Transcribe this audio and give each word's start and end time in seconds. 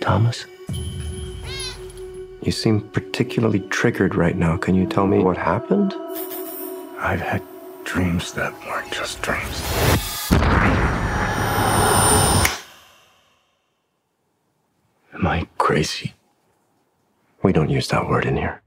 Thomas? 0.00 0.46
You 2.42 2.52
seem 2.52 2.80
particularly 2.80 3.60
triggered 3.60 4.14
right 4.14 4.36
now. 4.36 4.56
Can 4.56 4.74
you 4.74 4.86
tell 4.86 5.06
me 5.06 5.18
what 5.18 5.36
happened? 5.36 5.94
I've 6.98 7.20
had 7.20 7.42
dreams 7.84 8.32
that 8.32 8.52
weren't 8.66 8.90
just 8.92 9.20
dreams. 9.20 9.62
Am 15.14 15.26
I 15.26 15.46
crazy? 15.58 16.14
We 17.42 17.52
don't 17.52 17.68
use 17.70 17.88
that 17.88 18.08
word 18.08 18.24
in 18.24 18.36
here. 18.36 18.62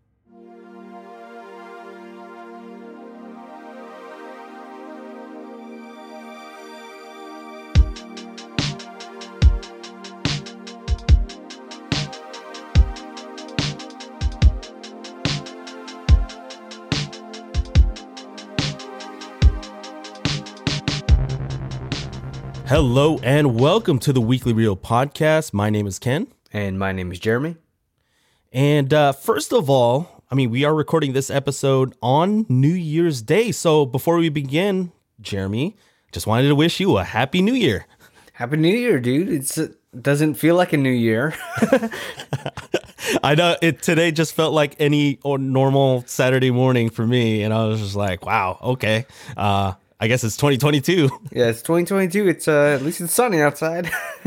Hello 22.73 23.19
and 23.21 23.59
welcome 23.59 23.99
to 23.99 24.11
the 24.11 24.19
Weekly 24.19 24.51
Reel 24.51 24.75
podcast. 24.75 25.53
My 25.53 25.69
name 25.69 25.85
is 25.85 25.99
Ken. 25.99 26.25
And 26.51 26.79
my 26.79 26.91
name 26.91 27.11
is 27.11 27.19
Jeremy. 27.19 27.57
And 28.51 28.91
uh, 28.91 29.11
first 29.11 29.53
of 29.53 29.69
all, 29.69 30.23
I 30.31 30.33
mean, 30.33 30.49
we 30.49 30.63
are 30.63 30.73
recording 30.73 31.13
this 31.13 31.29
episode 31.29 31.93
on 32.01 32.47
New 32.49 32.73
Year's 32.73 33.21
Day. 33.21 33.51
So 33.51 33.85
before 33.85 34.17
we 34.17 34.29
begin, 34.29 34.91
Jeremy, 35.21 35.77
just 36.11 36.25
wanted 36.25 36.47
to 36.47 36.55
wish 36.55 36.79
you 36.79 36.97
a 36.97 37.03
happy 37.03 37.43
new 37.43 37.53
year. 37.53 37.85
Happy 38.33 38.57
New 38.57 38.75
Year, 38.75 38.99
dude. 38.99 39.29
It's, 39.29 39.55
it 39.59 39.75
doesn't 40.01 40.33
feel 40.33 40.55
like 40.55 40.73
a 40.73 40.77
new 40.77 40.89
year. 40.89 41.35
I 43.23 43.35
know 43.35 43.55
it 43.61 43.83
today 43.83 44.11
just 44.11 44.33
felt 44.33 44.51
like 44.51 44.75
any 44.79 45.19
normal 45.23 46.05
Saturday 46.07 46.49
morning 46.49 46.89
for 46.89 47.05
me. 47.05 47.43
And 47.43 47.53
I 47.53 47.65
was 47.67 47.79
just 47.79 47.95
like, 47.95 48.25
wow, 48.25 48.57
okay. 48.63 49.05
Uh, 49.37 49.73
I 49.99 50.07
guess 50.07 50.23
it's 50.23 50.37
2022. 50.37 51.09
yeah, 51.31 51.47
it's 51.47 51.61
2022. 51.61 52.27
It's 52.27 52.47
uh, 52.47 52.75
at 52.75 52.81
least 52.81 53.01
it's 53.01 53.13
sunny 53.13 53.41
outside. 53.41 53.89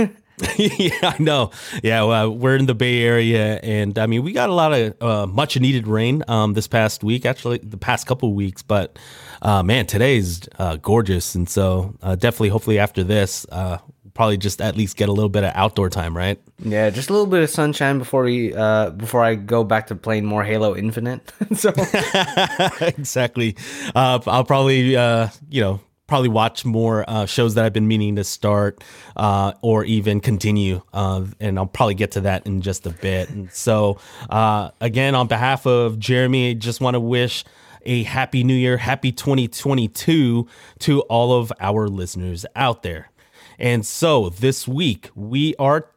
yeah, 0.56 0.90
I 1.02 1.16
know. 1.18 1.50
Yeah, 1.82 2.02
well, 2.04 2.30
we're 2.30 2.56
in 2.56 2.66
the 2.66 2.74
Bay 2.74 3.02
Area, 3.02 3.58
and 3.62 3.98
I 3.98 4.06
mean, 4.06 4.22
we 4.22 4.32
got 4.32 4.50
a 4.50 4.52
lot 4.52 4.72
of 4.72 5.02
uh, 5.02 5.26
much 5.26 5.58
needed 5.58 5.86
rain 5.86 6.22
um, 6.28 6.54
this 6.54 6.68
past 6.68 7.02
week. 7.02 7.24
Actually, 7.24 7.58
the 7.58 7.78
past 7.78 8.06
couple 8.06 8.34
weeks, 8.34 8.62
but 8.62 8.98
uh, 9.42 9.62
man, 9.62 9.86
today's 9.86 10.48
uh, 10.58 10.76
gorgeous, 10.76 11.34
and 11.34 11.48
so 11.48 11.94
uh, 12.02 12.16
definitely, 12.16 12.50
hopefully, 12.50 12.78
after 12.78 13.02
this, 13.02 13.46
uh, 13.50 13.78
probably 14.16 14.38
just 14.38 14.60
at 14.60 14.76
least 14.76 14.96
get 14.96 15.08
a 15.08 15.12
little 15.12 15.28
bit 15.28 15.44
of 15.44 15.52
outdoor 15.54 15.90
time, 15.90 16.16
right? 16.16 16.40
yeah, 16.64 16.88
just 16.90 17.10
a 17.10 17.12
little 17.12 17.26
bit 17.26 17.42
of 17.42 17.50
sunshine 17.50 17.98
before 17.98 18.22
we 18.22 18.54
uh 18.54 18.90
before 18.90 19.22
I 19.22 19.34
go 19.34 19.62
back 19.62 19.88
to 19.88 19.94
playing 19.94 20.24
more 20.24 20.42
Halo 20.42 20.74
Infinite. 20.74 21.32
so 21.54 21.72
exactly. 22.80 23.56
Uh, 23.94 24.18
I'll 24.26 24.44
probably, 24.44 24.96
uh, 24.96 25.28
you 25.50 25.60
know, 25.60 25.80
probably 26.06 26.28
watch 26.28 26.64
more 26.64 27.04
uh, 27.08 27.26
shows 27.26 27.54
that 27.54 27.64
I've 27.64 27.72
been 27.72 27.88
meaning 27.88 28.16
to 28.16 28.24
start 28.24 28.82
uh, 29.16 29.52
or 29.60 29.84
even 29.84 30.20
continue. 30.20 30.80
Uh, 30.92 31.26
and 31.40 31.58
I'll 31.58 31.66
probably 31.66 31.94
get 31.94 32.12
to 32.12 32.22
that 32.22 32.46
in 32.46 32.62
just 32.62 32.86
a 32.86 32.90
bit. 32.90 33.28
And 33.28 33.52
so, 33.52 33.98
uh, 34.30 34.70
again, 34.80 35.14
on 35.14 35.26
behalf 35.26 35.66
of 35.66 35.98
Jeremy, 35.98 36.50
I 36.50 36.54
just 36.54 36.80
want 36.80 36.94
to 36.94 37.00
wish 37.00 37.44
a 37.84 38.02
happy 38.04 38.44
new 38.44 38.54
year, 38.54 38.76
happy 38.76 39.12
2022 39.12 40.46
to 40.80 41.00
all 41.02 41.32
of 41.38 41.52
our 41.60 41.88
listeners 41.88 42.46
out 42.54 42.82
there. 42.82 43.10
And 43.58 43.86
so 43.86 44.28
this 44.30 44.66
week 44.68 45.10
we 45.14 45.54
are 45.56 45.90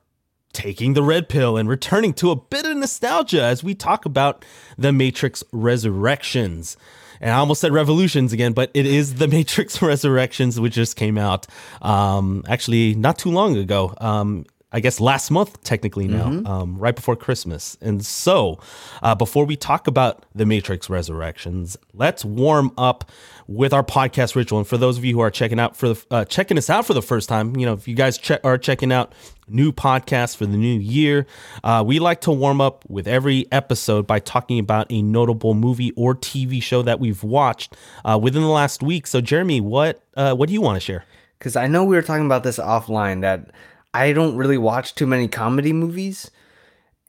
taking 0.53 0.93
the 0.93 1.03
red 1.03 1.29
pill 1.29 1.57
and 1.57 1.69
returning 1.69 2.13
to 2.13 2.31
a 2.31 2.35
bit 2.35 2.65
of 2.65 2.75
nostalgia 2.77 3.43
as 3.43 3.63
we 3.63 3.75
talk 3.75 4.05
about 4.05 4.43
the 4.77 4.91
Matrix 4.91 5.43
Resurrections. 5.51 6.75
And 7.21 7.31
I 7.31 7.37
almost 7.37 7.61
said 7.61 7.71
Revolutions 7.71 8.33
again, 8.33 8.53
but 8.53 8.71
it 8.73 8.85
is 8.85 9.15
the 9.15 9.27
Matrix 9.27 9.81
Resurrections, 9.81 10.59
which 10.59 10.73
just 10.73 10.95
came 10.95 11.17
out 11.17 11.47
um, 11.81 12.43
actually 12.47 12.95
not 12.95 13.17
too 13.17 13.31
long 13.31 13.57
ago. 13.57 13.93
Um, 13.99 14.45
I 14.71 14.79
guess 14.79 14.99
last 14.99 15.31
month, 15.31 15.63
technically 15.63 16.07
now, 16.07 16.27
um, 16.45 16.77
right 16.77 16.95
before 16.95 17.15
Christmas. 17.15 17.75
And 17.81 18.05
so, 18.05 18.59
uh, 19.01 19.15
before 19.15 19.45
we 19.45 19.55
talk 19.55 19.87
about 19.87 20.25
the 20.35 20.45
Matrix 20.45 20.89
Resurrections, 20.91 21.75
let's 21.93 22.23
warm 22.23 22.71
up 22.77 23.09
with 23.47 23.73
our 23.73 23.83
podcast 23.83 24.35
ritual. 24.35 24.59
And 24.59 24.67
for 24.67 24.77
those 24.77 24.97
of 24.99 25.03
you 25.03 25.15
who 25.15 25.21
are 25.21 25.31
checking 25.31 25.59
out 25.59 25.75
for 25.75 25.89
the 25.89 26.05
uh, 26.11 26.25
checking 26.25 26.57
us 26.57 26.69
out 26.69 26.85
for 26.85 26.93
the 26.93 27.01
first 27.01 27.27
time, 27.27 27.55
you 27.55 27.65
know, 27.65 27.73
if 27.73 27.87
you 27.87 27.95
guys 27.95 28.19
che- 28.19 28.37
are 28.43 28.59
checking 28.59 28.91
out 28.91 29.11
new 29.47 29.71
podcasts 29.71 30.37
for 30.37 30.45
the 30.45 30.57
new 30.57 30.79
year, 30.79 31.25
uh, 31.63 31.83
we 31.85 31.97
like 31.97 32.21
to 32.21 32.31
warm 32.31 32.61
up 32.61 32.85
with 32.87 33.07
every 33.07 33.47
episode 33.51 34.05
by 34.05 34.19
talking 34.19 34.59
about 34.59 34.85
a 34.91 35.01
notable 35.01 35.55
movie 35.55 35.91
or 35.95 36.13
TV 36.13 36.61
show 36.61 36.83
that 36.83 36.99
we've 36.99 37.23
watched 37.23 37.75
uh, 38.05 38.19
within 38.21 38.43
the 38.43 38.47
last 38.47 38.83
week. 38.83 39.07
So, 39.07 39.19
Jeremy, 39.19 39.61
what 39.61 40.03
uh, 40.15 40.35
what 40.35 40.47
do 40.47 40.53
you 40.53 40.61
want 40.61 40.75
to 40.75 40.79
share? 40.79 41.05
because 41.39 41.55
I 41.55 41.67
know 41.67 41.85
we 41.85 41.95
were 41.95 42.01
talking 42.01 42.25
about 42.25 42.43
this 42.43 42.59
offline 42.59 43.21
that 43.21 43.49
I 43.93 44.13
don't 44.13 44.35
really 44.35 44.57
watch 44.57 44.95
too 44.95 45.07
many 45.07 45.27
comedy 45.27 45.73
movies, 45.73 46.29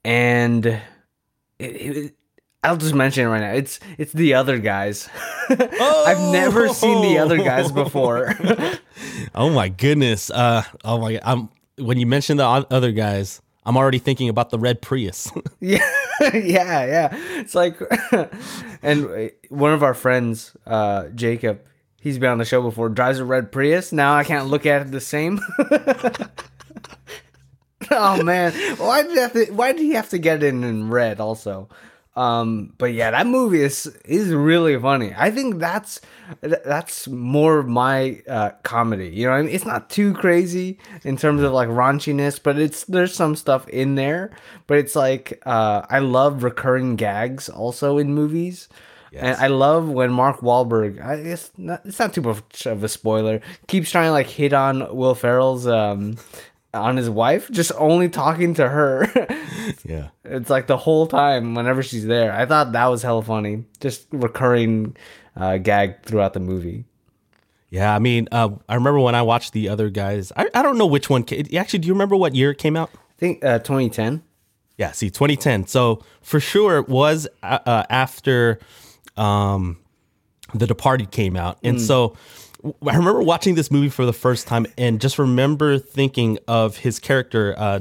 and 0.03 0.65
it, 0.65 0.81
it, 1.59 2.15
I'll 2.63 2.77
just 2.77 2.93
mention 2.93 3.25
it 3.25 3.29
right 3.29 3.41
now. 3.41 3.53
It's 3.53 3.79
it's 3.97 4.13
the 4.13 4.33
other 4.33 4.59
guys. 4.59 5.09
I've 5.49 6.31
never 6.31 6.69
seen 6.69 7.01
the 7.01 7.17
other 7.19 7.37
guys 7.37 7.71
before. 7.71 8.33
Oh 9.33 9.49
my 9.49 9.69
goodness. 9.69 10.29
Uh 10.29 10.63
oh 10.83 10.99
my 10.99 11.19
I'm 11.23 11.49
when 11.77 11.97
you 11.97 12.05
mentioned 12.05 12.39
the 12.39 12.45
other 12.45 12.91
guys, 12.91 13.41
I'm 13.65 13.77
already 13.77 13.99
thinking 13.99 14.29
about 14.29 14.49
the 14.49 14.59
red 14.59 14.81
Prius. 14.81 15.31
yeah, 15.59 15.79
yeah, 16.21 16.85
yeah. 16.85 17.09
It's 17.39 17.55
like, 17.55 17.79
and 18.83 19.05
uh, 19.05 19.29
one 19.49 19.73
of 19.73 19.81
our 19.83 19.93
friends, 19.93 20.55
uh, 20.67 21.07
Jacob, 21.15 21.61
he's 21.99 22.19
been 22.19 22.29
on 22.29 22.37
the 22.37 22.45
show 22.45 22.61
before. 22.61 22.89
Drives 22.89 23.19
a 23.19 23.25
red 23.25 23.51
Prius. 23.51 23.91
Now 23.91 24.15
I 24.15 24.23
can't 24.23 24.47
look 24.47 24.65
at 24.65 24.81
it 24.81 24.91
the 24.91 24.99
same. 25.01 25.39
oh 27.95 28.23
man, 28.23 28.53
why 28.77 29.03
did 29.03 29.11
he 29.11 29.19
have 29.19 29.33
to, 29.33 29.45
why 29.51 29.71
did 29.73 29.81
he 29.81 29.91
have 29.91 30.09
to 30.09 30.17
get 30.17 30.43
it 30.43 30.47
in, 30.47 30.63
in 30.63 30.89
red 30.89 31.19
also? 31.19 31.69
Um, 32.15 32.73
but 32.77 32.93
yeah, 32.93 33.11
that 33.11 33.25
movie 33.25 33.61
is 33.61 33.85
is 34.03 34.33
really 34.33 34.77
funny. 34.77 35.13
I 35.15 35.31
think 35.31 35.59
that's 35.59 36.01
that's 36.41 37.07
more 37.07 37.63
my 37.63 38.21
uh, 38.27 38.51
comedy. 38.63 39.09
You 39.09 39.27
know, 39.27 39.33
I 39.33 39.41
mean, 39.41 39.53
it's 39.53 39.65
not 39.65 39.89
too 39.89 40.13
crazy 40.13 40.77
in 41.03 41.15
terms 41.15 41.41
of 41.41 41.53
like 41.53 41.69
raunchiness, 41.69 42.41
but 42.41 42.59
it's 42.59 42.83
there's 42.85 43.13
some 43.13 43.35
stuff 43.35 43.67
in 43.69 43.95
there. 43.95 44.31
But 44.67 44.79
it's 44.79 44.95
like 44.95 45.41
uh, 45.45 45.85
I 45.89 45.99
love 45.99 46.43
recurring 46.43 46.97
gags 46.97 47.47
also 47.47 47.97
in 47.97 48.13
movies. 48.13 48.67
And 49.13 49.35
I 49.35 49.47
love 49.47 49.89
when 49.89 50.09
Mark 50.13 50.39
Wahlberg, 50.39 51.03
I 51.03 51.21
guess 51.21 51.51
not, 51.57 51.81
it's 51.83 51.99
not 51.99 52.13
too 52.13 52.21
much 52.21 52.65
of 52.65 52.81
a 52.81 52.87
spoiler, 52.87 53.41
keeps 53.67 53.91
trying 53.91 54.07
to 54.07 54.11
like 54.11 54.27
hit 54.27 54.53
on 54.53 54.95
Will 54.95 55.15
Ferrell's 55.15 55.67
um 55.67 56.15
on 56.73 56.97
his 56.97 57.09
wife, 57.09 57.49
just 57.51 57.71
only 57.77 58.09
talking 58.09 58.53
to 58.55 58.67
her. 58.67 59.07
yeah. 59.85 60.09
it's 60.23 60.49
like 60.49 60.67
the 60.67 60.77
whole 60.77 61.07
time 61.07 61.53
whenever 61.55 61.83
she's 61.83 62.05
there. 62.05 62.31
I 62.33 62.45
thought 62.45 62.71
that 62.71 62.85
was 62.87 63.03
hella 63.03 63.23
funny. 63.23 63.65
Just 63.79 64.07
recurring 64.11 64.95
uh, 65.35 65.57
gag 65.57 66.03
throughout 66.03 66.33
the 66.33 66.39
movie. 66.39 66.85
Yeah, 67.69 67.95
I 67.95 67.99
mean, 67.99 68.27
uh, 68.31 68.49
I 68.67 68.75
remember 68.75 68.99
when 68.99 69.15
I 69.15 69.21
watched 69.21 69.53
the 69.53 69.69
other 69.69 69.89
guys. 69.89 70.31
I, 70.35 70.49
I 70.53 70.61
don't 70.61 70.77
know 70.77 70.85
which 70.85 71.09
one. 71.09 71.25
Actually, 71.55 71.79
do 71.79 71.87
you 71.87 71.93
remember 71.93 72.17
what 72.17 72.35
year 72.35 72.51
it 72.51 72.57
came 72.57 72.75
out? 72.75 72.89
I 72.93 72.97
think 73.17 73.43
uh, 73.45 73.59
2010. 73.59 74.23
Yeah, 74.77 74.91
see, 74.91 75.09
2010. 75.09 75.67
So 75.67 76.03
for 76.21 76.39
sure, 76.39 76.77
it 76.77 76.89
was 76.89 77.27
uh, 77.43 77.59
uh, 77.65 77.83
after 77.89 78.59
um, 79.15 79.77
The 80.53 80.67
Departed 80.67 81.11
came 81.11 81.37
out, 81.37 81.59
and 81.63 81.79
so 81.79 82.09
w- 82.09 82.17
I 82.63 82.95
remember 82.95 83.21
watching 83.21 83.55
this 83.55 83.71
movie 83.71 83.89
for 83.89 84.05
the 84.05 84.13
first 84.13 84.47
time, 84.47 84.65
and 84.77 85.01
just 85.01 85.17
remember 85.17 85.77
thinking 85.79 86.37
of 86.47 86.77
his 86.77 86.99
character 86.99 87.55
uh, 87.57 87.79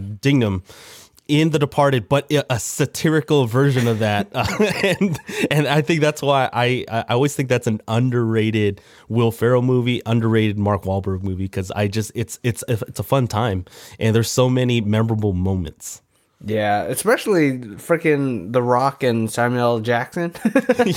in 1.30 1.50
The 1.50 1.58
Departed, 1.58 2.08
but 2.08 2.30
a 2.32 2.44
a 2.52 2.58
satirical 2.58 3.46
version 3.46 3.86
of 3.86 4.00
that, 4.00 4.28
uh, 4.34 4.46
and 4.82 5.18
and 5.50 5.68
I 5.68 5.80
think 5.80 6.00
that's 6.00 6.22
why 6.22 6.50
I 6.52 6.84
I 6.88 7.14
always 7.14 7.34
think 7.36 7.48
that's 7.48 7.68
an 7.68 7.80
underrated 7.86 8.80
Will 9.08 9.30
Ferrell 9.30 9.62
movie, 9.62 10.02
underrated 10.04 10.58
Mark 10.58 10.82
Wahlberg 10.82 11.22
movie 11.22 11.44
because 11.44 11.70
I 11.70 11.86
just 11.86 12.10
it's 12.14 12.38
it's 12.42 12.64
it's 12.68 12.98
a 12.98 13.04
fun 13.04 13.28
time, 13.28 13.64
and 13.98 14.14
there's 14.14 14.30
so 14.30 14.50
many 14.50 14.80
memorable 14.80 15.32
moments. 15.32 16.02
Yeah, 16.42 16.84
especially 16.84 17.58
freaking 17.58 18.52
The 18.52 18.62
Rock 18.62 19.02
and 19.02 19.30
Samuel 19.30 19.62
L. 19.62 19.80
Jackson. 19.80 20.32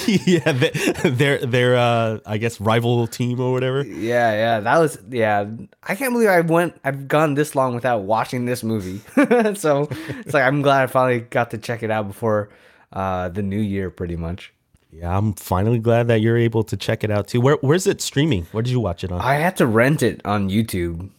yeah, 0.07 0.51
they, 0.54 0.69
they're 1.04 1.45
they're 1.45 1.75
uh, 1.75 2.19
I 2.25 2.38
guess 2.38 2.62
rival 2.62 3.07
team 3.07 3.42
or 3.42 3.51
whatever. 3.51 3.84
yeah, 3.84 4.31
yeah, 4.31 4.60
that 4.62 4.80
was 4.80 4.98
yeah. 5.10 5.45
I 5.84 5.95
can't 5.95 6.13
believe 6.13 6.30
I 6.30 6.40
went. 6.42 6.80
I've 6.86 7.10
gone 7.10 7.34
this 7.34 7.56
long 7.56 7.75
without 7.75 8.04
watching 8.04 8.45
this 8.45 8.63
movie. 8.63 9.00
so 9.56 9.90
it's 10.19 10.34
like 10.34 10.44
I'm 10.44 10.62
glad 10.62 10.84
I 10.84 10.88
finally 10.88 11.19
got 11.19 11.51
to 11.51 11.57
check 11.57 11.84
it 11.84 11.92
out 11.92 12.07
before 12.07 12.50
uh, 12.94 13.28
the 13.28 13.42
new 13.42 13.60
year, 13.60 13.90
pretty 13.90 14.16
much. 14.16 14.54
Yeah, 14.92 15.18
I'm 15.18 15.34
finally 15.34 15.80
glad 15.80 16.07
that 16.07 16.22
you're 16.22 16.38
able 16.38 16.63
to 16.66 16.78
check 16.78 17.04
it 17.04 17.12
out 17.12 17.28
too. 17.28 17.42
Where 17.42 17.57
where's 17.62 17.86
it 17.86 18.00
streaming? 18.01 18.45
Where 18.54 18.63
did 18.63 18.72
you 18.72 18.80
watch 18.80 19.04
it 19.04 19.12
on? 19.12 19.19
I 19.19 19.36
had 19.36 19.57
to 19.57 19.68
rent 19.68 20.04
it 20.04 20.22
on 20.24 20.50
YouTube. 20.50 21.10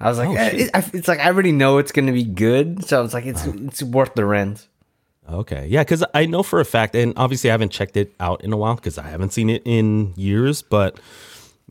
I 0.00 0.08
was 0.08 0.18
like, 0.18 0.28
Oh, 0.28 0.34
eh, 0.34 0.50
it, 0.64 0.70
I- 0.74 0.90
it's 0.94 1.08
like 1.08 1.20
I 1.20 1.26
already 1.26 1.52
know 1.52 1.78
it's 1.78 1.92
gonna 1.92 2.12
be 2.12 2.24
good, 2.24 2.84
so 2.84 3.04
it's 3.04 3.14
like 3.14 3.26
it's 3.26 3.44
it's 3.46 3.82
worth 3.82 4.14
the 4.14 4.24
rent. 4.24 4.66
Okay. 5.28 5.66
Yeah, 5.68 5.82
because 5.84 6.02
I 6.14 6.26
know 6.26 6.42
for 6.42 6.58
a 6.60 6.64
fact, 6.64 6.94
and 6.96 7.12
obviously 7.16 7.50
I 7.50 7.52
haven't 7.52 7.70
checked 7.70 7.96
it 7.96 8.12
out 8.18 8.42
in 8.42 8.52
a 8.52 8.56
while 8.56 8.74
because 8.74 8.98
I 8.98 9.08
haven't 9.08 9.32
seen 9.32 9.48
it 9.50 9.62
in 9.64 10.12
years, 10.16 10.60
but 10.62 10.98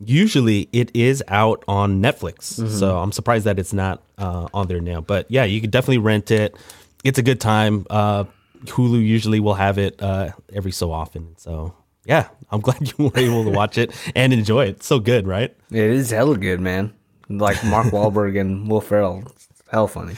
usually 0.02 0.68
it 0.72 0.90
is 0.94 1.22
out 1.28 1.62
on 1.68 2.00
Netflix. 2.02 2.58
Mm-hmm. 2.58 2.68
So 2.68 2.98
I'm 2.98 3.12
surprised 3.12 3.44
that 3.44 3.58
it's 3.58 3.72
not 3.72 4.02
uh, 4.18 4.48
on 4.54 4.68
there 4.68 4.80
now. 4.80 5.00
But 5.02 5.26
yeah, 5.30 5.44
you 5.44 5.60
could 5.60 5.70
definitely 5.70 5.98
rent 5.98 6.30
it. 6.30 6.56
It's 7.04 7.18
a 7.18 7.22
good 7.22 7.40
time. 7.40 7.86
Uh, 7.90 8.24
Hulu 8.64 9.04
usually 9.04 9.40
will 9.40 9.54
have 9.54 9.78
it 9.78 10.00
uh, 10.02 10.30
every 10.52 10.72
so 10.72 10.92
often. 10.92 11.34
So 11.36 11.74
yeah, 12.06 12.28
I'm 12.50 12.60
glad 12.66 12.80
you 12.98 13.04
were 13.06 13.18
able 13.18 13.44
to 13.44 13.50
watch 13.50 13.76
it 13.78 13.92
and 14.14 14.32
enjoy 14.32 14.66
it. 14.66 14.76
It's 14.76 14.86
so 14.86 15.00
good, 15.00 15.26
right? 15.26 15.54
It 15.70 15.76
is 15.90 16.10
hella 16.10 16.36
good, 16.38 16.60
man. 16.60 16.94
Like 17.30 17.62
Mark 17.64 17.86
Wahlberg 17.86 18.38
and 18.38 18.68
Will 18.68 18.80
Ferrell, 18.80 19.22
it's 19.26 19.48
hell 19.70 19.86
funny. 19.86 20.14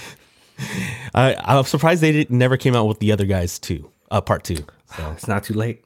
I, 1.14 1.36
I'm 1.38 1.64
surprised 1.64 2.00
they 2.00 2.10
didn't, 2.10 2.36
never 2.36 2.56
came 2.56 2.74
out 2.74 2.86
with 2.86 3.00
the 3.00 3.12
other 3.12 3.26
guys 3.26 3.58
too, 3.58 3.90
uh, 4.10 4.22
part 4.22 4.44
two. 4.44 4.64
So. 4.96 5.10
It's 5.12 5.28
not 5.28 5.44
too 5.44 5.54
late. 5.54 5.84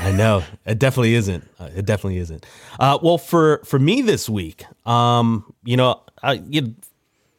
I 0.00 0.10
know 0.12 0.42
it 0.66 0.78
definitely 0.78 1.14
isn't. 1.14 1.48
Uh, 1.60 1.70
it 1.76 1.84
definitely 1.84 2.18
isn't. 2.18 2.44
Uh, 2.80 2.98
well, 3.02 3.18
for 3.18 3.60
for 3.64 3.78
me 3.78 4.02
this 4.02 4.28
week, 4.28 4.64
um, 4.86 5.52
you 5.62 5.76
know, 5.76 6.02
I 6.22 6.42
you, 6.48 6.74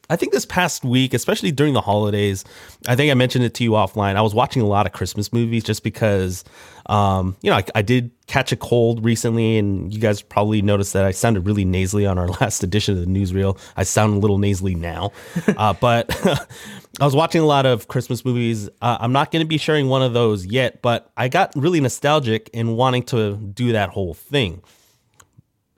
I 0.10 0.16
think 0.16 0.34
this 0.34 0.46
past 0.46 0.84
week, 0.84 1.14
especially 1.14 1.52
during 1.52 1.74
the 1.74 1.82
holidays, 1.82 2.44
I 2.88 2.96
think 2.96 3.12
I 3.12 3.14
mentioned 3.16 3.44
it 3.46 3.54
to 3.56 3.64
you 3.64 3.72
offline. 3.72 4.16
I 4.16 4.22
was 4.22 4.36
watching 4.36 4.62
a 4.62 4.68
lot 4.68 4.86
of 4.86 4.92
Christmas 4.92 5.34
movies 5.34 5.64
just 5.64 5.84
because, 5.84 6.44
um, 6.88 7.36
you 7.42 7.50
know, 7.50 7.58
I, 7.58 7.64
I 7.76 7.82
did 7.82 8.12
catch 8.28 8.52
a 8.52 8.56
cold 8.56 9.04
recently, 9.04 9.58
and 9.58 9.94
you 9.94 10.00
guys 10.00 10.22
probably 10.22 10.62
noticed 10.62 10.94
that 10.94 11.06
I 11.06 11.12
sounded 11.12 11.46
really 11.46 11.66
nasally 11.66 12.06
on 12.06 12.18
our 12.18 12.28
last 12.42 12.64
edition 12.64 12.98
of 12.98 13.02
the 13.02 13.08
newsreel. 13.08 13.58
I 13.78 13.84
sound 13.84 14.16
a 14.16 14.20
little 14.20 14.38
nasally 14.38 14.76
now, 14.76 15.12
uh, 15.58 15.74
but 15.74 16.16
I 17.00 17.06
was 17.06 17.16
watching 17.16 17.42
a 17.42 17.46
lot 17.46 17.66
of 17.66 17.88
Christmas 17.88 18.24
movies. 18.24 18.70
Uh, 18.82 18.98
I'm 19.00 19.12
not 19.12 19.32
going 19.32 19.44
to 19.44 19.48
be 19.48 19.58
sharing 19.58 19.88
one 19.88 20.02
of 20.02 20.14
those 20.14 20.46
yet, 20.46 20.82
but 20.82 21.12
I 21.18 21.30
got 21.30 21.52
really 21.56 21.80
nostalgic 21.80 22.50
in 22.54 22.76
wanting 22.76 23.04
to 23.04 23.38
do 23.38 23.72
that 23.72 23.90
whole 23.90 24.14
thing. 24.14 24.62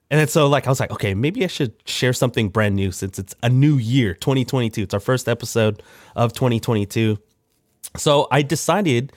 And 0.10 0.20
then 0.20 0.28
so 0.28 0.48
like 0.48 0.68
I 0.68 0.70
was 0.70 0.80
like, 0.80 0.92
okay, 0.92 1.14
maybe 1.14 1.44
I 1.44 1.48
should 1.48 1.74
share 1.86 2.14
something 2.14 2.50
brand 2.50 2.76
new 2.76 2.92
since 2.92 3.20
it's 3.20 3.36
a 3.44 3.50
new 3.50 3.76
year, 3.76 4.14
2022. 4.14 4.84
It's 4.84 4.94
our 4.94 5.00
first 5.00 5.28
episode 5.28 5.84
of 6.16 6.34
2022. 6.34 7.20
So 7.98 8.28
I 8.32 8.42
decided 8.42 9.12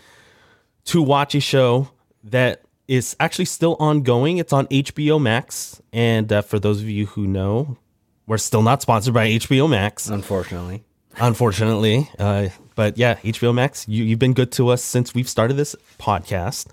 to 0.87 1.03
watch 1.03 1.35
a 1.35 1.41
show 1.41 1.91
that 2.25 2.63
is 2.89 3.15
actually 3.21 3.45
still 3.45 3.77
ongoing. 3.79 4.39
It's 4.39 4.53
on 4.53 4.67
HBO 4.67 5.21
Max, 5.21 5.81
and 5.93 6.33
uh, 6.33 6.43
for 6.43 6.59
those 6.59 6.81
of 6.81 6.89
you 6.89 7.07
who 7.07 7.27
know, 7.27 7.79
we're 8.27 8.39
still 8.39 8.63
not 8.63 8.83
sponsored 8.83 9.15
by 9.15 9.29
HBO 9.29 9.71
Max 9.71 10.09
Unfortunately, 10.09 10.85
unfortunately. 11.17 12.11
Uh, 12.19 12.49
but 12.75 12.99
yeah, 12.99 13.17
HBO 13.17 13.55
Max, 13.55 13.87
you, 13.87 14.05
you've 14.05 14.19
been 14.19 14.33
good 14.33 14.51
to 14.53 14.69
us 14.69 14.83
since 14.83 15.15
we've 15.15 15.29
started 15.29 15.55
this 15.55 15.77
podcast. 15.99 16.67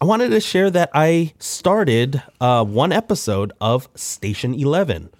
I 0.00 0.04
wanted 0.04 0.30
to 0.30 0.40
share 0.40 0.70
that 0.70 0.90
I 0.92 1.32
started 1.38 2.22
uh, 2.40 2.64
one 2.64 2.92
episode 2.92 3.52
of 3.60 3.88
Station 3.94 4.54
11. 4.54 5.10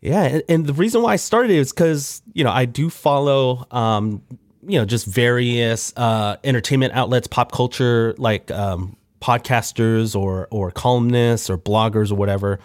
Yeah, 0.00 0.22
and, 0.24 0.42
and 0.48 0.66
the 0.66 0.72
reason 0.72 1.02
why 1.02 1.12
I 1.12 1.16
started 1.16 1.52
is 1.52 1.72
because, 1.72 2.22
you 2.32 2.42
know, 2.42 2.50
I 2.50 2.64
do 2.64 2.90
follow, 2.90 3.66
um, 3.70 4.20
you 4.66 4.78
know, 4.78 4.84
just 4.84 5.06
various 5.06 5.92
uh, 5.96 6.36
entertainment 6.42 6.94
outlets, 6.94 7.28
pop 7.28 7.52
culture, 7.52 8.14
like 8.18 8.50
um, 8.50 8.96
podcasters 9.20 10.16
or, 10.16 10.48
or 10.50 10.72
columnists 10.72 11.48
or 11.48 11.56
bloggers 11.56 12.10
or 12.10 12.16
whatever. 12.16 12.58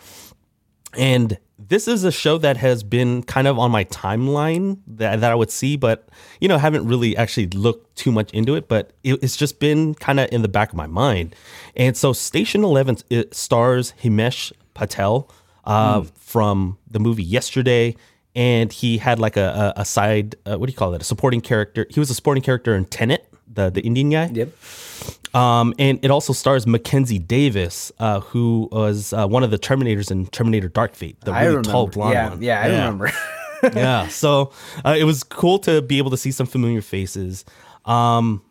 And 0.94 1.38
this 1.59 1.88
is 1.88 2.04
a 2.04 2.12
show 2.12 2.38
that 2.38 2.57
has 2.57 2.83
been 2.83 3.24
kind 3.24 3.48
of 3.48 3.57
on 3.57 3.71
my 3.71 3.83
timeline 3.86 4.80
that, 4.88 5.21
that 5.21 5.31
I 5.31 5.36
would 5.36 5.51
see, 5.51 5.75
but 5.75 6.07
you 6.39 6.48
know, 6.48 6.57
haven't 6.57 6.88
really 6.88 7.18
actually 7.18 7.48
looked 7.48 7.95
too 7.95 8.12
much 8.12 8.31
into 8.31 8.56
it. 8.56 8.68
But 8.68 8.94
it, 9.04 9.21
it's 9.24 9.36
just 9.36 9.59
been 9.59 9.95
kind 9.95 10.19
of 10.19 10.31
in 10.31 10.42
the 10.44 10.48
back 10.48 10.69
of 10.69 10.75
my 10.75 10.88
mind. 10.88 11.36
And 11.75 11.98
so, 11.98 12.13
Station 12.13 12.63
Eleven 12.63 12.98
it 13.09 13.33
stars 13.33 13.94
Himesh 14.04 14.51
Patel 14.74 15.30
uh, 15.65 16.04
from 16.15 16.77
the 16.89 17.00
movie 17.00 17.24
Yesterday, 17.24 17.95
and 18.36 18.71
he 18.71 19.00
had 19.00 19.19
like 19.19 19.36
a, 19.36 19.74
a, 19.75 19.81
a 19.81 19.86
side, 19.86 20.36
uh, 20.45 20.57
what 20.57 20.68
do 20.68 20.71
you 20.71 20.77
call 20.77 20.94
it, 20.94 21.01
a 21.01 21.06
supporting 21.06 21.42
character. 21.42 21.88
He 21.89 22.00
was 22.00 22.09
a 22.09 22.15
supporting 22.15 22.44
character 22.44 22.75
in 22.75 22.86
Tenet, 22.86 23.27
the 23.52 23.70
the 23.70 23.82
Indian 23.82 24.10
guy. 24.10 24.30
yep. 24.34 24.50
Um, 25.34 25.74
and 25.78 26.04
it 26.04 26.10
also 26.10 26.34
stars 26.34 26.66
Mackenzie 26.66 27.20
Davis, 27.20 27.92
uh, 28.00 28.22
who 28.22 28.70
was 28.72 29.14
uh, 29.14 29.28
one 29.28 29.44
of 29.44 29.52
the 29.52 29.60
Terminators 29.60 30.10
in 30.10 30.26
Terminator 30.28 30.68
Dark 30.68 30.96
Fate, 30.96 31.20
the 31.22 31.34
really 31.34 31.62
tall 31.62 31.88
blonde 31.88 32.14
yeah, 32.14 32.30
one. 32.30 32.42
yeah, 32.42 32.62
I 32.62 32.68
remember. 32.68 33.12
yeah. 33.76 34.08
So 34.08 34.52
uh, 34.84 34.96
it 34.98 35.04
was 35.04 35.24
cool 35.24 35.60
to 35.60 35.82
be 35.82 35.98
able 35.98 36.12
to 36.12 36.18
see 36.18 36.32
some 36.32 36.48
familiar 36.48 36.82
faces. 36.82 37.46
Um, 37.86 38.42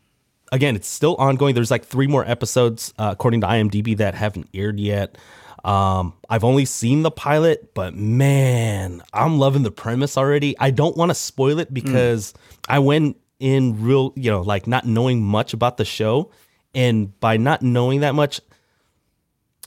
again, 0.52 0.76
it's 0.76 0.88
still 0.88 1.16
ongoing. 1.16 1.54
There's 1.54 1.70
like 1.70 1.84
three 1.84 2.06
more 2.06 2.24
episodes, 2.24 2.92
uh, 2.98 3.08
according 3.12 3.40
to 3.40 3.46
IMDb, 3.46 3.96
that 3.96 4.14
haven't 4.14 4.48
aired 4.54 4.78
yet. 4.78 5.16
Um, 5.64 6.14
I've 6.30 6.44
only 6.44 6.64
seen 6.64 7.02
the 7.02 7.10
pilot, 7.10 7.74
but 7.74 7.94
man, 7.94 9.02
I'm 9.12 9.40
loving 9.40 9.64
the 9.64 9.72
premise 9.72 10.16
already. 10.16 10.56
I 10.60 10.70
don't 10.70 10.96
want 10.96 11.10
to 11.10 11.14
spoil 11.14 11.58
it 11.58 11.74
because 11.74 12.34
I 12.68 12.78
went 12.78 13.16
in 13.38 13.82
real, 13.82 14.12
you 14.16 14.30
know, 14.30 14.40
like 14.42 14.66
not 14.66 14.86
knowing 14.86 15.22
much 15.22 15.52
about 15.52 15.76
the 15.76 15.84
show. 15.84 16.30
And 16.74 17.18
by 17.20 17.36
not 17.38 17.62
knowing 17.62 18.00
that 18.00 18.14
much, 18.14 18.40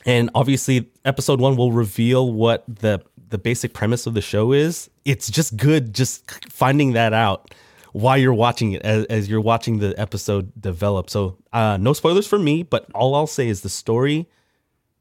and 0.05 0.29
obviously 0.35 0.89
episode 1.05 1.39
one 1.41 1.55
will 1.55 1.71
reveal 1.71 2.31
what 2.31 2.63
the 2.67 3.01
the 3.29 3.37
basic 3.37 3.73
premise 3.73 4.07
of 4.07 4.13
the 4.15 4.21
show 4.21 4.53
is 4.53 4.89
it's 5.05 5.29
just 5.29 5.55
good 5.57 5.93
just 5.93 6.29
finding 6.51 6.93
that 6.93 7.13
out 7.13 7.53
while 7.93 8.17
you're 8.17 8.33
watching 8.33 8.71
it 8.73 8.81
as, 8.83 9.05
as 9.05 9.29
you're 9.29 9.41
watching 9.41 9.79
the 9.79 9.93
episode 9.99 10.51
develop. 10.59 11.09
So 11.09 11.37
uh, 11.53 11.77
no 11.77 11.93
spoilers 11.93 12.25
for 12.27 12.39
me 12.39 12.63
but 12.63 12.87
all 12.95 13.13
i'll 13.15 13.27
say 13.27 13.47
is 13.47 13.61
the 13.61 13.69
story 13.69 14.27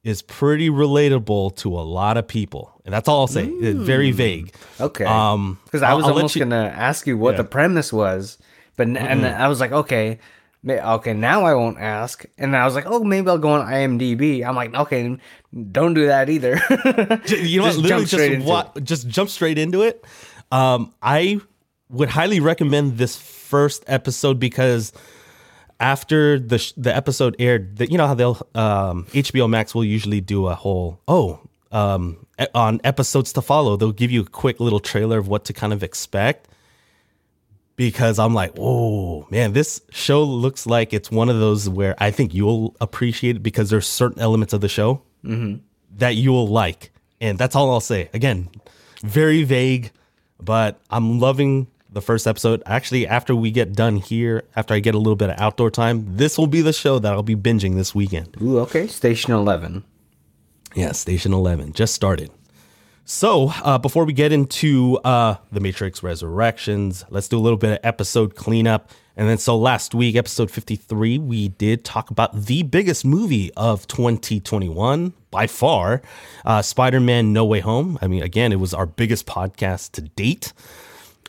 is 0.04 0.22
pretty 0.22 0.68
relatable 0.70 1.56
to 1.56 1.74
a 1.78 1.80
lot 1.82 2.16
of 2.16 2.26
people. 2.26 2.72
And 2.84 2.92
that's 2.94 3.08
all 3.08 3.20
i'll 3.20 3.26
say. 3.26 3.46
It's 3.46 3.78
very 3.78 4.10
vague. 4.12 4.54
Okay. 4.80 5.04
um 5.04 5.58
Because 5.64 5.82
I 5.82 5.94
was 5.94 6.04
I'll 6.06 6.14
almost 6.14 6.36
you- 6.36 6.40
gonna 6.40 6.72
ask 6.74 7.06
you 7.06 7.16
what 7.18 7.36
the 7.36 7.44
premise 7.44 7.92
was, 7.92 8.38
but 8.78 8.86
n- 8.88 8.96
and 8.96 9.26
I 9.26 9.48
was 9.48 9.60
like, 9.60 9.72
okay, 9.72 10.18
okay, 10.66 11.12
now 11.12 11.44
I 11.44 11.54
won't 11.54 11.78
ask. 11.78 12.24
And 12.38 12.56
I 12.56 12.64
was 12.64 12.74
like, 12.74 12.86
oh, 12.86 13.04
maybe 13.04 13.28
I'll 13.28 13.36
go 13.38 13.50
on 13.50 13.66
IMDb. 13.66 14.42
I'm 14.46 14.56
like, 14.56 14.74
okay, 14.74 15.18
don't 15.72 15.92
do 15.94 16.06
that 16.06 16.30
either. 16.30 16.54
you 17.28 17.60
know 17.60 17.66
what? 17.66 17.74
Just 17.74 17.78
Literally, 17.78 18.36
just 18.36 18.46
wa- 18.46 18.72
just 18.82 19.06
jump 19.08 19.28
straight 19.30 19.58
into 19.58 19.82
it. 19.82 20.02
Um, 20.50 20.94
I 21.02 21.40
would 21.90 22.08
highly 22.08 22.40
recommend 22.40 22.96
this 22.98 23.16
first 23.16 23.84
episode 23.86 24.38
because 24.40 24.92
after 25.80 26.38
the 26.38 26.58
sh- 26.58 26.72
the 26.76 26.94
episode 26.94 27.36
aired, 27.38 27.76
that 27.78 27.90
you 27.90 27.98
know 27.98 28.06
how 28.06 28.14
they'll 28.14 28.38
um, 28.54 29.04
HBO 29.12 29.48
Max 29.48 29.74
will 29.74 29.84
usually 29.84 30.20
do 30.20 30.46
a 30.48 30.54
whole 30.54 31.00
oh 31.06 31.40
um, 31.70 32.26
e- 32.40 32.46
on 32.54 32.80
episodes 32.84 33.32
to 33.34 33.42
follow. 33.42 33.76
They'll 33.76 33.92
give 33.92 34.10
you 34.10 34.22
a 34.22 34.26
quick 34.26 34.58
little 34.60 34.80
trailer 34.80 35.18
of 35.18 35.28
what 35.28 35.44
to 35.46 35.52
kind 35.52 35.72
of 35.72 35.82
expect. 35.82 36.48
Because 37.78 38.18
I'm 38.18 38.34
like, 38.34 38.52
oh 38.58 39.26
man, 39.30 39.52
this 39.52 39.80
show 39.90 40.22
looks 40.22 40.66
like 40.66 40.92
it's 40.92 41.10
one 41.10 41.28
of 41.28 41.38
those 41.38 41.68
where 41.68 41.94
I 41.98 42.10
think 42.10 42.34
you'll 42.34 42.76
appreciate 42.80 43.36
it 43.36 43.42
because 43.42 43.70
there's 43.70 43.86
certain 43.86 44.20
elements 44.20 44.52
of 44.52 44.60
the 44.60 44.68
show 44.68 45.00
mm-hmm. 45.24 45.60
that 45.96 46.16
you 46.16 46.32
will 46.32 46.48
like. 46.48 46.90
And 47.20 47.38
that's 47.38 47.54
all 47.54 47.70
I'll 47.70 47.80
say. 47.80 48.10
Again, 48.12 48.50
very 49.02 49.44
vague, 49.44 49.92
but 50.40 50.80
I'm 50.90 51.20
loving 51.20 51.68
the 51.88 52.02
first 52.02 52.26
episode. 52.26 52.64
Actually, 52.66 53.06
after 53.06 53.34
we 53.34 53.52
get 53.52 53.72
done 53.74 53.96
here, 53.96 54.42
after 54.56 54.74
I 54.74 54.80
get 54.80 54.96
a 54.96 54.98
little 54.98 55.16
bit 55.16 55.30
of 55.30 55.38
outdoor 55.38 55.70
time, 55.70 56.04
this 56.16 56.36
will 56.36 56.48
be 56.48 56.60
the 56.60 56.72
show 56.72 56.98
that 56.98 57.12
I'll 57.12 57.22
be 57.22 57.36
binging 57.36 57.76
this 57.76 57.94
weekend. 57.94 58.36
Ooh, 58.42 58.58
okay. 58.58 58.88
Station 58.88 59.32
Eleven. 59.32 59.84
Yeah, 60.74 60.92
Station 60.92 61.32
11 61.32 61.72
just 61.72 61.94
started. 61.94 62.30
So, 63.10 63.50
uh, 63.64 63.78
before 63.78 64.04
we 64.04 64.12
get 64.12 64.32
into 64.32 64.98
uh, 64.98 65.36
The 65.50 65.60
Matrix 65.60 66.02
Resurrections, 66.02 67.06
let's 67.08 67.26
do 67.26 67.38
a 67.38 67.40
little 67.40 67.56
bit 67.56 67.72
of 67.72 67.78
episode 67.82 68.34
cleanup. 68.34 68.90
And 69.16 69.26
then, 69.26 69.38
so 69.38 69.56
last 69.56 69.94
week, 69.94 70.14
episode 70.14 70.50
53, 70.50 71.16
we 71.16 71.48
did 71.48 71.86
talk 71.86 72.10
about 72.10 72.38
the 72.44 72.64
biggest 72.64 73.06
movie 73.06 73.50
of 73.56 73.86
2021 73.86 75.14
by 75.30 75.46
far 75.46 76.02
uh, 76.44 76.60
Spider 76.60 77.00
Man 77.00 77.32
No 77.32 77.46
Way 77.46 77.60
Home. 77.60 77.98
I 78.02 78.08
mean, 78.08 78.22
again, 78.22 78.52
it 78.52 78.60
was 78.60 78.74
our 78.74 78.84
biggest 78.84 79.24
podcast 79.24 79.92
to 79.92 80.02
date. 80.02 80.52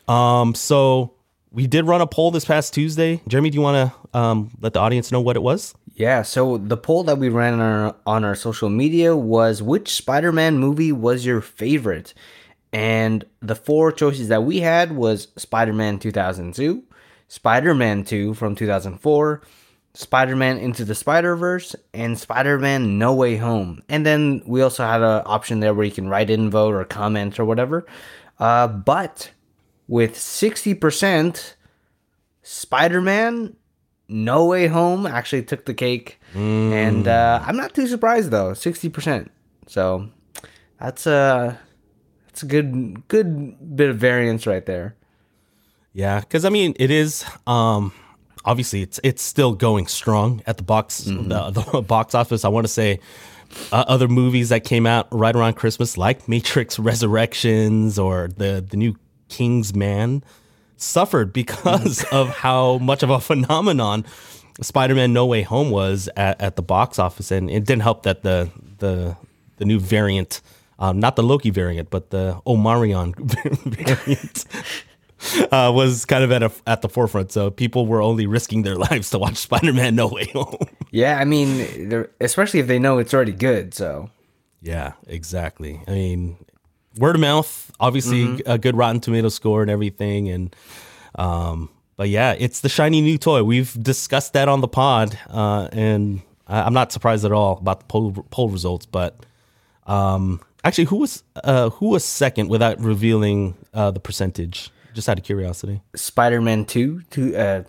Um, 0.06 0.54
so, 0.54 1.14
we 1.50 1.66
did 1.66 1.86
run 1.86 2.02
a 2.02 2.06
poll 2.06 2.30
this 2.30 2.44
past 2.44 2.74
Tuesday. 2.74 3.22
Jeremy, 3.26 3.48
do 3.48 3.56
you 3.56 3.62
want 3.62 3.94
to 4.12 4.18
um, 4.18 4.50
let 4.60 4.74
the 4.74 4.80
audience 4.80 5.10
know 5.10 5.22
what 5.22 5.34
it 5.34 5.42
was? 5.42 5.74
Yeah, 6.00 6.22
so 6.22 6.56
the 6.56 6.78
poll 6.78 7.04
that 7.04 7.18
we 7.18 7.28
ran 7.28 7.52
on 7.52 7.60
our, 7.60 7.96
on 8.06 8.24
our 8.24 8.34
social 8.34 8.70
media 8.70 9.14
was 9.14 9.62
which 9.62 9.94
Spider 9.94 10.32
Man 10.32 10.56
movie 10.56 10.92
was 10.92 11.26
your 11.26 11.42
favorite? 11.42 12.14
And 12.72 13.22
the 13.40 13.54
four 13.54 13.92
choices 13.92 14.28
that 14.28 14.44
we 14.44 14.60
had 14.60 14.92
was 14.92 15.28
Spider 15.36 15.74
Man 15.74 15.98
2002, 15.98 16.84
Spider 17.28 17.74
Man 17.74 18.04
2 18.04 18.32
from 18.32 18.54
2004, 18.54 19.42
Spider 19.92 20.36
Man 20.36 20.56
Into 20.56 20.86
the 20.86 20.94
Spider 20.94 21.36
Verse, 21.36 21.76
and 21.92 22.18
Spider 22.18 22.58
Man 22.58 22.96
No 22.96 23.12
Way 23.14 23.36
Home. 23.36 23.82
And 23.90 24.06
then 24.06 24.40
we 24.46 24.62
also 24.62 24.86
had 24.86 25.02
an 25.02 25.20
option 25.26 25.60
there 25.60 25.74
where 25.74 25.84
you 25.84 25.92
can 25.92 26.08
write 26.08 26.30
in, 26.30 26.48
vote, 26.48 26.72
or 26.72 26.82
comment 26.86 27.38
or 27.38 27.44
whatever. 27.44 27.84
Uh, 28.38 28.68
but 28.68 29.32
with 29.86 30.14
60%, 30.14 31.56
Spider 32.42 33.02
Man 33.02 33.56
No 34.10 34.44
Way 34.46 34.66
Home 34.66 35.06
actually 35.06 35.42
took 35.42 35.64
the 35.64 35.74
cake. 35.74 36.20
And 36.34 37.08
uh, 37.08 37.42
I'm 37.44 37.56
not 37.56 37.74
too 37.74 37.86
surprised 37.86 38.30
though, 38.30 38.52
60%. 38.52 39.28
So 39.66 40.08
that's 40.78 41.06
a, 41.06 41.58
that's 42.26 42.42
a 42.42 42.46
good, 42.46 43.06
good 43.08 43.76
bit 43.76 43.88
of 43.90 43.96
variance 43.98 44.46
right 44.46 44.66
there. 44.66 44.96
Yeah, 45.92 46.20
because 46.20 46.44
I 46.44 46.50
mean, 46.50 46.74
it 46.78 46.90
is 46.90 47.24
um, 47.46 47.92
obviously 48.44 48.82
it's 48.82 49.00
it's 49.02 49.22
still 49.22 49.54
going 49.54 49.86
strong 49.86 50.42
at 50.46 50.56
the 50.56 50.62
box 50.62 50.98
the, 50.98 51.50
the 51.50 51.82
box 51.86 52.14
office. 52.14 52.44
I 52.44 52.48
want 52.48 52.64
to 52.64 52.72
say 52.72 53.00
uh, 53.72 53.84
other 53.88 54.08
movies 54.08 54.50
that 54.50 54.64
came 54.64 54.86
out 54.86 55.08
right 55.10 55.34
around 55.34 55.54
Christmas, 55.54 55.96
like 55.98 56.28
Matrix 56.28 56.78
Resurrections 56.78 57.98
or 57.98 58.28
the 58.36 58.64
the 58.68 58.76
new 58.76 58.96
King's 59.28 59.74
Man, 59.74 60.22
suffered 60.80 61.32
because 61.32 62.04
of 62.12 62.28
how 62.28 62.78
much 62.78 63.02
of 63.02 63.10
a 63.10 63.20
phenomenon 63.20 64.04
Spider-Man 64.60 65.12
No 65.12 65.26
Way 65.26 65.42
Home 65.42 65.70
was 65.70 66.08
at, 66.16 66.40
at 66.40 66.56
the 66.56 66.62
box 66.62 66.98
office, 66.98 67.30
and 67.30 67.50
it 67.50 67.64
didn't 67.64 67.82
help 67.82 68.02
that 68.02 68.22
the 68.22 68.50
the 68.78 69.16
the 69.56 69.64
new 69.64 69.78
variant. 69.78 70.40
Um, 70.78 70.98
not 70.98 71.14
the 71.16 71.22
Loki 71.22 71.50
variant, 71.50 71.90
but 71.90 72.08
the 72.08 72.40
Omarion 72.46 73.14
variant 73.66 74.46
uh, 75.52 75.70
was 75.74 76.06
kind 76.06 76.24
of 76.24 76.32
at 76.32 76.42
a, 76.42 76.50
at 76.66 76.80
the 76.80 76.88
forefront. 76.88 77.32
So 77.32 77.50
people 77.50 77.86
were 77.86 78.00
only 78.00 78.26
risking 78.26 78.62
their 78.62 78.76
lives 78.76 79.10
to 79.10 79.18
watch 79.18 79.36
Spider-Man 79.36 79.94
No 79.94 80.08
Way 80.08 80.26
Home. 80.32 80.56
Yeah, 80.90 81.18
I 81.18 81.24
mean, 81.26 82.08
especially 82.20 82.60
if 82.60 82.66
they 82.66 82.78
know 82.78 82.98
it's 82.98 83.12
already 83.12 83.32
good. 83.32 83.74
So 83.74 84.10
yeah, 84.62 84.92
exactly. 85.06 85.82
I 85.86 85.92
mean, 85.92 86.36
word 86.98 87.14
of 87.16 87.20
mouth, 87.20 87.70
obviously 87.80 88.40
a 88.46 88.58
good 88.58 88.76
Rotten 88.76 89.00
Tomato 89.00 89.28
score 89.28 89.62
and 89.62 89.70
everything, 89.70 90.28
and 90.28 90.54
um, 91.16 91.68
but 91.96 92.08
yeah, 92.08 92.34
it's 92.38 92.60
the 92.60 92.68
shiny 92.68 93.00
new 93.00 93.18
toy. 93.18 93.42
We've 93.44 93.72
discussed 93.82 94.32
that 94.32 94.48
on 94.48 94.60
the 94.60 94.68
pod, 94.68 95.18
uh, 95.28 95.68
and 95.72 96.22
I- 96.46 96.62
I'm 96.62 96.74
not 96.74 96.92
surprised 96.92 97.24
at 97.24 97.32
all 97.32 97.58
about 97.58 97.80
the 97.80 97.86
poll 97.86 98.12
poll 98.30 98.48
results. 98.48 98.86
But 98.86 99.16
um, 99.86 100.40
actually, 100.64 100.84
who 100.84 100.96
was 100.96 101.22
uh, 101.44 101.70
who 101.70 101.88
was 101.90 102.04
second 102.04 102.48
without 102.48 102.80
revealing 102.80 103.54
uh, 103.74 103.90
the 103.90 104.00
percentage? 104.00 104.70
Just 104.94 105.08
out 105.08 105.18
of 105.18 105.24
curiosity. 105.24 105.80
Spider 105.94 106.40
Man 106.40 106.64
2, 106.64 107.02
to, 107.10 107.36
uh, 107.36 107.62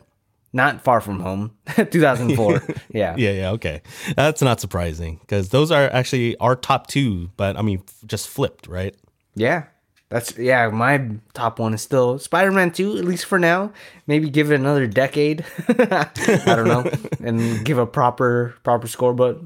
not 0.54 0.82
far 0.84 1.00
from 1.02 1.20
home, 1.20 1.52
2004. 1.76 2.64
yeah. 2.90 3.16
Yeah, 3.16 3.32
yeah, 3.32 3.52
okay. 3.52 3.84
That's 4.16 4.42
not 4.42 4.60
surprising 4.60 5.18
because 5.22 5.50
those 5.50 5.70
are 5.70 5.88
actually 5.94 6.36
our 6.38 6.56
top 6.56 6.88
two, 6.88 7.30
but 7.38 7.58
I 7.58 7.62
mean, 7.62 7.84
just 8.08 8.28
flipped, 8.28 8.66
right? 8.66 8.96
Yeah. 9.36 9.66
That's 10.10 10.38
yeah, 10.38 10.68
my 10.70 11.10
top 11.34 11.58
one 11.58 11.74
is 11.74 11.82
still 11.82 12.20
Spider-Man 12.20 12.72
2 12.72 12.98
at 12.98 13.06
least 13.06 13.26
for 13.26 13.40
now. 13.40 13.72
Maybe 14.08 14.30
give 14.30 14.52
it 14.52 14.56
another 14.56 14.86
decade. 14.86 15.46
I 15.70 16.10
don't 16.46 16.68
know 16.68 16.92
and 17.24 17.64
give 17.64 17.78
a 17.78 17.86
proper 17.86 18.56
proper 18.64 18.88
score 18.88 19.14
but 19.14 19.40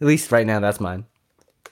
at 0.00 0.06
least 0.06 0.30
right 0.30 0.46
now 0.46 0.60
that's 0.60 0.80
mine. 0.80 1.06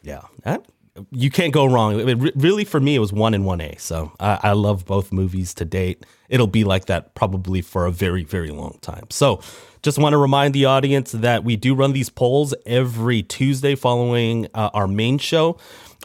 Yeah, 0.02 0.22
that, 0.44 0.64
you 1.10 1.30
can't 1.30 1.52
go 1.52 1.66
wrong. 1.66 2.08
It, 2.08 2.32
really, 2.34 2.64
for 2.64 2.80
me, 2.80 2.94
it 2.94 2.98
was 2.98 3.12
one 3.12 3.34
and 3.34 3.44
one 3.44 3.60
A. 3.60 3.76
So 3.78 4.12
I, 4.18 4.38
I 4.42 4.52
love 4.52 4.84
both 4.84 5.12
movies 5.12 5.54
to 5.54 5.64
date. 5.64 6.04
It'll 6.28 6.46
be 6.46 6.64
like 6.64 6.86
that 6.86 7.14
probably 7.14 7.62
for 7.62 7.86
a 7.86 7.92
very, 7.92 8.24
very 8.24 8.50
long 8.50 8.78
time. 8.80 9.06
So 9.10 9.40
just 9.82 9.98
want 9.98 10.12
to 10.12 10.18
remind 10.18 10.54
the 10.54 10.66
audience 10.66 11.12
that 11.12 11.44
we 11.44 11.56
do 11.56 11.74
run 11.74 11.92
these 11.92 12.10
polls 12.10 12.54
every 12.66 13.22
Tuesday 13.22 13.74
following 13.74 14.48
uh, 14.54 14.70
our 14.74 14.86
main 14.86 15.18
show. 15.18 15.58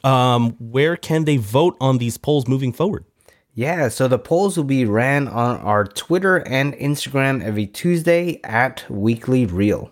Um, 0.03 0.51
where 0.59 0.97
can 0.97 1.25
they 1.25 1.37
vote 1.37 1.77
on 1.79 1.97
these 1.97 2.17
polls 2.17 2.47
moving 2.47 2.73
forward? 2.73 3.05
Yeah, 3.53 3.87
so 3.87 4.07
the 4.09 4.19
polls 4.19 4.57
will 4.57 4.65
be 4.65 4.83
ran 4.83 5.29
on 5.29 5.57
our 5.61 5.85
Twitter 5.85 6.37
and 6.45 6.73
Instagram 6.73 7.41
every 7.41 7.65
Tuesday 7.65 8.41
at 8.43 8.83
Weekly 8.89 9.45
Reel. 9.45 9.91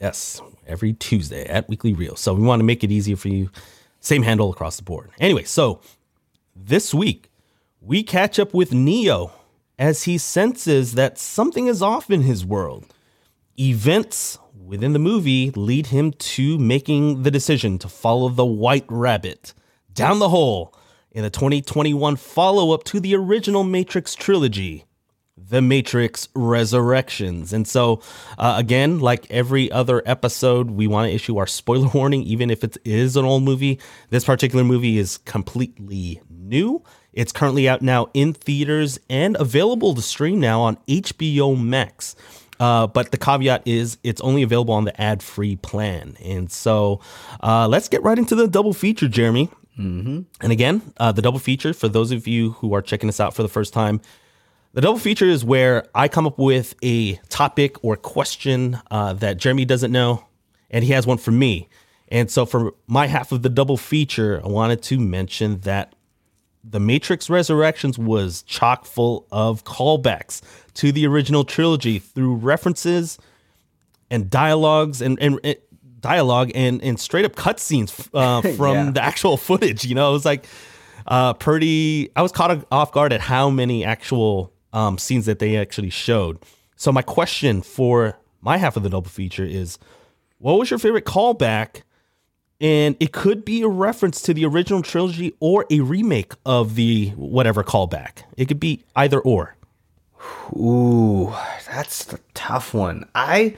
Yes, 0.00 0.40
every 0.66 0.92
Tuesday 0.92 1.44
at 1.46 1.68
Weekly 1.68 1.92
Reel. 1.92 2.14
So 2.14 2.34
we 2.34 2.42
want 2.42 2.60
to 2.60 2.64
make 2.64 2.84
it 2.84 2.92
easier 2.92 3.16
for 3.16 3.28
you. 3.28 3.50
Same 4.00 4.22
handle 4.22 4.52
across 4.52 4.76
the 4.76 4.84
board. 4.84 5.10
Anyway, 5.18 5.42
so 5.42 5.80
this 6.54 6.94
week 6.94 7.32
we 7.80 8.04
catch 8.04 8.38
up 8.38 8.54
with 8.54 8.72
Neo 8.72 9.32
as 9.76 10.04
he 10.04 10.16
senses 10.16 10.94
that 10.94 11.18
something 11.18 11.66
is 11.66 11.82
off 11.82 12.10
in 12.10 12.22
his 12.22 12.44
world. 12.44 12.86
Events 13.58 14.38
within 14.68 14.92
the 14.92 14.98
movie 14.98 15.50
lead 15.56 15.86
him 15.86 16.12
to 16.12 16.58
making 16.58 17.22
the 17.22 17.30
decision 17.30 17.78
to 17.78 17.88
follow 17.88 18.28
the 18.28 18.44
White 18.44 18.84
Rabbit 18.88 19.54
down 19.94 20.18
the 20.18 20.28
hole 20.28 20.74
in 21.10 21.22
the 21.22 21.30
2021 21.30 22.16
follow 22.16 22.72
up 22.72 22.84
to 22.84 23.00
the 23.00 23.16
original 23.16 23.64
Matrix 23.64 24.14
trilogy. 24.14 24.84
The 25.36 25.62
Matrix 25.62 26.28
Resurrections. 26.34 27.54
And 27.54 27.66
so, 27.66 28.02
uh, 28.36 28.56
again, 28.58 28.98
like 28.98 29.30
every 29.30 29.72
other 29.72 30.02
episode, 30.04 30.70
we 30.70 30.86
want 30.86 31.08
to 31.08 31.14
issue 31.14 31.38
our 31.38 31.46
spoiler 31.46 31.88
warning, 31.94 32.22
even 32.24 32.50
if 32.50 32.62
it 32.62 32.76
is 32.84 33.16
an 33.16 33.24
old 33.24 33.44
movie. 33.44 33.80
This 34.10 34.24
particular 34.24 34.64
movie 34.64 34.98
is 34.98 35.16
completely 35.18 36.20
new. 36.28 36.82
It's 37.14 37.32
currently 37.32 37.68
out 37.68 37.80
now 37.80 38.08
in 38.12 38.34
theaters 38.34 38.98
and 39.08 39.36
available 39.40 39.94
to 39.94 40.02
stream 40.02 40.38
now 40.40 40.60
on 40.60 40.76
HBO 40.88 41.58
Max. 41.58 42.14
Uh, 42.60 42.86
but 42.86 43.10
the 43.10 43.18
caveat 43.18 43.62
is 43.66 43.98
it's 44.02 44.20
only 44.20 44.42
available 44.42 44.74
on 44.74 44.84
the 44.84 45.00
ad 45.00 45.22
free 45.22 45.56
plan. 45.56 46.16
And 46.24 46.50
so 46.50 47.00
uh, 47.42 47.68
let's 47.68 47.88
get 47.88 48.02
right 48.02 48.18
into 48.18 48.34
the 48.34 48.48
double 48.48 48.72
feature, 48.72 49.08
Jeremy. 49.08 49.50
And 50.40 50.52
again, 50.52 50.82
uh, 50.96 51.12
the 51.12 51.22
double 51.22 51.38
feature, 51.38 51.72
for 51.72 51.88
those 51.88 52.10
of 52.10 52.26
you 52.26 52.52
who 52.52 52.74
are 52.74 52.82
checking 52.82 53.08
us 53.08 53.20
out 53.20 53.34
for 53.34 53.42
the 53.42 53.48
first 53.48 53.72
time, 53.72 54.00
the 54.74 54.80
double 54.80 54.98
feature 54.98 55.26
is 55.26 55.44
where 55.44 55.86
I 55.94 56.08
come 56.08 56.26
up 56.26 56.38
with 56.38 56.74
a 56.82 57.14
topic 57.28 57.82
or 57.82 57.96
question 57.96 58.78
uh, 58.90 59.12
that 59.14 59.36
Jeremy 59.38 59.64
doesn't 59.64 59.92
know, 59.92 60.24
and 60.70 60.84
he 60.84 60.92
has 60.92 61.06
one 61.06 61.18
for 61.18 61.30
me. 61.30 61.68
And 62.08 62.30
so, 62.30 62.44
for 62.44 62.74
my 62.86 63.06
half 63.06 63.32
of 63.32 63.42
the 63.42 63.48
double 63.48 63.76
feature, 63.76 64.40
I 64.44 64.48
wanted 64.48 64.82
to 64.84 64.98
mention 64.98 65.60
that 65.60 65.94
The 66.70 66.80
Matrix 66.80 67.30
Resurrections 67.30 67.98
was 67.98 68.42
chock 68.42 68.84
full 68.84 69.26
of 69.32 69.64
callbacks 69.64 70.42
to 70.74 70.92
the 70.92 71.06
original 71.06 71.44
trilogy 71.44 71.98
through 71.98 72.34
references 72.36 73.18
and 74.10 74.28
dialogues 74.28 75.00
and, 75.00 75.18
and, 75.20 75.38
and 75.44 75.56
dialogue 76.00 76.50
and, 76.54 76.82
and 76.82 76.98
straight 77.00 77.24
up 77.24 77.34
cutscenes 77.36 78.08
uh, 78.14 78.42
from 78.56 78.74
Yeah. 78.74 78.90
the 78.90 79.02
actual 79.02 79.36
footage. 79.36 79.84
You 79.84 79.94
know, 79.94 80.10
it 80.10 80.12
was 80.12 80.24
like 80.24 80.46
uh, 81.06 81.32
pretty. 81.34 82.10
I 82.16 82.22
was 82.22 82.32
caught 82.32 82.66
off 82.70 82.92
guard 82.92 83.12
at 83.12 83.20
how 83.20 83.48
many 83.50 83.84
actual 83.84 84.52
um, 84.72 84.98
scenes 84.98 85.26
that 85.26 85.38
they 85.38 85.56
actually 85.56 85.90
showed. 85.90 86.38
So 86.76 86.92
my 86.92 87.02
question 87.02 87.62
for 87.62 88.18
my 88.40 88.56
half 88.58 88.76
of 88.76 88.82
the 88.82 88.90
double 88.90 89.08
feature 89.10 89.44
is, 89.44 89.78
what 90.38 90.58
was 90.58 90.70
your 90.70 90.78
favorite 90.78 91.04
callback? 91.06 91.82
And 92.60 92.96
it 92.98 93.12
could 93.12 93.44
be 93.44 93.62
a 93.62 93.68
reference 93.68 94.20
to 94.22 94.34
the 94.34 94.44
original 94.44 94.82
trilogy 94.82 95.34
or 95.38 95.64
a 95.70 95.80
remake 95.80 96.32
of 96.44 96.74
the 96.74 97.10
whatever 97.10 97.62
callback. 97.62 98.24
It 98.36 98.46
could 98.48 98.58
be 98.58 98.84
either 98.96 99.20
or. 99.20 99.54
Ooh, 100.56 101.32
that's 101.68 102.04
the 102.06 102.18
tough 102.34 102.74
one. 102.74 103.08
I 103.14 103.54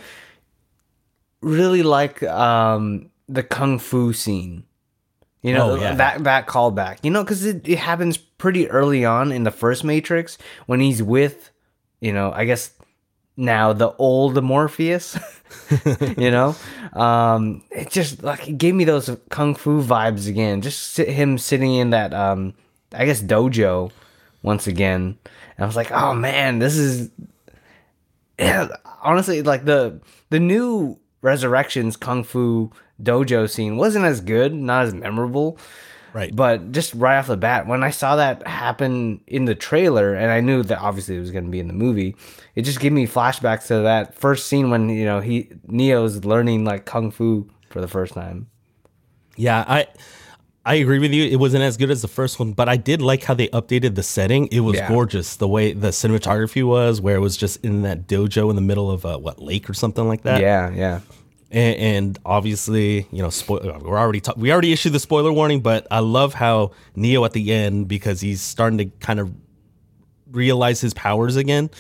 really 1.40 1.83
like 1.83 2.23
um 2.25 3.11
the 3.28 3.42
kung 3.42 3.78
fu 3.78 4.12
scene. 4.12 4.64
You 5.42 5.54
know 5.54 5.71
Oh, 5.71 5.75
yeah. 5.76 5.95
that 5.95 6.25
that 6.25 6.47
callback. 6.47 6.99
You 7.02 7.11
know, 7.11 7.25
because 7.25 7.47
it, 7.47 7.66
it 7.66 7.78
happens 7.78 8.19
pretty 8.19 8.69
early 8.69 9.07
on 9.07 9.33
in 9.33 9.45
the 9.45 9.50
first 9.50 9.85
Matrix 9.85 10.37
when 10.66 10.80
he's 10.80 11.02
with, 11.02 11.50
you 12.00 12.12
know, 12.12 12.30
I 12.33 12.45
guess 12.45 12.73
now 13.40 13.73
the 13.73 13.92
old 13.97 14.42
Morpheus. 14.42 15.18
you 16.16 16.30
know, 16.30 16.54
um, 16.92 17.62
it 17.70 17.90
just 17.90 18.23
like 18.23 18.49
it 18.49 18.59
gave 18.59 18.75
me 18.75 18.85
those 18.85 19.11
kung 19.30 19.54
fu 19.54 19.82
vibes 19.82 20.28
again. 20.28 20.61
Just 20.61 20.90
sit, 20.90 21.09
him 21.09 21.38
sitting 21.38 21.75
in 21.75 21.90
that, 21.90 22.14
um, 22.14 22.54
I 22.92 23.04
guess 23.04 23.20
dojo 23.20 23.90
once 24.42 24.66
again. 24.66 25.18
And 25.56 25.64
I 25.64 25.66
was 25.66 25.76
like, 25.76 25.90
oh 25.90 26.14
man, 26.14 26.61
this 26.61 26.76
is 26.76 27.11
yeah, 28.38 28.68
honestly, 29.02 29.42
like 29.42 29.64
the 29.64 30.00
the 30.30 30.40
new 30.40 30.99
Resurrections 31.23 31.97
Kung 31.97 32.25
Fu 32.25 32.70
dojo 33.02 33.49
scene 33.49 33.76
wasn't 33.76 34.04
as 34.04 34.20
good, 34.20 34.54
not 34.54 34.87
as 34.87 34.94
memorable. 34.94 35.59
Right. 36.12 36.35
But 36.35 36.73
just 36.73 36.95
right 36.95 37.19
off 37.19 37.29
the 37.29 37.37
bat, 37.37 37.67
when 37.67 37.83
I 37.83 37.90
saw 37.90 38.17
that 38.17 38.47
happen 38.47 39.21
in 39.26 39.45
the 39.45 39.55
trailer, 39.55 40.14
and 40.14 40.31
I 40.31 40.40
knew 40.40 40.62
that 40.64 40.81
obviously 40.81 41.17
it 41.17 41.21
was 41.21 41.31
going 41.31 41.45
to 41.45 41.50
be 41.50 41.61
in 41.61 41.69
the 41.69 41.75
movie, 41.75 42.17
it 42.55 42.62
just 42.62 42.81
gave 42.81 42.93
me 42.93 43.07
flashbacks 43.07 43.67
to 43.69 43.81
that 43.83 44.14
first 44.14 44.47
scene 44.49 44.71
when 44.71 44.88
you 44.88 45.05
know 45.05 45.21
he 45.21 45.49
Neo's 45.67 46.25
learning 46.25 46.64
like 46.64 46.85
kung 46.85 47.11
fu 47.11 47.49
for 47.71 47.81
the 47.81 47.88
first 47.88 48.14
time. 48.14 48.49
Yeah, 49.37 49.64
I 49.67 49.87
I 50.67 50.75
agree 50.75 50.99
with 50.99 51.12
you. 51.12 51.25
It 51.25 51.37
wasn't 51.37 51.62
as 51.62 51.76
good 51.76 51.90
as 51.90 52.02
the 52.02 52.09
first 52.09 52.38
one, 52.38 52.52
but 52.52 52.69
I 52.69 52.76
did 52.76 53.00
like 53.00 53.25
how 53.25 53.33
they 53.35 53.49
updated 53.49 53.95
the 53.95 54.02
setting. 54.02 54.47
It 54.49 54.61
was 54.61 54.76
Yeah. 54.76 54.88
gorgeous 54.88 55.37
the 55.37 55.49
way 55.49 55.73
the 55.73 55.88
cinematography 55.88 56.62
was, 56.67 57.00
where 57.00 57.17
it 57.17 57.21
was 57.21 57.37
just 57.37 57.64
in 57.64 57.83
that 57.83 58.07
dojo 58.07 58.50
in 58.50 58.57
the 58.57 58.62
middle 58.62 58.90
of 58.90 59.05
a 59.05 59.17
what 59.19 59.40
lake 59.40 59.71
or 59.71 59.75
something 59.75 60.07
like 60.07 60.23
that. 60.23 60.40
Yeah, 60.40 60.71
yeah. 60.75 61.00
And, 61.50 61.76
and 61.76 62.19
obviously, 62.25 63.07
you 63.11 63.23
know, 63.23 63.30
spoil, 63.30 63.78
we're 63.83 63.99
already 63.99 64.21
ta- 64.21 64.35
we 64.37 64.52
already 64.52 64.73
issued 64.73 64.92
the 64.92 65.00
spoiler 65.00 65.33
warning, 65.33 65.61
but 65.61 65.87
I 65.90 65.99
love 66.00 66.35
how 66.35 66.73
Neo 66.95 67.25
at 67.25 67.33
the 67.33 67.52
end 67.52 67.88
because 67.88 68.21
he's 68.21 68.40
starting 68.40 68.78
to 68.78 68.87
kind 69.00 69.19
of 69.19 69.33
realize 70.30 70.80
his 70.80 70.95
powers 70.95 71.37
again. 71.37 71.71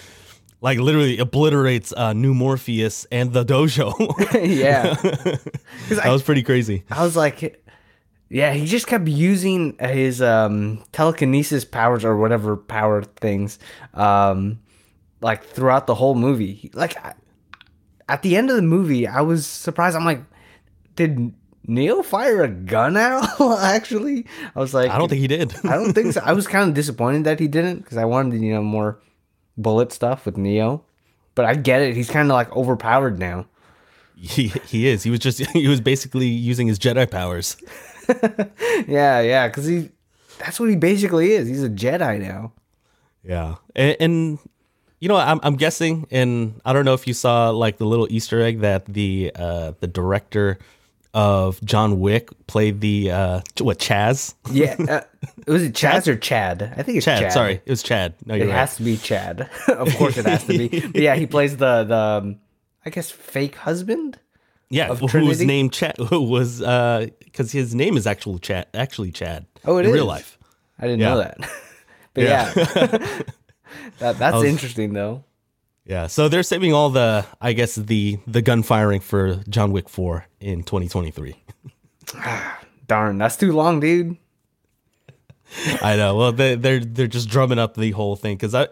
Like 0.60 0.78
literally 0.78 1.18
obliterates 1.18 1.92
uh, 1.96 2.12
New 2.12 2.34
Morpheus 2.34 3.06
and 3.10 3.32
the 3.32 3.44
dojo. 3.44 3.94
yeah, 4.58 4.94
that 5.88 6.00
I, 6.04 6.10
was 6.10 6.22
pretty 6.22 6.42
crazy. 6.42 6.84
I 6.90 7.02
was 7.02 7.16
like, 7.16 7.64
yeah, 8.28 8.52
he 8.52 8.66
just 8.66 8.86
kept 8.86 9.08
using 9.08 9.76
his 9.80 10.20
um, 10.20 10.84
telekinesis 10.92 11.64
powers 11.64 12.04
or 12.04 12.16
whatever 12.16 12.56
power 12.56 13.02
things, 13.02 13.58
um, 13.94 14.58
like 15.22 15.44
throughout 15.44 15.86
the 15.86 15.94
whole 15.94 16.14
movie. 16.14 16.70
Like 16.74 16.96
I- 17.04 17.14
at 18.10 18.22
the 18.22 18.36
end 18.36 18.50
of 18.50 18.56
the 18.56 18.62
movie, 18.62 19.06
I 19.06 19.20
was 19.20 19.46
surprised. 19.46 19.96
I'm 19.96 20.04
like, 20.04 20.22
did 20.96 21.32
Neo 21.66 22.02
fire 22.02 22.42
a 22.42 22.48
gun 22.48 22.96
out? 22.96 23.40
Actually, 23.60 24.26
I 24.54 24.58
was 24.58 24.74
like, 24.74 24.90
I 24.90 24.98
don't 24.98 25.08
think 25.08 25.20
he 25.20 25.28
did. 25.28 25.54
I 25.64 25.76
don't 25.76 25.92
think 25.92 26.12
so. 26.12 26.20
I 26.24 26.32
was 26.32 26.46
kind 26.46 26.68
of 26.68 26.74
disappointed 26.74 27.24
that 27.24 27.38
he 27.38 27.48
didn't 27.48 27.78
because 27.78 27.96
I 27.96 28.04
wanted 28.04 28.40
you 28.42 28.52
know 28.52 28.62
more 28.62 28.98
bullet 29.56 29.92
stuff 29.92 30.26
with 30.26 30.36
Neo. 30.36 30.84
But 31.36 31.44
I 31.44 31.54
get 31.54 31.80
it. 31.82 31.94
He's 31.94 32.10
kind 32.10 32.28
of 32.30 32.34
like 32.34 32.54
overpowered 32.54 33.18
now. 33.18 33.46
he 34.16 34.48
he 34.66 34.88
is. 34.88 35.04
He 35.04 35.10
was 35.10 35.20
just 35.20 35.38
he 35.52 35.68
was 35.68 35.80
basically 35.80 36.26
using 36.26 36.66
his 36.66 36.78
Jedi 36.78 37.10
powers. 37.10 37.56
Yeah, 38.88 39.20
yeah, 39.20 39.46
because 39.46 39.66
he 39.66 39.90
that's 40.38 40.58
what 40.58 40.68
he 40.68 40.74
basically 40.74 41.30
is. 41.32 41.46
He's 41.46 41.62
a 41.62 41.68
Jedi 41.70 42.20
now. 42.20 42.52
Yeah, 43.22 43.56
and, 43.76 43.96
and 44.00 44.38
you 45.00 45.08
know, 45.08 45.16
I'm 45.16 45.40
I'm 45.42 45.56
guessing, 45.56 46.06
and 46.10 46.60
I 46.64 46.72
don't 46.72 46.84
know 46.84 46.94
if 46.94 47.06
you 47.06 47.14
saw 47.14 47.50
like 47.50 47.78
the 47.78 47.86
little 47.86 48.06
Easter 48.10 48.40
egg 48.40 48.60
that 48.60 48.84
the 48.86 49.32
uh 49.34 49.72
the 49.80 49.86
director 49.86 50.58
of 51.12 51.60
John 51.64 51.98
Wick 51.98 52.28
played 52.46 52.80
the 52.80 53.10
uh 53.10 53.40
what 53.58 53.78
Chaz 53.78 54.34
Yeah, 54.50 54.76
uh, 54.88 55.00
was 55.50 55.62
it 55.64 55.72
Chaz 55.72 56.06
or 56.06 56.16
Chad? 56.16 56.62
I 56.76 56.82
think 56.84 56.98
it's 56.98 57.04
Chad, 57.04 57.20
Chad. 57.20 57.32
sorry 57.32 57.60
it 57.64 57.70
was 57.70 57.82
Chad 57.82 58.14
no 58.26 58.34
it 58.34 58.42
right 58.42 58.50
has 58.50 58.76
to 58.76 58.82
be 58.84 58.96
Chad. 58.96 59.48
of 59.68 59.92
course, 59.96 60.16
it 60.18 60.26
has 60.26 60.44
to 60.46 60.56
be. 60.56 60.68
But 60.92 61.00
yeah, 61.02 61.16
he 61.16 61.26
plays 61.26 61.56
the 61.56 61.82
the 61.84 61.96
um, 61.96 62.36
I 62.86 62.90
guess 62.90 63.10
fake 63.10 63.56
husband. 63.56 64.18
yeah 64.68 64.88
of 64.88 65.00
who 65.00 65.26
was 65.26 65.40
named 65.42 65.72
Chad 65.72 65.96
who 65.96 66.22
was 66.22 66.62
uh 66.62 67.06
because 67.24 67.50
his 67.50 67.74
name 67.74 67.96
is 67.96 68.06
actual 68.06 68.38
Chad 68.38 68.66
actually 68.74 69.10
Chad 69.10 69.46
Oh, 69.64 69.78
it 69.78 69.86
in 69.86 69.92
real 69.92 70.06
life 70.06 70.38
I 70.78 70.82
didn't 70.86 71.00
know 71.00 71.18
that. 71.18 71.38
but 72.14 72.22
Yeah. 72.24 72.52
yeah, 72.54 73.22
that, 73.98 74.18
that's 74.18 74.36
was- 74.36 74.44
interesting 74.44 74.92
though. 74.92 75.24
yeah 75.84 76.06
so 76.06 76.28
they're 76.28 76.42
saving 76.42 76.72
all 76.72 76.90
the 76.90 77.24
I 77.40 77.52
guess 77.52 77.74
the 77.74 78.18
the 78.26 78.42
gun 78.42 78.62
firing 78.62 79.00
for 79.00 79.36
John 79.48 79.72
Wick 79.72 79.88
4 79.88 80.26
in 80.40 80.62
2023 80.62 81.36
Darn, 82.86 83.18
that's 83.18 83.36
too 83.36 83.52
long, 83.52 83.78
dude. 83.78 84.16
I 85.82 85.94
know. 85.96 86.16
Well, 86.16 86.32
they, 86.32 86.56
they're 86.56 86.80
they're 86.80 87.06
just 87.06 87.28
drumming 87.28 87.58
up 87.58 87.74
the 87.74 87.92
whole 87.92 88.16
thing 88.16 88.36
because 88.36 88.52
I, 88.54 88.66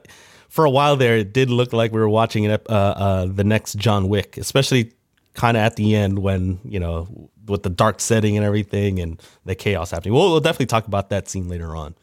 for 0.49 0.65
a 0.65 0.71
while 0.71 0.97
there, 0.97 1.17
it 1.19 1.33
did 1.33 1.51
look 1.51 1.73
like 1.73 1.93
we 1.93 2.01
were 2.01 2.09
watching 2.09 2.45
it. 2.45 2.67
Uh, 2.69 2.73
uh, 2.73 3.27
the 3.27 3.45
next 3.45 3.75
John 3.77 4.09
Wick, 4.09 4.37
especially 4.37 4.93
kind 5.35 5.57
of 5.57 5.61
at 5.61 5.77
the 5.77 5.95
end 5.95 6.19
when 6.19 6.59
you 6.65 6.81
know 6.81 7.31
with 7.47 7.63
the 7.63 7.71
dark 7.71 8.01
setting 8.01 8.37
and 8.37 8.45
everything 8.45 8.99
and 8.99 9.23
the 9.45 9.55
chaos 9.55 9.91
happening. 9.93 10.15
We'll, 10.15 10.31
we'll 10.31 10.41
definitely 10.41 10.67
talk 10.67 10.87
about 10.89 11.11
that 11.11 11.29
scene 11.29 11.49
later 11.49 11.77
on. 11.77 11.95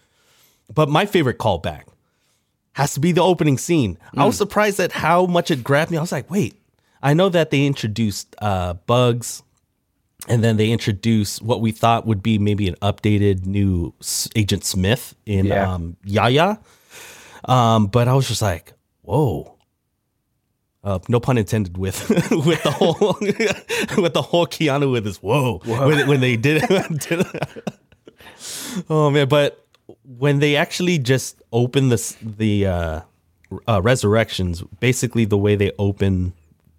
But 0.74 0.88
my 0.90 1.06
favorite 1.06 1.38
callback 1.38 1.84
has 2.76 2.94
to 2.94 3.00
be 3.00 3.12
the 3.12 3.22
opening 3.24 3.58
scene. 3.58 3.98
I 4.18 4.26
was 4.26 4.38
surprised 4.38 4.80
at 4.80 4.92
how 4.92 5.26
much 5.26 5.50
it 5.52 5.64
grabbed 5.64 5.92
me. 5.92 5.98
I 5.98 6.02
was 6.02 6.12
like, 6.12 6.30
wait, 6.30 6.56
I 7.02 7.14
know 7.14 7.30
that 7.30 7.50
they 7.50 7.66
introduced 7.66 8.36
uh, 8.40 8.74
bugs 8.86 9.44
and 10.28 10.44
then 10.44 10.58
they 10.58 10.72
introduce 10.72 11.42
what 11.42 11.62
we 11.62 11.72
thought 11.72 12.06
would 12.06 12.22
be 12.24 12.38
maybe 12.38 12.68
an 12.68 12.76
updated 12.82 13.46
new 13.46 13.94
S- 14.02 14.28
Agent 14.36 14.64
Smith 14.66 15.16
in 15.26 15.46
Yeah. 15.46 15.72
um, 15.72 15.96
Yahya. 16.04 16.60
Um, 17.46 17.88
but 17.88 18.08
I 18.08 18.14
was 18.14 18.28
just 18.28 18.42
like, 18.42 18.74
whoa. 19.04 19.52
Uh, 20.84 21.00
no 21.08 21.20
pun 21.20 21.38
intended 21.38 21.78
with 21.80 22.10
with 22.32 22.62
the 22.64 22.72
whole 22.72 23.18
with 24.04 24.14
the 24.14 24.22
whole 24.22 24.46
Keanu 24.46 24.92
with 24.92 25.06
his 25.06 25.18
whoa, 25.18 25.60
When, 25.66 26.08
when 26.08 26.20
they 26.22 26.36
did 26.38 26.62
it. 26.70 27.64
oh 28.90 29.10
man! 29.10 29.28
But 29.28 29.65
when 30.04 30.40
they 30.40 30.56
actually 30.56 30.98
just 30.98 31.42
open 31.52 31.90
this 31.90 32.18
the 32.22 32.68
uh, 32.68 33.02
uh, 33.68 33.82
resurrections, 33.82 34.64
basically 34.80 35.26
the 35.26 35.38
way 35.38 35.56
they 35.56 35.72
open 35.78 36.34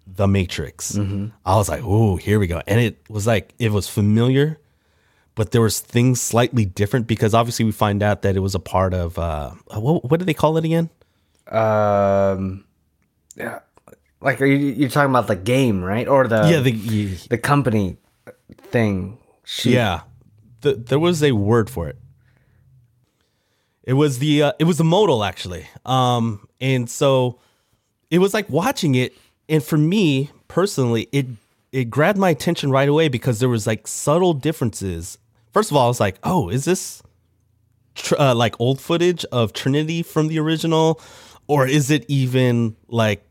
the 0.05 0.27
Matrix, 0.27 0.97
I 1.45 1.55
was 1.55 1.69
like, 1.69 1.81
oh, 1.83 2.15
here 2.15 2.39
we 2.39 2.47
go, 2.47 2.61
and 2.67 2.79
it 2.79 2.97
was 3.09 3.27
like 3.27 3.53
it 3.59 3.71
was 3.71 3.87
familiar, 3.87 4.59
but 5.35 5.51
there 5.51 5.61
was 5.61 5.79
things 5.79 6.21
slightly 6.21 6.65
different 6.65 7.07
because 7.07 7.33
obviously 7.33 7.65
we 7.65 7.71
find 7.71 8.01
out 8.01 8.21
that 8.23 8.35
it 8.35 8.39
was 8.39 8.55
a 8.55 8.59
part 8.59 8.93
of 8.93 9.17
uh, 9.19 9.51
what 9.73 10.09
what 10.09 10.19
do 10.19 10.25
they 10.25 10.33
call 10.33 10.57
it 10.57 10.65
again? 10.65 10.89
Um, 11.47 12.65
yeah, 13.35 13.59
like 14.21 14.41
are 14.41 14.45
you 14.45 14.57
you're 14.57 14.89
talking 14.89 15.11
about 15.11 15.27
the 15.27 15.35
game, 15.35 15.83
right? 15.83 16.07
Or 16.07 16.27
the 16.27 16.49
yeah, 16.49 16.59
the 16.59 17.05
the 17.29 17.37
company 17.37 17.97
thing. 18.71 19.17
She, 19.45 19.73
Yeah, 19.73 20.01
the, 20.61 20.73
there 20.73 20.99
was 20.99 21.23
a 21.23 21.31
word 21.31 21.69
for 21.69 21.87
it. 21.87 21.97
It 23.87 23.93
was 23.93 24.19
the 24.19 24.43
uh, 24.43 24.51
it 24.59 24.65
was 24.65 24.77
the 24.77 24.83
modal 24.83 25.23
actually, 25.23 25.65
um, 25.85 26.45
and 26.59 26.89
so 26.89 27.39
it 28.11 28.19
was 28.19 28.33
like 28.33 28.49
watching 28.49 28.95
it, 28.95 29.13
and 29.47 29.63
for 29.63 29.77
me 29.77 30.29
personally, 30.49 31.07
it 31.13 31.25
it 31.71 31.89
grabbed 31.89 32.19
my 32.19 32.29
attention 32.31 32.69
right 32.69 32.89
away 32.89 33.07
because 33.07 33.39
there 33.39 33.47
was 33.47 33.65
like 33.65 33.87
subtle 33.87 34.33
differences. 34.33 35.17
First 35.53 35.71
of 35.71 35.77
all, 35.77 35.85
I 35.85 35.87
was 35.87 36.01
like, 36.01 36.19
oh, 36.23 36.49
is 36.49 36.65
this 36.65 37.01
tr- 37.95 38.19
uh, 38.19 38.35
like 38.35 38.59
old 38.59 38.81
footage 38.81 39.23
of 39.31 39.53
Trinity 39.53 40.03
from 40.03 40.27
the 40.27 40.37
original, 40.39 40.99
or 41.47 41.65
is 41.65 41.89
it 41.89 42.03
even 42.09 42.75
like 42.89 43.23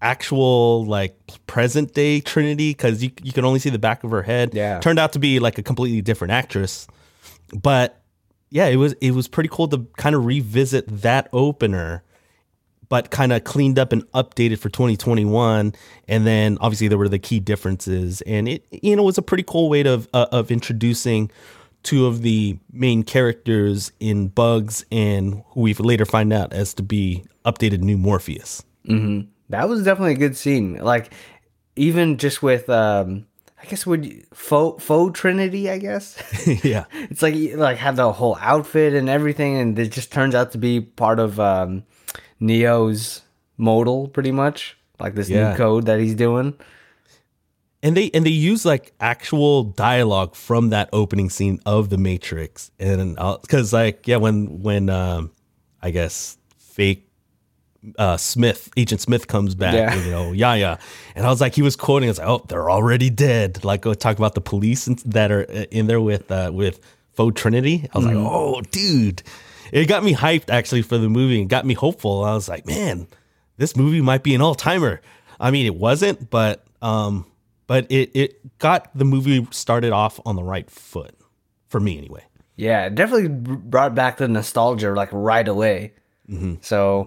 actual 0.00 0.84
like 0.84 1.16
present 1.48 1.92
day 1.92 2.20
Trinity? 2.20 2.70
Because 2.70 3.02
you 3.02 3.10
you 3.24 3.32
can 3.32 3.44
only 3.44 3.58
see 3.58 3.70
the 3.70 3.80
back 3.80 4.04
of 4.04 4.12
her 4.12 4.22
head. 4.22 4.54
Yeah. 4.54 4.78
turned 4.78 5.00
out 5.00 5.12
to 5.14 5.18
be 5.18 5.40
like 5.40 5.58
a 5.58 5.62
completely 5.64 6.02
different 6.02 6.30
actress, 6.30 6.86
but 7.52 8.00
yeah, 8.54 8.66
it 8.66 8.76
was 8.76 8.92
it 9.00 9.10
was 9.10 9.26
pretty 9.26 9.48
cool 9.50 9.66
to 9.66 9.84
kind 9.96 10.14
of 10.14 10.24
revisit 10.24 10.86
that 11.02 11.28
opener. 11.32 12.04
But 12.88 13.10
kind 13.10 13.32
of 13.32 13.42
cleaned 13.42 13.78
up 13.78 13.92
and 13.92 14.04
updated 14.12 14.58
for 14.58 14.68
2021, 14.68 15.74
and 16.06 16.26
then 16.26 16.58
obviously 16.60 16.86
there 16.86 16.98
were 16.98 17.08
the 17.08 17.18
key 17.18 17.40
differences, 17.40 18.20
and 18.20 18.46
it 18.46 18.64
you 18.70 18.94
know 18.94 19.02
was 19.02 19.18
a 19.18 19.22
pretty 19.22 19.42
cool 19.42 19.68
way 19.68 19.82
to 19.82 20.06
uh, 20.14 20.26
of 20.30 20.52
introducing 20.52 21.32
two 21.82 22.06
of 22.06 22.22
the 22.22 22.56
main 22.72 23.02
characters 23.02 23.90
in 23.98 24.28
Bugs 24.28 24.84
and 24.92 25.42
who 25.48 25.62
we 25.62 25.74
later 25.74 26.04
find 26.04 26.32
out 26.32 26.52
as 26.52 26.74
to 26.74 26.84
be 26.84 27.24
updated 27.44 27.80
new 27.80 27.98
Morpheus. 27.98 28.62
that 29.48 29.68
was 29.68 29.82
definitely 29.82 30.12
a 30.12 30.18
good 30.18 30.36
scene. 30.36 30.76
Like 30.76 31.12
even 31.74 32.18
just 32.18 32.40
with 32.40 32.70
um, 32.70 33.26
I 33.64 33.66
guess 33.66 33.86
would 33.86 34.04
you, 34.04 34.22
faux 34.34 34.84
faux 34.84 35.18
Trinity. 35.18 35.70
I 35.70 35.78
guess 35.78 36.18
yeah. 36.64 36.84
it's 36.92 37.22
like 37.22 37.34
like 37.54 37.78
had 37.78 37.96
the 37.96 38.12
whole 38.12 38.36
outfit 38.40 38.92
and 38.92 39.08
everything, 39.08 39.56
and 39.56 39.78
it 39.78 39.90
just 39.90 40.12
turns 40.12 40.34
out 40.34 40.52
to 40.52 40.58
be 40.58 40.82
part 40.82 41.18
of 41.18 41.40
um, 41.40 41.84
Neo's 42.40 43.22
modal, 43.56 44.08
pretty 44.08 44.32
much 44.32 44.76
like 45.00 45.14
this 45.14 45.30
Yeah. 45.30 45.50
new 45.52 45.56
code 45.56 45.86
that 45.86 45.98
he's 45.98 46.14
doing. 46.14 46.52
And 47.82 47.96
they 47.96 48.10
and 48.12 48.24
they 48.26 48.30
use 48.30 48.66
like 48.66 48.92
actual 49.00 49.62
dialogue 49.64 50.34
from 50.34 50.68
that 50.70 50.90
opening 50.92 51.30
scene 51.30 51.58
of 51.64 51.88
the 51.88 51.96
Matrix, 51.98 52.70
and 52.78 53.16
because 53.40 53.72
like 53.72 54.06
yeah, 54.06 54.16
when 54.16 54.60
when 54.62 54.90
um, 54.90 55.30
I 55.82 55.90
guess 55.90 56.36
fake 56.58 57.08
uh, 57.98 58.16
Smith, 58.16 58.70
Agent 58.76 59.00
Smith 59.00 59.26
comes 59.26 59.54
back, 59.54 59.74
Yeah. 59.74 59.94
you 60.04 60.10
know, 60.10 60.32
yeah, 60.32 60.54
yeah, 60.54 60.76
and 61.14 61.26
I 61.26 61.28
was 61.30 61.40
like, 61.40 61.54
he 61.54 61.62
was 61.62 61.76
quoting, 61.76 62.08
I 62.08 62.10
was 62.10 62.18
like, 62.18 62.28
oh, 62.28 62.44
they're 62.48 62.70
already 62.70 63.10
dead. 63.10 63.64
Like, 63.64 63.82
go 63.82 63.94
talk 63.94 64.16
about 64.18 64.34
the 64.34 64.40
police 64.40 64.86
that 64.86 65.30
are 65.30 65.42
uh, 65.48 65.64
in 65.70 65.86
there 65.86 66.00
with 66.00 66.30
uh, 66.30 66.50
with 66.52 66.80
Faux 67.12 67.40
Trinity. 67.40 67.88
I 67.94 67.98
was 67.98 68.06
like, 68.06 68.16
oh, 68.16 68.60
dude, 68.70 69.22
it 69.72 69.86
got 69.86 70.02
me 70.04 70.14
hyped 70.14 70.50
actually 70.50 70.82
for 70.82 70.98
the 70.98 71.08
movie 71.08 71.40
and 71.40 71.48
got 71.50 71.64
me 71.66 71.74
hopeful. 71.74 72.24
I 72.24 72.34
was 72.34 72.48
like, 72.48 72.66
man, 72.66 73.06
this 73.56 73.76
movie 73.76 74.00
might 74.00 74.22
be 74.22 74.34
an 74.34 74.40
all 74.40 74.54
timer. 74.54 75.00
I 75.38 75.50
mean, 75.50 75.66
it 75.66 75.74
wasn't, 75.76 76.30
but 76.30 76.64
um, 76.82 77.26
but 77.66 77.90
it 77.90 78.10
it 78.14 78.58
got 78.58 78.96
the 78.96 79.04
movie 79.04 79.46
started 79.50 79.92
off 79.92 80.20
on 80.24 80.36
the 80.36 80.42
right 80.44 80.70
foot 80.70 81.14
for 81.68 81.80
me 81.80 81.98
anyway. 81.98 82.24
Yeah, 82.56 82.86
it 82.86 82.94
definitely 82.94 83.28
brought 83.28 83.94
back 83.96 84.18
the 84.18 84.28
nostalgia 84.28 84.92
like 84.92 85.08
right 85.12 85.46
away. 85.46 85.92
So 86.62 87.06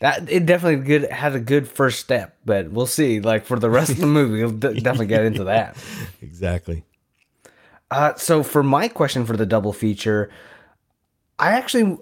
that 0.00 0.30
it 0.30 0.44
definitely 0.44 0.84
good 0.84 1.10
had 1.10 1.34
a 1.34 1.40
good 1.40 1.66
first 1.66 2.00
step, 2.00 2.36
but 2.44 2.70
we'll 2.70 2.86
see. 2.86 3.20
Like 3.20 3.44
for 3.46 3.58
the 3.58 3.70
rest 3.70 3.90
of 3.90 3.98
the 3.98 4.06
movie, 4.06 4.42
we'll 4.42 4.52
d- 4.52 4.80
definitely 4.80 5.06
get 5.06 5.24
into 5.24 5.44
that. 5.44 5.76
Exactly. 6.22 6.84
Uh, 7.90 8.14
so 8.16 8.42
for 8.42 8.62
my 8.62 8.88
question 8.88 9.24
for 9.24 9.36
the 9.36 9.46
double 9.46 9.72
feature, 9.72 10.28
I 11.38 11.52
actually 11.52 11.96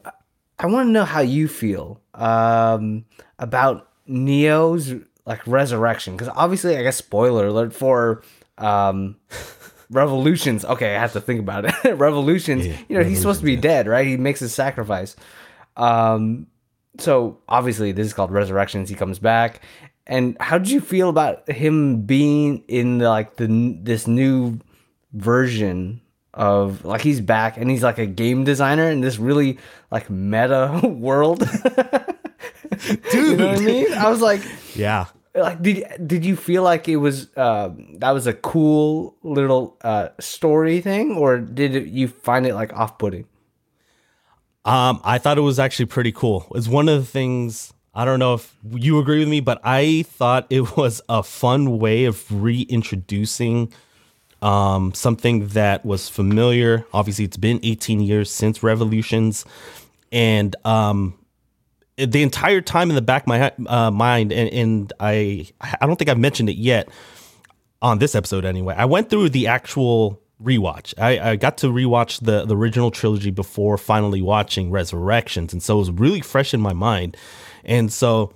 I 0.59 0.67
want 0.67 0.89
to 0.89 0.91
know 0.91 1.05
how 1.05 1.21
you 1.21 1.47
feel 1.47 2.01
um, 2.15 3.05
about 3.39 3.89
Neo's 4.07 4.93
like 5.27 5.47
resurrection 5.47 6.15
because 6.17 6.33
obviously 6.35 6.77
I 6.77 6.83
guess 6.83 6.97
spoiler 6.97 7.47
alert 7.47 7.73
for 7.75 8.23
Um, 8.59 9.17
Revolutions. 9.91 10.65
Okay, 10.65 10.97
I 10.97 10.99
have 10.99 11.13
to 11.13 11.21
think 11.21 11.39
about 11.39 11.65
it. 11.67 11.95
Revolutions. 11.97 12.67
Yeah, 12.67 12.77
you 12.89 12.99
know, 12.99 13.05
he's 13.05 13.19
supposed 13.19 13.39
to 13.39 13.47
be 13.47 13.55
dead, 13.55 13.87
right? 13.87 14.05
He 14.05 14.17
makes 14.17 14.41
his 14.41 14.53
sacrifice. 14.53 15.15
Um, 15.77 16.49
so 16.99 17.39
obviously 17.49 17.93
this 17.93 18.07
is 18.07 18.13
called 18.13 18.31
Resurrections. 18.31 18.89
He 18.89 18.95
comes 18.95 19.19
back. 19.19 19.61
And 20.07 20.37
how 20.41 20.59
did 20.59 20.71
you 20.71 20.81
feel 20.81 21.09
about 21.09 21.51
him 21.51 22.03
being 22.03 22.63
in 22.69 22.99
the, 22.99 23.09
like 23.09 23.37
the 23.37 23.77
this 23.83 24.07
new 24.07 24.61
version 25.13 26.01
of 26.33 26.85
like 26.85 27.01
he's 27.01 27.21
back 27.21 27.57
and 27.57 27.71
he's 27.71 27.83
like 27.83 27.99
a 27.99 28.07
game 28.07 28.45
designer 28.45 28.89
in 28.89 29.01
this 29.01 29.19
really 29.19 29.59
like 29.91 30.09
meta 30.09 30.81
world? 30.87 31.41
Dude, 31.41 33.13
you 33.13 33.37
know 33.37 33.49
what 33.49 33.59
I 33.59 33.65
mean? 33.65 33.93
I 33.95 34.09
was 34.09 34.21
like, 34.21 34.43
yeah. 34.77 35.07
like 35.35 35.61
did 35.61 35.85
did 36.07 36.25
you 36.25 36.37
feel 36.37 36.63
like 36.63 36.89
it 36.89 36.97
was 36.97 37.29
uh, 37.37 37.71
that 37.99 38.13
was 38.13 38.29
a 38.29 38.33
cool 38.33 39.17
little 39.25 39.77
uh, 39.83 40.11
story 40.21 40.81
thing 40.81 41.17
or 41.17 41.39
did 41.39 41.89
you 41.89 42.07
find 42.07 42.47
it 42.47 42.55
like 42.55 42.73
off-putting 42.75 43.27
Um, 44.67 45.01
I 45.05 45.19
thought 45.19 45.39
it 45.39 45.43
was 45.43 45.59
actually 45.59 45.87
pretty 45.87 46.11
cool. 46.13 46.47
It's 46.55 46.67
one 46.67 46.89
of 46.89 46.99
the 47.01 47.07
things 47.07 47.73
I 47.95 48.05
don't 48.05 48.19
know 48.19 48.35
if 48.35 48.55
you 48.73 48.99
agree 48.99 49.21
with 49.21 49.29
me, 49.29 49.41
but 49.41 49.59
I 49.65 50.03
thought 50.07 50.47
it 50.51 50.77
was 50.77 51.01
a 51.09 51.23
fun 51.23 51.79
way 51.79 52.05
of 52.05 52.25
reintroducing 52.31 53.73
um, 54.43 54.93
something 54.93 55.49
that 55.49 55.87
was 55.87 56.09
familiar. 56.09 56.85
Obviously, 56.93 57.25
it's 57.25 57.39
been 57.39 57.59
18 57.63 58.01
years 58.01 58.31
since 58.31 58.63
Revolutions, 58.63 59.47
and 60.13 60.55
um, 60.67 61.19
the 61.97 62.23
entire 62.23 62.61
time 62.61 62.91
in 62.91 62.97
the 62.97 63.03
back 63.03 63.23
of 63.23 63.29
my 63.29 63.53
uh, 63.67 63.91
mind, 63.91 64.33
and, 64.33 64.51
and 64.51 64.93
I 65.01 65.49
I 65.61 65.87
don't 65.87 65.97
think 65.97 66.11
I've 66.11 66.19
mentioned 66.19 66.51
it 66.51 66.57
yet 66.57 66.89
on 67.81 67.99
this 67.99 68.15
episode 68.15 68.45
anyway. 68.45 68.75
I 68.77 68.85
went 68.85 69.09
through 69.09 69.31
the 69.31 69.47
actual 69.47 70.21
rewatch. 70.43 70.95
I, 70.99 71.31
I 71.31 71.37
got 71.37 71.59
to 71.59 71.69
rewatch 71.69 72.25
the 72.25 72.45
the 72.45 72.57
original 72.57 72.91
trilogy 72.91 73.31
before 73.31 73.79
finally 73.79 74.23
watching 74.23 74.71
Resurrections, 74.71 75.53
and 75.53 75.63
so 75.63 75.77
it 75.77 75.79
was 75.79 75.91
really 75.91 76.21
fresh 76.21 76.53
in 76.53 76.61
my 76.61 76.73
mind. 76.73 77.17
And 77.65 77.93
so 77.93 78.33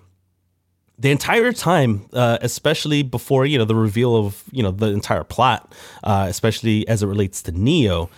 the 0.99 1.11
entire 1.11 1.53
time, 1.53 2.07
uh, 2.13 2.39
especially 2.43 3.03
before 3.03 3.47
you 3.47 3.59
know 3.59 3.65
the 3.65 3.75
reveal 3.75 4.17
of 4.17 4.45
you 4.51 4.63
know 4.63 4.71
the 4.71 4.89
entire 4.89 5.25
plot, 5.25 5.73
uh, 6.05 6.27
especially 6.29 6.87
as 6.89 7.03
it 7.03 7.07
relates 7.07 7.43
to 7.43 7.53
Neo, 7.53 8.11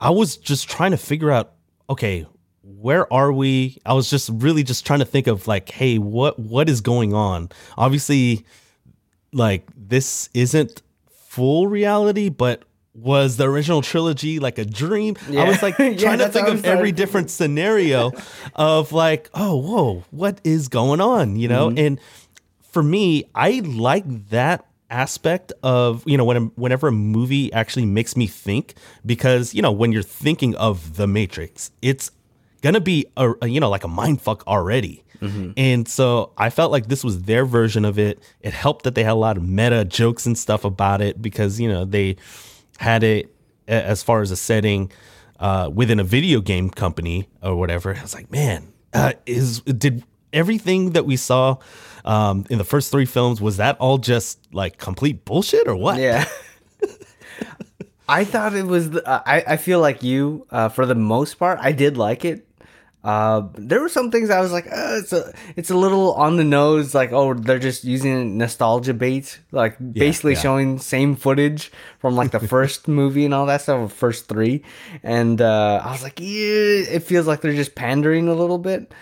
I 0.00 0.10
was 0.10 0.36
just 0.36 0.68
trying 0.68 0.90
to 0.92 0.96
figure 0.96 1.30
out, 1.30 1.52
okay, 1.88 2.26
where 2.62 3.10
are 3.12 3.32
we? 3.32 3.78
I 3.84 3.92
was 3.92 4.08
just 4.08 4.30
really 4.32 4.62
just 4.62 4.86
trying 4.86 5.00
to 5.00 5.04
think 5.04 5.26
of 5.26 5.46
like, 5.46 5.68
hey, 5.68 5.98
what 5.98 6.38
what 6.38 6.68
is 6.68 6.80
going 6.80 7.14
on? 7.14 7.50
Obviously, 7.76 8.44
like 9.32 9.66
this 9.76 10.28
isn't 10.34 10.82
full 11.10 11.66
reality, 11.66 12.28
but 12.28 12.64
was 12.94 13.36
the 13.36 13.44
original 13.48 13.82
trilogy 13.82 14.38
like 14.38 14.58
a 14.58 14.64
dream? 14.64 15.16
I 15.28 15.44
was 15.44 15.62
like 15.62 15.78
Yeah, 15.78 15.94
trying 15.96 16.18
to 16.18 16.28
think 16.28 16.48
of 16.48 16.64
every 16.64 16.92
different 16.92 17.30
scenario 17.30 18.12
of 18.54 18.92
like, 18.92 19.30
oh, 19.34 19.56
whoa, 19.56 20.04
what 20.10 20.40
is 20.44 20.68
going 20.68 21.00
on? 21.00 21.36
You 21.36 21.48
know, 21.48 21.70
and 21.70 22.00
for 22.70 22.82
me, 22.82 23.24
I 23.34 23.60
like 23.64 24.28
that 24.30 24.66
aspect 24.90 25.52
of 25.62 26.02
you 26.04 26.16
know 26.16 26.24
when 26.24 26.46
whenever 26.56 26.88
a 26.88 26.92
movie 26.92 27.52
actually 27.52 27.86
makes 27.86 28.16
me 28.16 28.26
think 28.26 28.74
because 29.06 29.54
you 29.54 29.62
know 29.62 29.70
when 29.70 29.92
you're 29.92 30.02
thinking 30.02 30.56
of 30.56 30.96
the 30.96 31.06
Matrix, 31.06 31.70
it's 31.80 32.10
gonna 32.60 32.80
be 32.80 33.06
a, 33.16 33.32
a 33.42 33.46
you 33.46 33.60
know 33.60 33.70
like 33.70 33.84
a 33.84 33.88
mind 33.88 34.20
fuck 34.20 34.46
already. 34.46 35.04
And 35.56 35.86
so 35.86 36.32
I 36.38 36.48
felt 36.48 36.72
like 36.72 36.86
this 36.88 37.04
was 37.04 37.24
their 37.24 37.44
version 37.44 37.84
of 37.84 37.98
it. 37.98 38.20
It 38.40 38.54
helped 38.54 38.84
that 38.84 38.94
they 38.94 39.04
had 39.04 39.12
a 39.12 39.14
lot 39.14 39.36
of 39.36 39.42
meta 39.46 39.84
jokes 39.84 40.24
and 40.24 40.36
stuff 40.36 40.64
about 40.64 41.02
it 41.02 41.20
because 41.20 41.60
you 41.60 41.68
know 41.68 41.84
they 41.84 42.16
had 42.80 43.02
it 43.02 43.30
as 43.68 44.02
far 44.02 44.22
as 44.22 44.30
a 44.30 44.36
setting 44.36 44.90
uh, 45.38 45.70
within 45.72 46.00
a 46.00 46.04
video 46.04 46.40
game 46.40 46.70
company 46.70 47.28
or 47.42 47.54
whatever. 47.54 47.94
I 47.94 48.00
was 48.00 48.14
like, 48.14 48.30
man, 48.32 48.72
uh, 48.94 49.12
is 49.26 49.60
did 49.60 50.02
everything 50.32 50.92
that 50.92 51.04
we 51.04 51.16
saw 51.16 51.58
um, 52.06 52.46
in 52.48 52.56
the 52.56 52.64
first 52.64 52.90
three 52.90 53.04
films 53.04 53.38
was 53.38 53.58
that 53.58 53.76
all 53.80 53.98
just 53.98 54.38
like 54.52 54.78
complete 54.78 55.26
bullshit 55.26 55.68
or 55.68 55.76
what? 55.76 55.98
Yeah. 55.98 56.24
I 58.08 58.24
thought 58.24 58.54
it 58.54 58.66
was. 58.66 58.90
The, 58.90 59.06
uh, 59.06 59.22
I 59.24 59.44
I 59.46 59.56
feel 59.58 59.78
like 59.78 60.02
you. 60.02 60.46
Uh, 60.50 60.68
for 60.70 60.86
the 60.86 60.96
most 60.96 61.34
part, 61.34 61.58
I 61.60 61.72
did 61.72 61.98
like 61.98 62.24
it. 62.24 62.48
Uh, 63.02 63.48
there 63.54 63.80
were 63.80 63.88
some 63.88 64.10
things 64.10 64.28
I 64.28 64.40
was 64.40 64.52
like, 64.52 64.66
uh, 64.66 64.96
it's 64.98 65.12
a 65.12 65.32
it's 65.56 65.70
a 65.70 65.76
little 65.76 66.12
on 66.14 66.36
the 66.36 66.44
nose. 66.44 66.94
Like, 66.94 67.12
oh, 67.12 67.32
they're 67.32 67.58
just 67.58 67.82
using 67.84 68.36
nostalgia 68.36 68.92
bait, 68.92 69.40
like 69.52 69.76
basically 69.92 70.34
yeah. 70.34 70.40
showing 70.40 70.78
same 70.78 71.16
footage 71.16 71.72
from 71.98 72.14
like 72.14 72.30
the 72.30 72.40
first 72.40 72.88
movie 73.00 73.24
and 73.24 73.32
all 73.32 73.46
that 73.46 73.62
stuff, 73.62 73.92
first 73.92 74.28
three. 74.28 74.62
And 75.02 75.40
uh, 75.40 75.80
I 75.82 75.92
was 75.92 76.02
like, 76.02 76.20
yeah, 76.20 76.84
it 76.96 77.02
feels 77.02 77.26
like 77.26 77.40
they're 77.40 77.54
just 77.54 77.74
pandering 77.74 78.28
a 78.28 78.34
little 78.34 78.58
bit. 78.58 78.92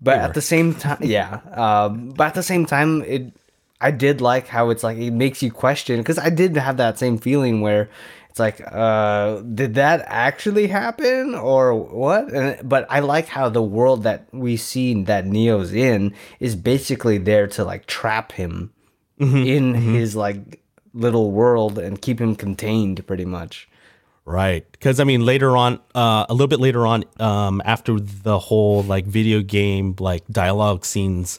But 0.00 0.18
at 0.18 0.34
the 0.34 0.42
same 0.42 0.74
time, 0.74 0.98
yeah. 1.02 1.40
Um, 1.52 2.10
but 2.10 2.28
at 2.28 2.34
the 2.34 2.42
same 2.42 2.66
time, 2.66 3.02
it 3.04 3.32
I 3.80 3.90
did 3.90 4.20
like 4.20 4.48
how 4.48 4.70
it's 4.70 4.82
like 4.82 4.98
it 4.98 5.12
makes 5.12 5.42
you 5.42 5.52
question 5.52 5.98
because 5.98 6.18
I 6.18 6.30
did 6.30 6.56
have 6.56 6.78
that 6.78 6.98
same 6.98 7.18
feeling 7.18 7.60
where 7.60 7.88
it's 8.34 8.40
like, 8.40 8.60
uh, 8.66 9.42
did 9.42 9.74
that 9.74 10.04
actually 10.08 10.66
happen 10.66 11.36
or 11.36 11.72
what? 11.72 12.32
And 12.32 12.68
but 12.68 12.84
I 12.90 12.98
like 12.98 13.28
how 13.28 13.48
the 13.48 13.62
world 13.62 14.02
that 14.02 14.26
we 14.32 14.56
see 14.56 15.04
that 15.04 15.24
Neo's 15.24 15.72
in 15.72 16.12
is 16.40 16.56
basically 16.56 17.18
there 17.18 17.46
to 17.46 17.62
like 17.62 17.86
trap 17.86 18.32
him 18.32 18.72
in 19.20 19.74
his 19.74 20.16
like 20.16 20.60
little 20.92 21.30
world 21.30 21.78
and 21.78 22.02
keep 22.02 22.20
him 22.20 22.34
contained, 22.34 23.06
pretty 23.06 23.24
much. 23.24 23.68
Right. 24.24 24.66
Because, 24.72 24.98
I 24.98 25.04
mean, 25.04 25.24
later 25.24 25.56
on, 25.56 25.78
uh, 25.94 26.26
a 26.28 26.32
little 26.32 26.48
bit 26.48 26.58
later 26.58 26.88
on, 26.88 27.04
um, 27.20 27.62
after 27.64 28.00
the 28.00 28.40
whole 28.40 28.82
like 28.82 29.06
video 29.06 29.42
game, 29.42 29.94
like 30.00 30.26
dialogue 30.26 30.84
scenes, 30.84 31.38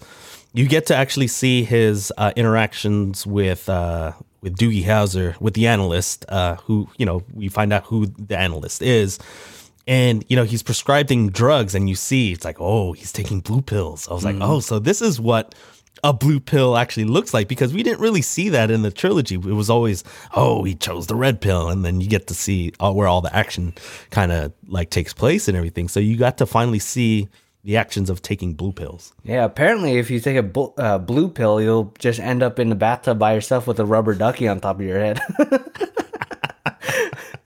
you 0.53 0.65
get 0.65 0.85
to 0.85 0.95
actually 0.95 1.27
see 1.27 1.65
his 1.65 2.13
uh, 2.17 2.31
interactions 2.37 3.27
with 3.27 3.67
uh, 3.67 4.13
with 4.45 4.55
Doogie 4.57 4.85
Howser, 4.85 5.37
with 5.41 5.55
the 5.55 5.65
analyst, 5.65 6.23
uh, 6.29 6.55
who, 6.57 6.87
you 6.97 7.05
know, 7.05 7.23
we 7.33 7.49
find 7.49 7.73
out 7.73 7.83
who 7.85 8.05
the 8.05 8.37
analyst 8.37 8.83
is. 8.83 9.17
And, 9.87 10.23
you 10.29 10.35
know, 10.35 10.43
he's 10.43 10.61
prescribing 10.61 11.29
drugs, 11.29 11.73
and 11.73 11.89
you 11.89 11.95
see 11.95 12.31
it's 12.31 12.45
like, 12.45 12.57
oh, 12.59 12.93
he's 12.93 13.11
taking 13.11 13.39
blue 13.41 13.61
pills. 13.61 14.07
I 14.07 14.13
was 14.13 14.23
like, 14.23 14.37
oh, 14.39 14.59
so 14.59 14.77
this 14.77 15.01
is 15.01 15.19
what 15.19 15.55
a 16.03 16.13
blue 16.13 16.39
pill 16.39 16.77
actually 16.77 17.05
looks 17.05 17.33
like 17.33 17.47
because 17.47 17.73
we 17.73 17.81
didn't 17.81 17.99
really 17.99 18.21
see 18.21 18.49
that 18.49 18.69
in 18.69 18.83
the 18.83 18.91
trilogy. 18.91 19.35
It 19.35 19.45
was 19.45 19.69
always, 19.69 20.03
oh, 20.35 20.63
he 20.63 20.75
chose 20.75 21.07
the 21.07 21.15
red 21.15 21.41
pill, 21.41 21.69
and 21.69 21.83
then 21.83 21.99
you 21.99 22.07
get 22.07 22.27
to 22.27 22.35
see 22.35 22.71
all, 22.79 22.93
where 22.93 23.07
all 23.07 23.21
the 23.21 23.35
action 23.35 23.73
kind 24.11 24.31
of 24.31 24.53
like 24.67 24.91
takes 24.91 25.11
place 25.13 25.47
and 25.47 25.57
everything. 25.57 25.87
So 25.87 25.99
you 25.99 26.17
got 26.17 26.37
to 26.37 26.45
finally 26.45 26.79
see 26.79 27.29
the 27.65 27.75
actions 27.77 28.11
of 28.11 28.21
taking 28.21 28.53
blue 28.53 28.71
pills. 28.71 29.11
Yeah, 29.23 29.43
apparently, 29.43 29.97
if 29.97 30.11
you 30.11 30.19
take 30.19 30.37
a 30.37 30.61
uh, 30.79 30.99
blue 30.99 31.27
pill, 31.27 31.59
you'll 31.59 31.93
just 31.97 32.19
end 32.19 32.43
up 32.43 32.59
in 32.59 32.69
the 32.69 32.75
bathtub 32.75 33.17
by 33.17 33.33
yourself 33.33 33.65
with 33.65 33.79
a 33.79 33.85
rubber 33.85 34.13
ducky 34.13 34.47
on 34.47 34.59
top 34.59 34.79
of 34.79 34.85
your 34.85 34.99
head. 34.99 35.19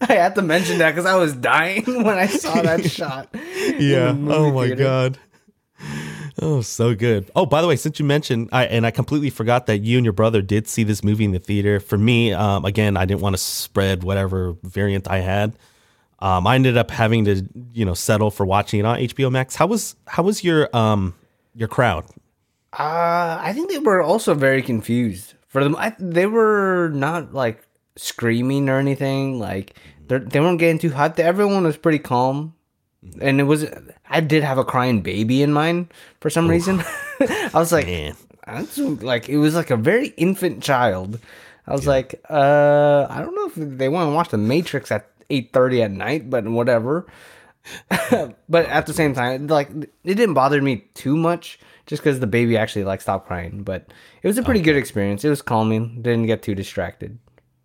I 0.02 0.14
had 0.14 0.36
to 0.36 0.42
mention 0.42 0.80
that 0.80 0.92
because 0.92 1.06
I 1.06 1.16
was 1.16 1.34
dying 1.34 1.86
when 2.04 2.18
I 2.18 2.28
saw 2.28 2.62
that 2.62 2.84
shot. 2.92 3.30
Yeah. 3.34 4.10
Oh 4.10 4.52
my 4.52 4.68
theater. 4.68 4.84
god. 4.84 5.18
Oh, 6.42 6.62
so 6.62 6.96
good. 6.96 7.30
Oh, 7.36 7.46
by 7.46 7.62
the 7.62 7.68
way, 7.68 7.76
since 7.76 8.00
you 8.00 8.06
mentioned, 8.06 8.50
I 8.52 8.66
and 8.66 8.86
I 8.86 8.92
completely 8.92 9.30
forgot 9.30 9.68
that 9.68 9.80
you 9.80 9.98
and 9.98 10.06
your 10.06 10.14
brother 10.14 10.42
did 10.42 10.68
see 10.68 10.84
this 10.84 11.04
movie 11.04 11.26
in 11.26 11.32
the 11.32 11.40
theater. 11.40 11.80
For 11.80 11.98
me, 11.98 12.34
um, 12.34 12.66
again, 12.66 12.98
I 12.98 13.06
didn't 13.06 13.22
want 13.22 13.36
to 13.36 13.42
spread 13.42 14.04
whatever 14.04 14.56
variant 14.64 15.10
I 15.10 15.20
had. 15.20 15.54
Um, 16.22 16.46
I 16.46 16.56
ended 16.56 16.78
up 16.78 16.92
having 16.92 17.26
to, 17.26 17.48
you 17.74 17.86
know, 17.86 17.94
settle 17.94 18.30
for 18.30 18.46
watching 18.46 18.80
it 18.82 18.86
on 18.86 19.00
HBO 19.00 19.32
Max. 19.32 19.56
How 19.56 19.68
was 19.68 19.96
how 20.08 20.24
was 20.24 20.44
your 20.44 20.74
um 20.76 21.16
your 21.56 21.68
crowd? 21.68 22.06
Uh, 22.74 23.40
I 23.42 23.54
think 23.54 23.70
they 23.72 23.80
were 23.80 24.02
also 24.02 24.34
very 24.34 24.62
confused. 24.62 25.34
For 25.48 25.64
them, 25.64 25.76
I, 25.78 25.96
they 25.98 26.28
were 26.28 26.90
not 26.94 27.34
like 27.34 27.66
screaming 27.96 28.70
or 28.70 28.78
anything. 28.78 29.40
Like 29.40 29.74
they 30.08 30.40
weren't 30.40 30.60
getting 30.60 30.78
too 30.78 30.92
hot. 30.92 31.20
Everyone 31.20 31.64
was 31.64 31.78
pretty 31.78 32.00
calm, 32.00 32.54
and 33.22 33.40
it 33.40 33.46
was. 33.46 33.66
I 34.10 34.20
did 34.22 34.44
have 34.44 34.58
a 34.58 34.66
crying 34.66 35.02
baby 35.02 35.42
in 35.42 35.54
mind 35.54 35.92
for 36.20 36.30
some 36.30 36.48
reason. 36.48 36.84
I 37.20 37.50
was 37.54 37.72
like, 37.72 37.88
Man. 37.88 38.16
like 39.02 39.30
it 39.30 39.38
was 39.38 39.56
like 39.56 39.72
a 39.72 39.78
very 39.78 40.10
infant 40.18 40.62
child. 40.62 41.20
I 41.66 41.72
was 41.72 41.88
like, 41.88 42.20
uh, 42.30 43.08
I 43.10 43.22
don't 43.22 43.36
know 43.36 43.46
if 43.46 43.78
they 43.78 43.90
want 43.90 44.10
to 44.10 44.14
watch 44.14 44.30
The 44.30 44.38
Matrix 44.38 44.92
at 44.92 45.08
eight 45.30 45.54
thirty 45.54 45.82
at 45.82 45.92
night, 45.92 46.30
but 46.30 46.48
whatever. 46.48 47.08
but 47.90 48.66
at 48.66 48.86
the 48.86 48.94
same 48.94 49.14
time, 49.14 49.48
like 49.48 49.70
it 49.70 50.16
didn't 50.16 50.34
bother 50.34 50.62
me 50.62 50.78
too 50.94 51.16
much, 51.16 51.60
just 51.86 52.02
because 52.02 52.20
the 52.20 52.28
baby 52.28 52.58
actually 52.58 52.84
like 52.84 53.02
stopped 53.02 53.28
crying. 53.28 53.64
But 53.64 53.92
it 54.22 54.28
was 54.28 54.38
a 54.38 54.44
pretty 54.44 54.62
good 54.62 54.76
experience. 54.76 55.24
It 55.24 55.30
was 55.30 55.42
calming. 55.42 56.02
Didn't 56.02 56.26
get 56.26 56.42
too 56.42 56.56
distracted. 56.56 57.20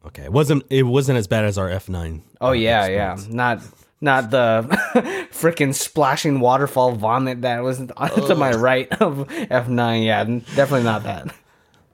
Okay, 0.06 0.24
it 0.24 0.32
wasn't 0.32 0.64
it 0.70 0.82
wasn't 0.82 1.18
as 1.18 1.26
bad 1.26 1.44
as 1.44 1.56
our 1.56 1.70
F 1.70 1.88
nine. 1.88 2.22
Oh 2.40 2.52
yeah, 2.52 2.86
yeah. 2.86 3.16
Not 3.28 3.62
not 4.00 4.30
the 4.30 4.66
freaking 5.32 5.74
splashing 5.74 6.40
waterfall 6.40 6.92
vomit 6.92 7.42
that 7.42 7.62
was 7.62 7.78
to 8.26 8.34
my 8.34 8.52
right 8.52 8.92
of 9.00 9.26
F 9.50 9.68
nine. 9.68 10.02
Yeah, 10.02 10.24
definitely 10.24 10.84
not 10.84 11.04
that. 11.04 11.34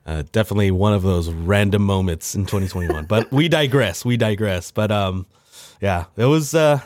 Uh, 0.07 0.25
definitely 0.33 0.73
one 0.73 0.93
of 0.93 1.03
those 1.03 1.31
random 1.31 1.83
moments 1.83 2.35
in 2.35 2.47
2021. 2.47 3.05
but 3.05 3.31
we 3.31 3.49
digress. 3.49 4.05
We 4.05 4.17
digress. 4.17 4.73
But 4.73 4.91
um, 4.91 5.27
yeah, 5.81 6.05
it 6.16 6.27
was 6.27 6.55
uh, 6.55 6.81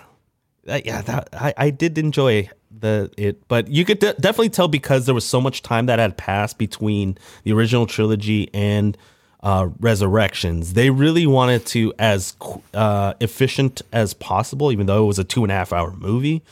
yeah, 0.66 1.02
that, 1.02 1.28
I 1.32 1.54
I 1.56 1.70
did 1.70 1.98
enjoy 1.98 2.48
the 2.70 3.10
it, 3.16 3.46
but 3.48 3.68
you 3.68 3.84
could 3.84 3.98
de- 3.98 4.14
definitely 4.14 4.50
tell 4.50 4.68
because 4.68 5.06
there 5.06 5.14
was 5.14 5.24
so 5.24 5.40
much 5.40 5.62
time 5.62 5.86
that 5.86 5.98
had 5.98 6.16
passed 6.16 6.58
between 6.58 7.18
the 7.44 7.52
original 7.52 7.86
trilogy 7.86 8.50
and 8.54 8.96
uh, 9.42 9.68
Resurrections. 9.78 10.72
They 10.72 10.90
really 10.90 11.26
wanted 11.26 11.66
to 11.66 11.92
as 11.98 12.34
uh, 12.72 13.14
efficient 13.20 13.82
as 13.92 14.14
possible, 14.14 14.72
even 14.72 14.86
though 14.86 15.04
it 15.04 15.06
was 15.06 15.18
a 15.18 15.24
two 15.24 15.44
and 15.44 15.52
a 15.52 15.54
half 15.54 15.72
hour 15.72 15.92
movie. 15.92 16.42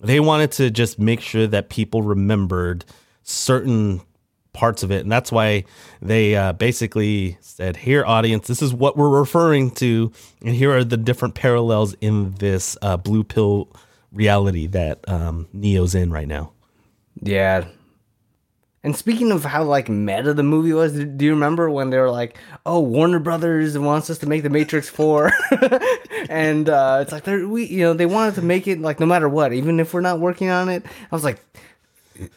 They 0.00 0.20
wanted 0.20 0.52
to 0.52 0.70
just 0.70 0.98
make 1.00 1.20
sure 1.20 1.48
that 1.48 1.68
people 1.68 2.02
remembered 2.02 2.84
certain 3.24 4.02
parts 4.52 4.82
of 4.82 4.90
it, 4.90 5.02
and 5.02 5.12
that's 5.12 5.30
why 5.30 5.64
they 6.02 6.36
uh, 6.36 6.52
basically 6.52 7.38
said, 7.40 7.76
"Here, 7.76 8.04
audience, 8.04 8.46
this 8.46 8.62
is 8.62 8.74
what 8.74 8.96
we're 8.96 9.08
referring 9.08 9.70
to, 9.72 10.12
and 10.44 10.54
here 10.54 10.72
are 10.72 10.84
the 10.84 10.96
different 10.96 11.34
parallels 11.34 11.94
in 12.00 12.32
this 12.34 12.76
uh, 12.82 12.96
blue 12.96 13.24
pill 13.24 13.68
reality 14.12 14.66
that 14.68 15.06
um, 15.08 15.48
Neo's 15.52 15.94
in 15.94 16.10
right 16.10 16.28
now." 16.28 16.52
Yeah, 17.20 17.66
and 18.84 18.96
speaking 18.96 19.32
of 19.32 19.44
how 19.44 19.64
like 19.64 19.88
meta 19.88 20.32
the 20.32 20.42
movie 20.42 20.72
was, 20.72 20.92
do 20.92 21.24
you 21.24 21.32
remember 21.32 21.68
when 21.68 21.90
they 21.90 21.98
were 21.98 22.10
like, 22.10 22.38
"Oh, 22.64 22.80
Warner 22.80 23.18
Brothers 23.18 23.76
wants 23.76 24.08
us 24.08 24.18
to 24.18 24.26
make 24.26 24.44
the 24.44 24.50
Matrix 24.50 24.88
4. 24.88 25.32
and 26.30 26.68
uh, 26.68 27.00
it's 27.02 27.10
like 27.10 27.24
they're 27.24 27.46
we 27.46 27.66
you 27.66 27.80
know 27.80 27.92
they 27.92 28.06
wanted 28.06 28.36
to 28.36 28.42
make 28.42 28.68
it 28.68 28.80
like 28.80 29.00
no 29.00 29.06
matter 29.06 29.28
what, 29.28 29.52
even 29.52 29.80
if 29.80 29.92
we're 29.92 30.00
not 30.00 30.20
working 30.20 30.48
on 30.50 30.68
it. 30.68 30.84
I 30.86 31.14
was 31.14 31.24
like, 31.24 31.40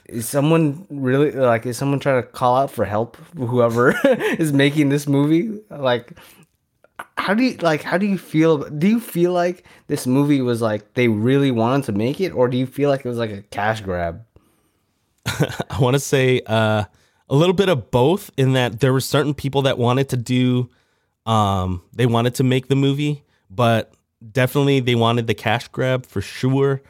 is 0.05 0.27
someone 0.27 0.85
really 0.89 1.31
like 1.31 1.65
is 1.65 1.77
someone 1.77 1.99
trying 1.99 2.21
to 2.21 2.27
call 2.27 2.57
out 2.57 2.71
for 2.71 2.85
help? 2.85 3.17
Whoever 3.35 3.95
is 4.39 4.53
making 4.53 4.89
this 4.89 5.07
movie, 5.07 5.59
like 5.69 6.13
how 7.17 7.33
do 7.33 7.43
you 7.43 7.57
like 7.57 7.81
how 7.81 7.97
do 7.97 8.05
you 8.05 8.17
feel 8.17 8.69
do 8.69 8.87
you 8.87 8.99
feel 8.99 9.31
like 9.31 9.65
this 9.87 10.05
movie 10.05 10.41
was 10.41 10.61
like 10.61 10.93
they 10.93 11.07
really 11.07 11.51
wanted 11.51 11.85
to 11.85 11.91
make 11.91 12.21
it 12.21 12.31
or 12.31 12.47
do 12.47 12.57
you 12.57 12.65
feel 12.65 12.89
like 12.89 12.99
it 13.03 13.07
was 13.07 13.17
like 13.17 13.31
a 13.31 13.41
cash 13.43 13.81
grab 13.81 14.23
I 15.25 15.79
want 15.79 15.95
to 15.95 15.99
say 15.99 16.41
uh, 16.45 16.83
a 17.29 17.35
little 17.35 17.53
bit 17.53 17.69
of 17.69 17.91
both 17.91 18.31
in 18.37 18.53
that 18.53 18.79
there 18.79 18.93
were 18.93 19.01
certain 19.01 19.33
people 19.33 19.63
that 19.63 19.77
wanted 19.77 20.09
to 20.09 20.17
do, 20.17 20.69
um, 21.25 21.83
they 21.93 22.05
wanted 22.05 22.35
to 22.35 22.43
make 22.43 22.67
the 22.67 22.75
movie, 22.75 23.23
but 23.49 23.93
definitely 24.31 24.79
they 24.79 24.95
wanted 24.95 25.27
the 25.27 25.33
cash 25.33 25.67
grab 25.69 26.05
for 26.05 26.21
sure. 26.21 26.81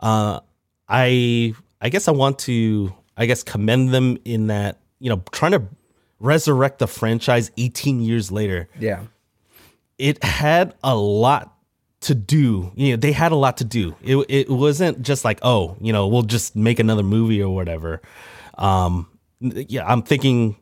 Uh, 0.00 0.40
I 0.88 1.54
I 1.80 1.88
guess 1.88 2.08
I 2.08 2.12
want 2.12 2.38
to 2.40 2.94
I 3.16 3.26
guess 3.26 3.42
commend 3.42 3.92
them 3.92 4.18
in 4.24 4.48
that 4.48 4.78
you 4.98 5.10
know 5.10 5.22
trying 5.32 5.52
to 5.52 5.62
resurrect 6.18 6.78
the 6.78 6.86
franchise 6.86 7.50
18 7.56 8.00
years 8.00 8.32
later. 8.32 8.68
Yeah, 8.78 9.04
it 9.98 10.22
had 10.22 10.74
a 10.82 10.96
lot 10.96 11.52
to 12.02 12.14
do. 12.14 12.72
You 12.74 12.92
know, 12.92 12.96
they 12.96 13.12
had 13.12 13.32
a 13.32 13.36
lot 13.36 13.58
to 13.58 13.64
do. 13.64 13.96
It 14.02 14.16
it 14.28 14.50
wasn't 14.50 15.02
just 15.02 15.24
like, 15.24 15.38
oh, 15.42 15.76
you 15.80 15.92
know, 15.92 16.06
we'll 16.08 16.22
just 16.22 16.56
make 16.56 16.78
another 16.78 17.02
movie 17.02 17.42
or 17.42 17.54
whatever. 17.54 18.00
Um, 18.58 19.08
yeah, 19.40 19.86
I'm 19.86 20.02
thinking, 20.02 20.56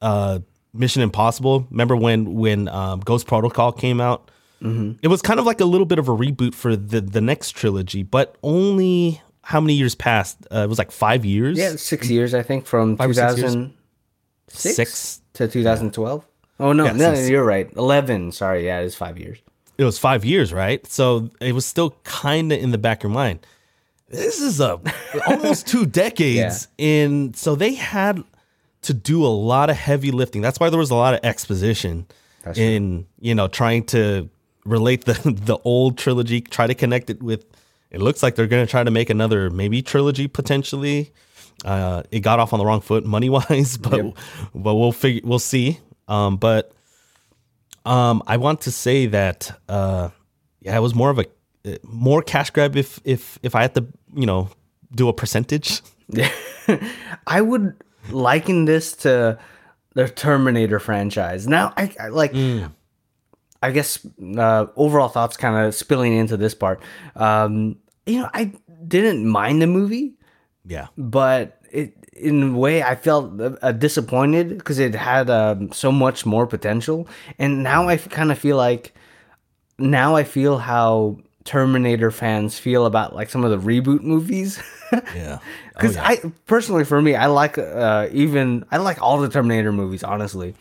uh, 0.00 0.40
Mission 0.72 1.02
Impossible. 1.02 1.66
Remember 1.70 1.96
when 1.96 2.34
when 2.34 2.68
um, 2.68 3.00
Ghost 3.00 3.26
Protocol 3.26 3.72
came 3.72 4.00
out? 4.00 4.30
Mm-hmm. 4.62 4.98
It 5.02 5.08
was 5.08 5.22
kind 5.22 5.38
of 5.38 5.46
like 5.46 5.60
a 5.60 5.64
little 5.64 5.86
bit 5.86 5.98
of 5.98 6.08
a 6.08 6.12
reboot 6.12 6.54
for 6.54 6.76
the 6.76 7.00
the 7.00 7.20
next 7.20 7.52
trilogy, 7.52 8.02
but 8.02 8.36
only 8.42 9.20
how 9.44 9.60
many 9.60 9.74
years 9.74 9.94
passed? 9.94 10.38
Uh, 10.52 10.58
it 10.58 10.68
was 10.68 10.78
like 10.78 10.90
five 10.90 11.24
years. 11.24 11.58
Yeah, 11.58 11.76
six 11.76 12.10
years, 12.10 12.34
I 12.34 12.42
think, 12.42 12.66
from 12.66 12.96
two 12.96 13.12
thousand 13.12 13.74
six 14.48 15.20
to 15.34 15.48
two 15.48 15.62
thousand 15.62 15.94
twelve. 15.94 16.24
Oh 16.60 16.72
no, 16.72 16.86
yeah, 16.86 16.92
no, 16.92 17.12
you 17.12 17.26
you're 17.26 17.44
right. 17.44 17.72
Eleven. 17.76 18.32
Sorry, 18.32 18.66
yeah, 18.66 18.80
it's 18.80 18.94
five 18.94 19.18
years 19.18 19.38
it 19.78 19.84
was 19.84 19.98
five 19.98 20.24
years, 20.24 20.52
right? 20.52 20.86
So 20.86 21.30
it 21.40 21.52
was 21.52 21.66
still 21.66 21.96
kind 22.04 22.52
of 22.52 22.60
in 22.60 22.70
the 22.70 22.78
back 22.78 22.98
of 22.98 23.04
your 23.04 23.12
mind. 23.12 23.46
This 24.08 24.40
is 24.40 24.60
a 24.60 24.80
almost 25.26 25.66
two 25.66 25.86
decades 25.86 26.68
yeah. 26.78 26.86
in, 26.86 27.34
so 27.34 27.54
they 27.54 27.74
had 27.74 28.22
to 28.82 28.94
do 28.94 29.24
a 29.24 29.28
lot 29.28 29.70
of 29.70 29.76
heavy 29.76 30.10
lifting. 30.10 30.42
That's 30.42 30.60
why 30.60 30.70
there 30.70 30.78
was 30.78 30.90
a 30.90 30.94
lot 30.94 31.14
of 31.14 31.20
exposition 31.24 32.06
That's 32.44 32.58
in 32.58 32.98
true. 32.98 33.06
you 33.20 33.34
know 33.34 33.48
trying 33.48 33.84
to 33.86 34.28
relate 34.64 35.04
the 35.04 35.14
the 35.44 35.58
old 35.64 35.98
trilogy, 35.98 36.40
try 36.40 36.66
to 36.66 36.74
connect 36.74 37.10
it 37.10 37.22
with. 37.22 37.44
It 37.94 38.00
looks 38.00 38.24
like 38.24 38.34
they're 38.34 38.48
going 38.48 38.66
to 38.66 38.70
try 38.70 38.82
to 38.82 38.90
make 38.90 39.08
another 39.08 39.50
maybe 39.50 39.80
trilogy 39.80 40.26
potentially. 40.26 41.12
Uh, 41.64 42.02
it 42.10 42.20
got 42.20 42.40
off 42.40 42.52
on 42.52 42.58
the 42.58 42.66
wrong 42.66 42.80
foot 42.80 43.04
money 43.06 43.30
wise, 43.30 43.76
but 43.80 44.04
yep. 44.04 44.16
but 44.52 44.74
we'll 44.74 44.90
figure 44.90 45.20
we'll 45.22 45.38
see. 45.38 45.78
Um, 46.08 46.36
but 46.36 46.72
um, 47.86 48.22
I 48.26 48.36
want 48.38 48.62
to 48.62 48.72
say 48.72 49.06
that 49.06 49.56
uh, 49.68 50.10
yeah, 50.60 50.76
it 50.76 50.80
was 50.80 50.94
more 50.94 51.10
of 51.10 51.20
a 51.20 51.26
more 51.84 52.20
cash 52.20 52.50
grab 52.50 52.76
if 52.76 53.00
if 53.04 53.38
if 53.44 53.54
I 53.54 53.62
had 53.62 53.74
to 53.76 53.86
you 54.12 54.26
know 54.26 54.50
do 54.92 55.08
a 55.08 55.12
percentage. 55.12 55.80
I 57.26 57.40
would 57.40 57.76
liken 58.10 58.64
this 58.64 58.94
to 58.96 59.38
the 59.94 60.08
Terminator 60.08 60.80
franchise. 60.80 61.46
Now, 61.46 61.72
I, 61.76 61.94
I 62.00 62.08
like. 62.08 62.32
Mm. 62.32 62.72
I 63.62 63.70
guess 63.70 64.06
uh, 64.36 64.66
overall 64.76 65.08
thoughts 65.08 65.38
kind 65.38 65.64
of 65.66 65.74
spilling 65.74 66.12
into 66.12 66.36
this 66.36 66.54
part. 66.54 66.82
Um, 67.16 67.76
you 68.06 68.20
know, 68.20 68.30
I 68.32 68.52
didn't 68.86 69.26
mind 69.26 69.62
the 69.62 69.66
movie. 69.66 70.14
Yeah. 70.66 70.88
But 70.96 71.60
it 71.70 71.94
in 72.14 72.54
a 72.54 72.56
way 72.56 72.82
I 72.82 72.94
felt 72.94 73.40
uh, 73.40 73.72
disappointed 73.72 74.56
because 74.56 74.78
it 74.78 74.94
had 74.94 75.28
um, 75.30 75.72
so 75.72 75.90
much 75.90 76.24
more 76.24 76.46
potential, 76.46 77.08
and 77.38 77.62
now 77.62 77.88
I 77.88 77.96
kind 77.96 78.30
of 78.30 78.38
feel 78.38 78.56
like 78.56 78.94
now 79.78 80.14
I 80.14 80.24
feel 80.24 80.58
how 80.58 81.18
Terminator 81.44 82.10
fans 82.10 82.58
feel 82.58 82.86
about 82.86 83.14
like 83.14 83.30
some 83.30 83.44
of 83.44 83.50
the 83.50 83.58
reboot 83.58 84.02
movies. 84.02 84.62
yeah, 84.92 85.40
because 85.74 85.96
oh, 85.96 86.00
yeah. 86.00 86.08
I 86.08 86.32
personally, 86.46 86.84
for 86.84 87.02
me, 87.02 87.14
I 87.14 87.26
like 87.26 87.58
uh, 87.58 88.08
even 88.12 88.64
I 88.70 88.78
like 88.78 89.02
all 89.02 89.20
the 89.20 89.28
Terminator 89.28 89.72
movies, 89.72 90.04
honestly. 90.04 90.54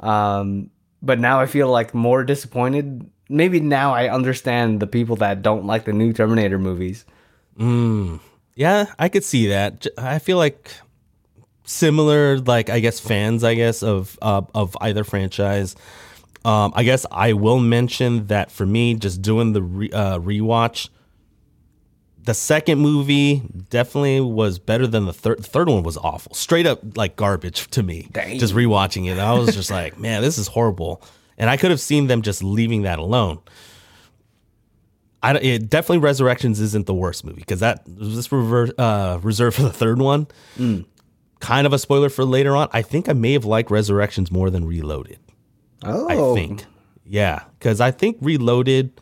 Um, 0.00 0.70
but 1.02 1.20
now 1.20 1.38
I 1.40 1.46
feel 1.46 1.68
like 1.68 1.94
more 1.94 2.24
disappointed. 2.24 3.08
Maybe 3.28 3.60
now 3.60 3.94
I 3.94 4.08
understand 4.08 4.80
the 4.80 4.86
people 4.86 5.16
that 5.16 5.42
don't 5.42 5.66
like 5.66 5.84
the 5.84 5.92
new 5.92 6.12
Terminator 6.12 6.58
movies. 6.58 7.04
Mm, 7.58 8.20
yeah, 8.54 8.92
I 8.98 9.08
could 9.08 9.24
see 9.24 9.48
that. 9.48 9.86
I 9.96 10.18
feel 10.18 10.36
like 10.36 10.70
similar, 11.64 12.38
like 12.38 12.68
I 12.70 12.80
guess 12.80 13.00
fans, 13.00 13.42
I 13.44 13.54
guess 13.54 13.82
of 13.82 14.18
uh, 14.22 14.42
of 14.54 14.76
either 14.80 15.04
franchise. 15.04 15.74
Um, 16.44 16.72
I 16.76 16.84
guess 16.84 17.06
I 17.10 17.32
will 17.32 17.58
mention 17.58 18.26
that 18.26 18.50
for 18.50 18.66
me, 18.66 18.94
just 18.94 19.22
doing 19.22 19.54
the 19.54 19.62
re- 19.62 19.90
uh, 19.90 20.18
rewatch, 20.18 20.90
the 22.22 22.34
second 22.34 22.78
movie 22.80 23.42
definitely 23.70 24.20
was 24.20 24.58
better 24.58 24.86
than 24.86 25.06
the 25.06 25.12
third. 25.12 25.38
The 25.38 25.48
third 25.48 25.68
one 25.68 25.82
was 25.82 25.96
awful, 25.96 26.34
straight 26.34 26.66
up 26.66 26.96
like 26.96 27.16
garbage 27.16 27.68
to 27.70 27.82
me. 27.82 28.08
Dang. 28.12 28.38
Just 28.38 28.54
rewatching 28.54 29.10
it, 29.10 29.18
I 29.18 29.32
was 29.32 29.54
just 29.54 29.70
like, 29.70 29.98
man, 29.98 30.20
this 30.20 30.36
is 30.36 30.48
horrible. 30.48 31.02
And 31.36 31.50
I 31.50 31.56
could 31.56 31.70
have 31.70 31.80
seen 31.80 32.06
them 32.06 32.22
just 32.22 32.42
leaving 32.42 32.82
that 32.82 32.98
alone. 32.98 33.40
I 35.22 35.34
it, 35.36 35.70
definitely 35.70 35.98
Resurrections 35.98 36.60
isn't 36.60 36.86
the 36.86 36.94
worst 36.94 37.24
movie 37.24 37.40
because 37.40 37.60
that 37.60 37.88
was 37.88 38.14
this 38.14 38.30
rever- 38.30 38.72
uh, 38.78 39.18
reserved 39.22 39.56
for 39.56 39.62
the 39.62 39.72
third 39.72 39.98
one. 39.98 40.26
Mm 40.58 40.84
kind 41.44 41.66
of 41.66 41.74
a 41.74 41.78
spoiler 41.78 42.08
for 42.08 42.24
later 42.24 42.56
on. 42.56 42.68
I 42.72 42.80
think 42.80 43.08
I 43.08 43.12
may 43.12 43.32
have 43.34 43.44
liked 43.44 43.70
Resurrections 43.70 44.32
more 44.32 44.48
than 44.48 44.64
Reloaded. 44.64 45.18
Oh, 45.82 46.08
I 46.08 46.34
think, 46.34 46.64
yeah, 47.04 47.44
because 47.58 47.80
I 47.80 47.90
think 47.90 48.16
Reloaded 48.22 48.98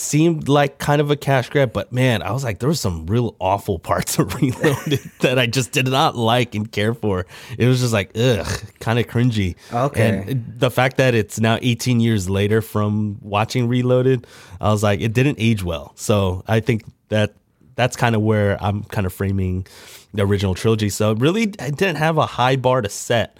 seemed 0.00 0.48
like 0.48 0.78
kind 0.78 1.00
of 1.00 1.10
a 1.10 1.16
cash 1.16 1.48
grab, 1.50 1.72
but 1.72 1.92
man, 1.92 2.22
I 2.22 2.30
was 2.30 2.44
like, 2.44 2.60
there 2.60 2.68
was 2.68 2.80
some 2.80 3.06
real 3.06 3.34
awful 3.40 3.78
parts 3.78 4.18
of 4.18 4.34
Reloaded 4.34 5.00
that 5.20 5.38
I 5.38 5.46
just 5.46 5.72
did 5.72 5.88
not 5.88 6.16
like 6.16 6.54
and 6.54 6.70
care 6.70 6.94
for. 6.94 7.26
It 7.58 7.66
was 7.66 7.80
just 7.80 7.92
like, 7.92 8.16
ugh, 8.16 8.46
kind 8.80 8.98
of 8.98 9.06
cringy. 9.06 9.56
Okay. 9.72 10.24
And 10.28 10.58
the 10.58 10.70
fact 10.70 10.98
that 10.98 11.14
it's 11.14 11.40
now 11.40 11.58
18 11.60 12.00
years 12.00 12.30
later 12.30 12.62
from 12.62 13.18
watching 13.22 13.68
Reloaded, 13.68 14.26
I 14.60 14.70
was 14.70 14.82
like, 14.82 15.00
it 15.00 15.12
didn't 15.12 15.38
age 15.40 15.64
well. 15.64 15.92
So 15.96 16.44
I 16.46 16.60
think 16.60 16.84
that 17.08 17.34
that's 17.74 17.96
kind 17.96 18.14
of 18.14 18.22
where 18.22 18.62
I'm 18.62 18.84
kind 18.84 19.06
of 19.06 19.12
framing 19.12 19.66
the 20.14 20.22
original 20.22 20.54
trilogy. 20.54 20.90
So 20.90 21.14
really, 21.14 21.52
I 21.58 21.70
didn't 21.70 21.96
have 21.96 22.18
a 22.18 22.26
high 22.26 22.56
bar 22.56 22.82
to 22.82 22.88
set. 22.88 23.36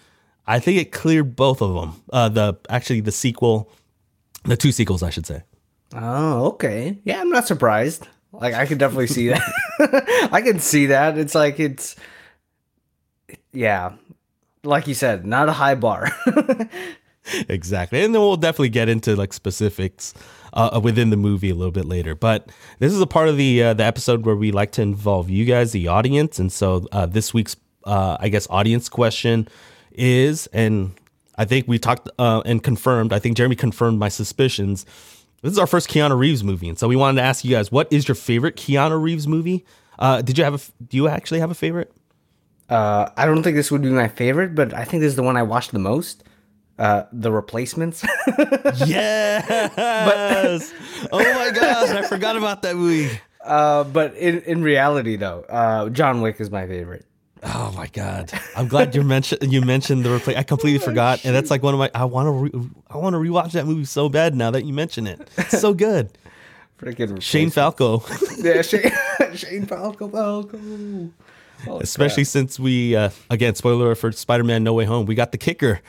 I 0.46 0.58
think 0.58 0.80
it 0.80 0.92
cleared 0.92 1.36
both 1.36 1.62
of 1.62 1.74
them. 1.74 2.02
Uh, 2.12 2.28
the 2.28 2.58
actually 2.68 3.00
the 3.00 3.12
sequel, 3.12 3.70
the 4.44 4.56
two 4.56 4.72
sequels, 4.72 5.02
I 5.02 5.10
should 5.10 5.26
say. 5.26 5.42
Oh, 5.94 6.46
okay. 6.48 6.98
Yeah, 7.05 7.20
I'm 7.20 7.31
not 7.31 7.46
surprised. 7.46 8.09
Like 8.33 8.55
I 8.55 8.66
can 8.66 8.79
definitely 8.79 9.07
see 9.07 9.29
that. 9.29 10.29
I 10.33 10.42
can 10.42 10.59
see 10.61 10.87
that. 10.87 11.16
It's 11.16 11.35
like 11.35 11.59
it's 11.59 11.96
yeah. 13.53 13.92
Like 14.64 14.87
you 14.87 14.94
said, 14.94 15.24
not 15.24 15.48
a 15.48 15.53
high 15.53 15.74
bar. 15.74 16.11
exactly. 17.48 18.05
And 18.05 18.14
then 18.14 18.20
we'll 18.20 18.37
definitely 18.37 18.68
get 18.68 18.88
into 18.88 19.16
like 19.16 19.33
specifics 19.33 20.12
uh, 20.53 20.81
within 20.83 21.11
the 21.11 21.16
movie 21.16 21.51
a 21.51 21.55
little 21.55 21.72
bit 21.72 21.87
later. 21.87 22.14
But 22.14 22.51
this 22.81 22.92
is 22.92 23.01
a 23.01 23.07
part 23.07 23.29
of 23.29 23.37
the 23.37 23.62
uh, 23.62 23.74
the 23.74 23.85
episode 23.85 24.27
where 24.27 24.37
we 24.37 24.53
like 24.53 24.72
to 24.72 24.83
involve 24.83 25.31
you 25.31 25.44
guys, 25.44 25.72
the 25.72 25.88
audience, 25.88 26.38
and 26.38 26.53
so 26.53 26.87
uh, 26.92 27.07
this 27.07 27.33
week's 27.33 27.57
uh, 27.88 28.16
I 28.20 28.29
guess, 28.29 28.46
audience 28.51 28.88
question 28.88 29.48
is, 29.92 30.46
and 30.48 30.92
I 31.37 31.44
think 31.44 31.66
we 31.66 31.79
talked 31.79 32.09
uh, 32.18 32.42
and 32.44 32.62
confirmed. 32.62 33.12
I 33.12 33.18
think 33.18 33.37
Jeremy 33.37 33.57
confirmed 33.57 33.98
my 33.98 34.09
suspicions. 34.09 34.85
This 35.42 35.53
is 35.53 35.59
our 35.59 35.66
first 35.66 35.88
Keanu 35.88 36.18
Reeves 36.18 36.42
movie, 36.42 36.68
and 36.68 36.79
so 36.79 36.88
we 36.88 36.96
wanted 36.96 37.20
to 37.20 37.27
ask 37.27 37.44
you 37.44 37.51
guys, 37.51 37.70
what 37.70 37.92
is 37.92 38.09
your 38.09 38.16
favorite 38.16 38.57
Keanu 38.57 39.01
Reeves 39.01 39.29
movie? 39.29 39.64
Uh, 39.98 40.20
did 40.20 40.37
you 40.37 40.44
have 40.44 40.55
a? 40.55 40.59
Do 40.88 40.96
you 40.96 41.09
actually 41.09 41.40
have 41.40 41.51
a 41.51 41.55
favorite? 41.55 41.92
Uh, 42.68 43.09
I 43.16 43.24
don't 43.24 43.42
think 43.42 43.57
this 43.57 43.70
would 43.70 43.83
be 43.83 43.90
my 43.90 44.09
favorite, 44.09 44.55
but 44.55 44.74
I 44.74 44.85
think 44.85 45.01
this 45.01 45.11
is 45.11 45.16
the 45.16 45.22
one 45.22 45.37
I 45.37 45.42
watched 45.42 45.72
the 45.72 45.79
most. 45.79 46.24
Uh, 46.79 47.05
the 47.12 47.33
replacements. 47.33 48.05
yes. 48.87 50.72
oh 51.11 51.18
my 51.18 51.51
gosh, 51.51 51.90
I 51.90 52.03
forgot 52.09 52.37
about 52.37 52.62
that 52.62 52.77
movie. 52.77 53.18
uh, 53.44 53.83
but 53.85 54.14
in 54.14 54.42
in 54.42 54.62
reality, 54.62 55.16
though, 55.16 55.44
uh, 55.48 55.88
John 55.88 56.20
Wick 56.20 56.40
is 56.40 56.51
my 56.51 56.66
favorite. 56.66 57.05
Oh 57.42 57.72
my 57.77 57.87
god! 57.88 58.33
I'm 58.57 58.68
glad 58.68 58.94
you 58.94 59.03
mentioned 59.03 59.53
you 59.53 59.61
mentioned 59.62 60.05
the 60.05 60.09
replay. 60.11 60.37
I 60.37 60.42
completely 60.42 60.79
forgot, 60.85 61.24
and 61.24 61.35
that's 61.35 61.51
like 61.51 61.62
one 61.62 61.74
of 61.74 61.79
my. 61.79 61.90
I 61.94 62.05
want 62.05 62.27
to 62.27 62.31
re- 62.59 62.70
I 62.90 62.96
want 62.98 63.14
to 63.14 63.18
rewatch 63.18 63.53
that 63.53 63.66
movie 63.66 63.85
so 63.85 64.09
bad 64.09 64.35
now 64.35 64.51
that 64.51 64.64
you 64.64 64.72
mention 64.72 65.07
it. 65.07 65.29
It's 65.38 65.61
so 65.61 65.72
good. 65.74 66.11
Freaking 66.81 67.20
Shane 67.20 67.51
Falco, 67.51 68.05
yeah, 68.38 68.62
Shane, 68.62 68.92
Shane 69.35 69.66
Falco, 69.66 70.09
Falco. 70.09 71.11
Oh, 71.66 71.81
especially 71.81 72.22
since 72.22 72.61
we 72.61 72.94
uh, 72.94 73.11
again 73.31 73.57
spoiler 73.57 73.92
for 73.96 74.12
Spider-Man: 74.12 74.62
No 74.62 74.74
Way 74.74 74.85
Home, 74.85 75.05
we 75.07 75.16
got 75.16 75.33
the 75.33 75.38
kicker 75.38 75.81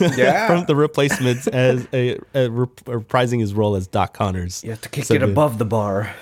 Yeah. 0.00 0.46
from 0.46 0.66
the 0.66 0.76
replacements 0.76 1.48
as 1.48 1.88
a, 1.92 2.16
a 2.32 2.48
rep- 2.48 2.76
reprising 2.84 3.40
his 3.40 3.52
role 3.54 3.74
as 3.74 3.88
Doc 3.88 4.14
Connors. 4.14 4.62
You 4.62 4.70
have 4.70 4.80
to 4.82 4.88
kick 4.88 5.04
So 5.04 5.14
it 5.14 5.18
good. 5.18 5.30
above 5.30 5.58
the 5.58 5.64
bar. 5.64 6.14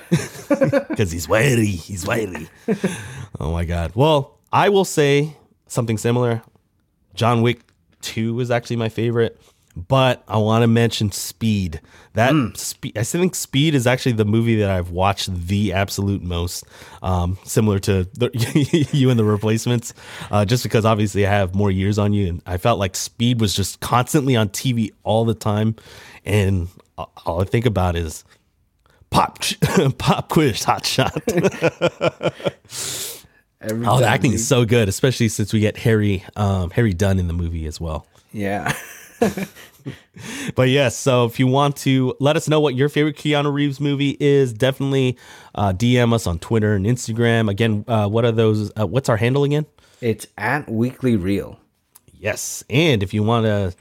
because 0.88 1.10
he's 1.12 1.28
wiry. 1.28 1.66
He's 1.66 2.06
wiry. 2.06 2.48
oh 3.40 3.52
my 3.52 3.66
god. 3.66 3.92
Well, 3.94 4.33
I 4.54 4.68
will 4.68 4.84
say 4.84 5.36
something 5.66 5.98
similar. 5.98 6.40
John 7.14 7.42
Wick 7.42 7.60
Two 8.02 8.38
is 8.38 8.52
actually 8.52 8.76
my 8.76 8.88
favorite, 8.88 9.40
but 9.74 10.22
I 10.28 10.36
want 10.36 10.62
to 10.62 10.68
mention 10.68 11.10
Speed. 11.10 11.80
That 12.12 12.56
Speed. 12.56 12.96
I 12.96 13.02
think 13.02 13.34
Speed 13.34 13.74
is 13.74 13.88
actually 13.88 14.12
the 14.12 14.24
movie 14.24 14.54
that 14.60 14.70
I've 14.70 14.90
watched 14.90 15.34
the 15.48 15.72
absolute 15.72 16.22
most. 16.22 16.64
Um, 17.02 17.36
similar 17.42 17.80
to 17.80 18.04
the, 18.04 18.86
you 18.92 19.10
and 19.10 19.18
the 19.18 19.24
replacements, 19.24 19.92
uh, 20.30 20.44
just 20.44 20.62
because 20.62 20.84
obviously 20.84 21.26
I 21.26 21.30
have 21.30 21.56
more 21.56 21.72
years 21.72 21.98
on 21.98 22.12
you, 22.12 22.28
and 22.28 22.42
I 22.46 22.56
felt 22.56 22.78
like 22.78 22.94
Speed 22.94 23.40
was 23.40 23.54
just 23.54 23.80
constantly 23.80 24.36
on 24.36 24.50
TV 24.50 24.92
all 25.02 25.24
the 25.24 25.34
time, 25.34 25.74
and 26.24 26.68
all 26.96 27.42
I 27.42 27.44
think 27.44 27.66
about 27.66 27.96
is 27.96 28.22
pop 29.10 29.42
pop 29.98 30.28
quiz 30.28 30.62
hot 30.62 30.86
shot. 30.86 31.20
Every 33.68 33.86
Oh, 33.86 33.98
the 33.98 34.06
acting 34.06 34.32
is 34.32 34.46
so 34.46 34.64
good, 34.64 34.88
especially 34.88 35.28
since 35.28 35.52
we 35.52 35.60
get 35.60 35.76
Harry 35.78 36.24
um, 36.36 36.70
Harry 36.70 36.92
Dunn 36.92 37.18
in 37.18 37.26
the 37.28 37.34
movie 37.34 37.66
as 37.66 37.80
well. 37.80 38.06
Yeah. 38.32 38.74
But 40.54 40.68
yes, 40.70 40.96
so 40.96 41.26
if 41.26 41.38
you 41.38 41.46
want 41.46 41.76
to 41.78 42.14
let 42.20 42.36
us 42.36 42.48
know 42.48 42.60
what 42.60 42.74
your 42.74 42.88
favorite 42.88 43.16
Keanu 43.16 43.52
Reeves 43.52 43.80
movie 43.80 44.16
is, 44.20 44.52
definitely 44.52 45.18
uh, 45.54 45.72
DM 45.72 46.14
us 46.14 46.26
on 46.26 46.38
Twitter 46.38 46.74
and 46.74 46.86
Instagram. 46.86 47.50
Again, 47.50 47.84
uh, 47.88 48.08
what 48.08 48.24
are 48.24 48.32
those? 48.32 48.72
Uh, 48.78 48.86
what's 48.86 49.08
our 49.08 49.16
handle 49.16 49.44
again? 49.44 49.66
It's 50.00 50.26
at 50.38 50.70
Weekly 50.70 51.16
Reel. 51.16 51.58
Yes, 52.12 52.64
and 52.70 53.02
if 53.02 53.12
you 53.12 53.22
want 53.22 53.44
to 53.44 53.74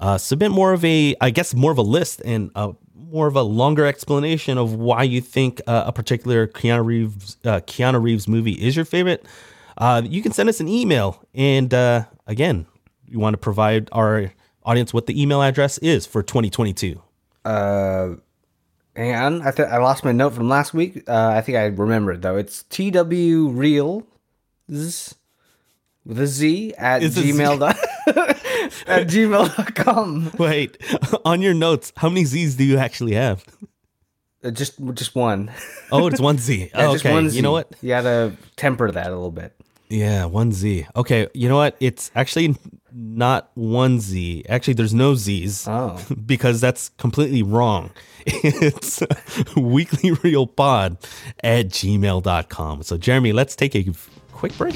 uh, 0.00 0.18
submit 0.18 0.50
more 0.50 0.72
of 0.72 0.84
a, 0.84 1.14
I 1.20 1.30
guess 1.30 1.54
more 1.54 1.72
of 1.72 1.78
a 1.78 1.82
list 1.82 2.20
and 2.24 2.50
uh, 2.54 2.72
more 3.10 3.26
of 3.26 3.36
a 3.36 3.42
longer 3.42 3.86
explanation 3.86 4.58
of 4.58 4.74
why 4.74 5.02
you 5.02 5.20
think 5.20 5.60
uh, 5.66 5.84
a 5.86 5.92
particular 5.92 6.46
Keanu 6.46 6.84
Reeves 6.84 7.36
uh, 7.44 7.60
Keanu 7.60 8.02
Reeves 8.02 8.28
movie 8.28 8.52
is 8.52 8.76
your 8.76 8.84
favorite, 8.84 9.24
uh, 9.78 10.02
you 10.04 10.22
can 10.22 10.32
send 10.32 10.48
us 10.48 10.60
an 10.60 10.68
email. 10.68 11.24
And 11.34 11.72
uh, 11.72 12.04
again, 12.26 12.66
you 13.06 13.18
want 13.18 13.34
to 13.34 13.38
provide 13.38 13.88
our 13.92 14.32
audience 14.64 14.92
what 14.92 15.06
the 15.06 15.20
email 15.20 15.42
address 15.42 15.78
is 15.78 16.06
for 16.06 16.22
2022. 16.22 17.00
Uh, 17.44 18.16
on. 18.96 19.42
I 19.42 19.50
th- 19.52 19.68
I 19.68 19.78
lost 19.78 20.04
my 20.04 20.12
note 20.12 20.34
from 20.34 20.48
last 20.48 20.74
week. 20.74 21.08
Uh, 21.08 21.28
I 21.28 21.40
think 21.40 21.56
I 21.56 21.66
remember 21.66 22.12
it 22.12 22.22
though. 22.22 22.36
It's 22.36 22.64
TW 22.64 23.48
Real 23.48 24.06
with 24.68 25.14
a 26.20 26.26
Z 26.26 26.74
at 26.76 27.02
Z. 27.02 27.32
at 28.86 29.06
gmail.com. 29.08 30.32
Wait, 30.38 30.78
on 31.24 31.42
your 31.42 31.54
notes, 31.54 31.92
how 31.96 32.08
many 32.08 32.24
Z's 32.24 32.56
do 32.56 32.64
you 32.64 32.78
actually 32.78 33.14
have? 33.14 33.44
Uh, 34.42 34.50
Just 34.50 34.78
just 34.94 35.14
one. 35.14 35.50
Oh, 35.90 36.06
it's 36.06 36.20
one 36.20 36.36
Z. 36.38 36.70
Yeah, 36.74 36.86
oh, 36.88 36.94
okay, 36.96 37.12
one 37.12 37.30
you 37.32 37.40
know 37.42 37.52
what? 37.52 37.74
You 37.80 37.88
gotta 37.88 38.36
temper 38.56 38.90
that 38.92 39.06
a 39.06 39.14
little 39.14 39.30
bit. 39.30 39.54
Yeah, 39.88 40.26
one 40.26 40.52
Z. 40.52 40.86
Okay, 40.94 41.28
you 41.32 41.48
know 41.48 41.56
what? 41.56 41.76
It's 41.80 42.10
actually 42.14 42.54
not 42.92 43.50
one 43.54 44.00
Z. 44.00 44.44
Actually, 44.48 44.74
there's 44.74 44.92
no 44.92 45.14
Z's. 45.14 45.66
Oh. 45.66 45.98
because 46.26 46.60
that's 46.60 46.90
completely 46.98 47.42
wrong. 47.42 47.90
It's 48.26 49.02
weekly 49.56 50.10
reel 50.12 50.46
pod 50.46 50.98
at 51.42 51.68
gmail.com. 51.68 52.82
So, 52.82 52.98
Jeremy, 52.98 53.32
let's 53.32 53.56
take 53.56 53.74
a 53.74 53.86
quick 54.32 54.56
break. 54.58 54.74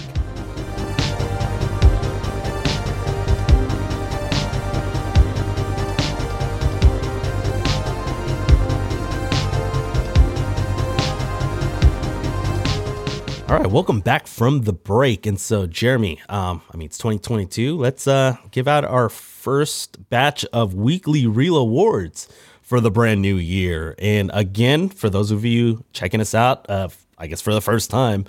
All 13.52 13.58
right, 13.58 13.70
welcome 13.70 14.00
back 14.00 14.26
from 14.26 14.62
the 14.62 14.72
break. 14.72 15.26
And 15.26 15.38
so, 15.38 15.66
Jeremy, 15.66 16.18
um, 16.30 16.62
I 16.72 16.76
mean, 16.78 16.86
it's 16.86 16.96
2022. 16.96 17.76
Let's 17.76 18.08
uh, 18.08 18.36
give 18.50 18.66
out 18.66 18.82
our 18.82 19.10
first 19.10 20.08
batch 20.08 20.46
of 20.54 20.72
Weekly 20.72 21.26
Reel 21.26 21.58
awards 21.58 22.30
for 22.62 22.80
the 22.80 22.90
brand 22.90 23.20
new 23.20 23.36
year. 23.36 23.94
And 23.98 24.30
again, 24.32 24.88
for 24.88 25.10
those 25.10 25.30
of 25.30 25.44
you 25.44 25.84
checking 25.92 26.22
us 26.22 26.34
out, 26.34 26.64
uh, 26.70 26.88
I 27.18 27.26
guess 27.26 27.42
for 27.42 27.52
the 27.52 27.60
first 27.60 27.90
time, 27.90 28.24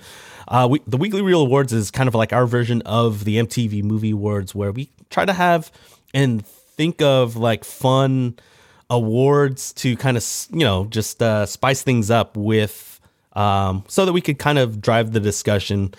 uh, 0.46 0.68
we, 0.70 0.82
the 0.86 0.98
Weekly 0.98 1.22
Reel 1.22 1.40
awards 1.40 1.72
is 1.72 1.90
kind 1.90 2.06
of 2.06 2.14
like 2.14 2.34
our 2.34 2.44
version 2.44 2.82
of 2.82 3.24
the 3.24 3.38
MTV 3.38 3.82
Movie 3.82 4.10
Awards, 4.10 4.54
where 4.54 4.72
we 4.72 4.90
try 5.08 5.24
to 5.24 5.32
have 5.32 5.72
and 6.12 6.44
think 6.46 7.00
of 7.00 7.34
like 7.34 7.64
fun 7.64 8.38
awards 8.90 9.72
to 9.72 9.96
kind 9.96 10.18
of 10.18 10.46
you 10.50 10.66
know 10.66 10.84
just 10.84 11.22
uh, 11.22 11.46
spice 11.46 11.82
things 11.82 12.10
up 12.10 12.36
with 12.36 12.93
um, 13.34 13.84
so 13.88 14.04
that 14.04 14.12
we 14.12 14.20
could 14.20 14.38
kind 14.38 14.58
of 14.58 14.80
drive 14.80 15.12
the 15.12 15.20
discussion 15.20 15.94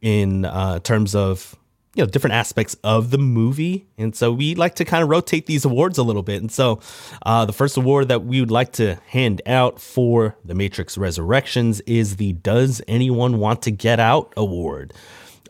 in 0.00 0.44
uh, 0.44 0.78
terms 0.80 1.14
of 1.14 1.56
you 1.94 2.04
know 2.04 2.08
different 2.08 2.34
aspects 2.34 2.76
of 2.84 3.10
the 3.10 3.18
movie. 3.18 3.86
And 3.98 4.14
so 4.14 4.32
we 4.32 4.54
like 4.54 4.76
to 4.76 4.84
kind 4.84 5.02
of 5.02 5.08
rotate 5.08 5.46
these 5.46 5.64
awards 5.64 5.98
a 5.98 6.02
little 6.02 6.22
bit. 6.22 6.40
And 6.40 6.52
so 6.52 6.80
uh, 7.26 7.44
the 7.44 7.52
first 7.52 7.76
award 7.76 8.08
that 8.08 8.24
we 8.24 8.40
would 8.40 8.52
like 8.52 8.72
to 8.74 9.00
hand 9.08 9.42
out 9.46 9.80
for 9.80 10.36
the 10.44 10.54
matrix 10.54 10.96
resurrections 10.96 11.80
is 11.82 12.16
the 12.16 12.34
does 12.34 12.80
anyone 12.86 13.38
want 13.38 13.62
to 13.62 13.72
get 13.72 13.98
out 13.98 14.32
award 14.36 14.94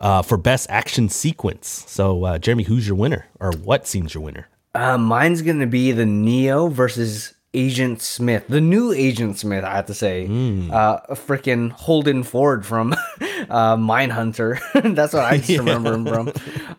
uh, 0.01 0.23
for 0.23 0.39
best 0.39 0.69
action 0.71 1.09
sequence. 1.09 1.85
So 1.87 2.25
uh, 2.25 2.39
jeremy 2.39 2.65
who's 2.65 2.87
your 2.87 2.97
winner? 2.97 3.27
Or 3.41 3.53
what 3.53 3.87
seems 3.87 4.15
your 4.15 4.23
winner? 4.23 4.49
Uh, 4.75 4.97
mine's 4.97 5.43
gonna 5.43 5.67
be 5.67 5.93
the 5.93 6.07
Neo 6.07 6.69
versus 6.69 7.35
Agent 7.55 8.03
Smith, 8.03 8.45
the 8.49 8.61
new 8.61 8.93
Agent 8.93 9.39
Smith. 9.39 9.65
I 9.65 9.77
have 9.77 9.87
to 9.87 9.95
say, 9.95 10.27
uh, 10.27 11.01
freaking 11.15 11.71
Holden 11.71 12.23
Ford 12.23 12.67
from 12.67 12.93
uh, 13.23 13.77
Mindhunter. 13.77 14.61
That's 14.95 15.15
what 15.15 15.25
I 15.25 15.39
just 15.39 15.59
remember 15.59 15.95
him 15.95 16.07
from. 16.07 16.33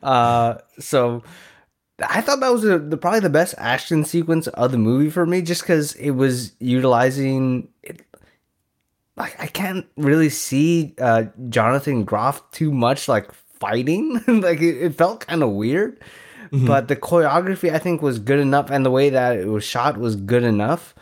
Uh, 0.03 0.55
so 0.79 1.23
I 2.08 2.21
thought 2.21 2.39
that 2.41 2.51
was 2.51 2.63
a, 2.65 2.77
the, 2.77 2.97
probably 2.97 3.19
the 3.19 3.29
best 3.29 3.55
action 3.58 4.05
sequence 4.05 4.47
of 4.47 4.71
the 4.71 4.77
movie 4.77 5.10
for 5.10 5.25
me, 5.25 5.41
just 5.41 5.62
because 5.62 5.93
it 5.95 6.12
was 6.12 6.53
utilizing. 6.60 7.69
It, 7.82 8.05
like 9.17 9.41
I 9.41 9.47
can't 9.47 9.86
really 9.97 10.29
see 10.29 10.93
uh, 10.99 11.23
Jonathan 11.49 12.05
Groff 12.05 12.49
too 12.51 12.71
much 12.71 13.08
like 13.08 13.34
fighting. 13.34 14.21
like 14.27 14.62
it, 14.62 14.77
it 14.77 14.95
felt 14.95 15.25
kind 15.27 15.41
of 15.43 15.49
weird. 15.49 15.99
But 16.51 16.88
the 16.88 16.95
choreography 16.95 17.71
I 17.71 17.79
think 17.79 18.01
was 18.01 18.19
good 18.19 18.39
enough, 18.39 18.69
and 18.69 18.85
the 18.85 18.91
way 18.91 19.09
that 19.09 19.38
it 19.38 19.47
was 19.47 19.63
shot 19.63 19.97
was 19.97 20.15
good 20.15 20.43
enough 20.43 20.95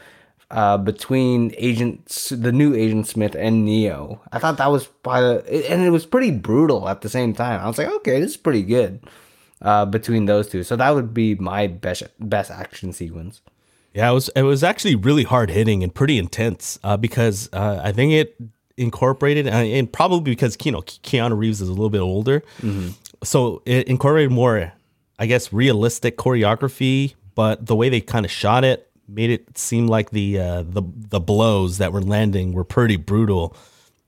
uh, 0.51 0.78
between 0.78 1.53
Agent, 1.57 2.07
the 2.32 2.51
new 2.51 2.74
Agent 2.74 3.07
Smith 3.07 3.36
and 3.36 3.65
Neo. 3.65 4.22
I 4.32 4.39
thought 4.39 4.57
that 4.57 4.72
was 4.72 4.88
probably, 4.88 5.67
and 5.67 5.84
it 5.84 5.89
was 5.89 6.05
pretty 6.05 6.32
brutal 6.32 6.88
at 6.88 7.01
the 7.01 7.09
same 7.09 7.34
time. 7.34 7.61
I 7.61 7.67
was 7.67 7.78
like, 7.78 7.88
okay, 7.88 8.19
this 8.19 8.32
is 8.32 8.38
pretty 8.38 8.63
good 8.63 9.01
uh, 9.61 9.86
between 9.86 10.26
those 10.26 10.47
two. 10.49 10.63
So 10.63 10.76
that 10.76 10.91
would 10.95 11.13
be 11.13 11.36
my 11.36 11.67
best 11.67 12.03
best 12.19 12.51
action 12.51 12.93
sequence. 12.93 13.41
Yeah, 13.93 14.09
it 14.11 14.13
was 14.13 14.30
it 14.36 14.43
was 14.43 14.63
actually 14.63 14.95
really 14.95 15.24
hard 15.24 15.49
hitting 15.49 15.84
and 15.84 15.93
pretty 15.93 16.17
intense 16.17 16.80
uh, 16.84 16.97
because 16.97 17.49
uh, 17.53 17.82
I 17.84 17.91
think 17.91 18.13
it 18.13 18.36
incorporated 18.78 19.47
uh, 19.47 19.51
and 19.51 19.91
probably 19.91 20.32
because 20.32 20.55
you 20.63 20.72
know 20.72 20.82
Keanu 20.82 21.38
Reeves 21.38 21.61
is 21.61 21.67
a 21.67 21.72
little 21.72 21.89
bit 21.89 22.01
older, 22.01 22.43
so 23.24 23.61
it 23.65 23.88
incorporated 23.88 24.32
more, 24.32 24.72
I 25.20 25.26
guess, 25.26 25.51
realistic 25.51 26.18
choreography. 26.18 27.15
But 27.36 27.65
the 27.65 27.76
way 27.76 27.89
they 27.89 28.01
kind 28.01 28.26
of 28.26 28.32
shot 28.32 28.63
it 28.63 28.89
made 29.07 29.30
it 29.30 29.57
seem 29.57 29.88
like 29.88 30.09
the 30.09 30.39
uh, 30.39 30.63
the 30.63 30.82
the 30.84 31.20
blows 31.20 31.78
that 31.78 31.93
were 31.93 32.01
landing 32.01 32.53
were 32.53 32.63
pretty 32.63 32.97
brutal, 32.97 33.55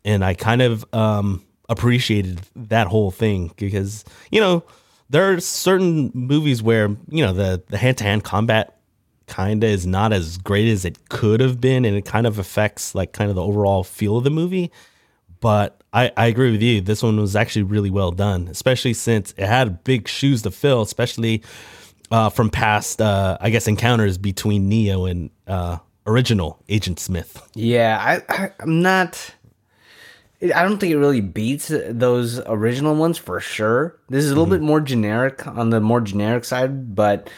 and 0.03 0.23
I 0.23 0.33
kind 0.33 0.61
of 0.61 0.85
um, 0.93 1.43
appreciated 1.69 2.41
that 2.55 2.87
whole 2.87 3.11
thing 3.11 3.51
because 3.55 4.03
you 4.31 4.41
know 4.41 4.63
there 5.09 5.31
are 5.31 5.39
certain 5.39 6.11
movies 6.13 6.61
where 6.61 6.89
you 7.09 7.25
know 7.25 7.33
the 7.33 7.63
the 7.67 7.77
hand 7.77 7.97
to 7.99 8.03
hand 8.03 8.23
combat 8.23 8.75
kind 9.27 9.63
of 9.63 9.69
is 9.69 9.85
not 9.85 10.11
as 10.11 10.37
great 10.39 10.67
as 10.67 10.85
it 10.85 11.09
could 11.09 11.39
have 11.39 11.61
been, 11.61 11.85
and 11.85 11.95
it 11.95 12.05
kind 12.05 12.27
of 12.27 12.39
affects 12.39 12.95
like 12.95 13.13
kind 13.13 13.29
of 13.29 13.35
the 13.35 13.43
overall 13.43 13.83
feel 13.83 14.17
of 14.17 14.23
the 14.23 14.29
movie. 14.29 14.71
But 15.39 15.78
I, 15.91 16.11
I 16.15 16.27
agree 16.27 16.51
with 16.51 16.61
you. 16.61 16.81
This 16.81 17.01
one 17.01 17.19
was 17.19 17.35
actually 17.35 17.63
really 17.63 17.89
well 17.89 18.11
done, 18.11 18.47
especially 18.47 18.93
since 18.93 19.33
it 19.37 19.47
had 19.47 19.83
big 19.83 20.07
shoes 20.07 20.43
to 20.43 20.51
fill, 20.51 20.81
especially 20.81 21.43
uh, 22.11 22.29
from 22.29 22.49
past, 22.49 23.01
uh, 23.01 23.37
I 23.41 23.49
guess, 23.49 23.67
encounters 23.67 24.17
between 24.17 24.69
Neo 24.69 25.05
and 25.05 25.29
uh, 25.47 25.77
original 26.05 26.61
Agent 26.69 26.99
Smith. 26.99 27.41
Yeah, 27.55 27.97
I, 27.99 28.33
I 28.33 28.51
I'm 28.59 28.81
not. 28.81 29.33
I 30.41 30.63
don't 30.63 30.77
think 30.77 30.93
it 30.93 30.97
really 30.97 31.21
beats 31.21 31.69
those 31.69 32.39
original 32.45 32.95
ones 32.95 33.17
for 33.17 33.41
sure. 33.41 33.99
This 34.07 34.23
is 34.23 34.31
a 34.31 34.35
little 34.35 34.49
bit 34.49 34.61
more 34.61 34.79
generic 34.79 35.45
on 35.45 35.69
the 35.69 35.81
more 35.81 35.99
generic 35.99 36.45
side, 36.45 36.95
but 36.95 37.29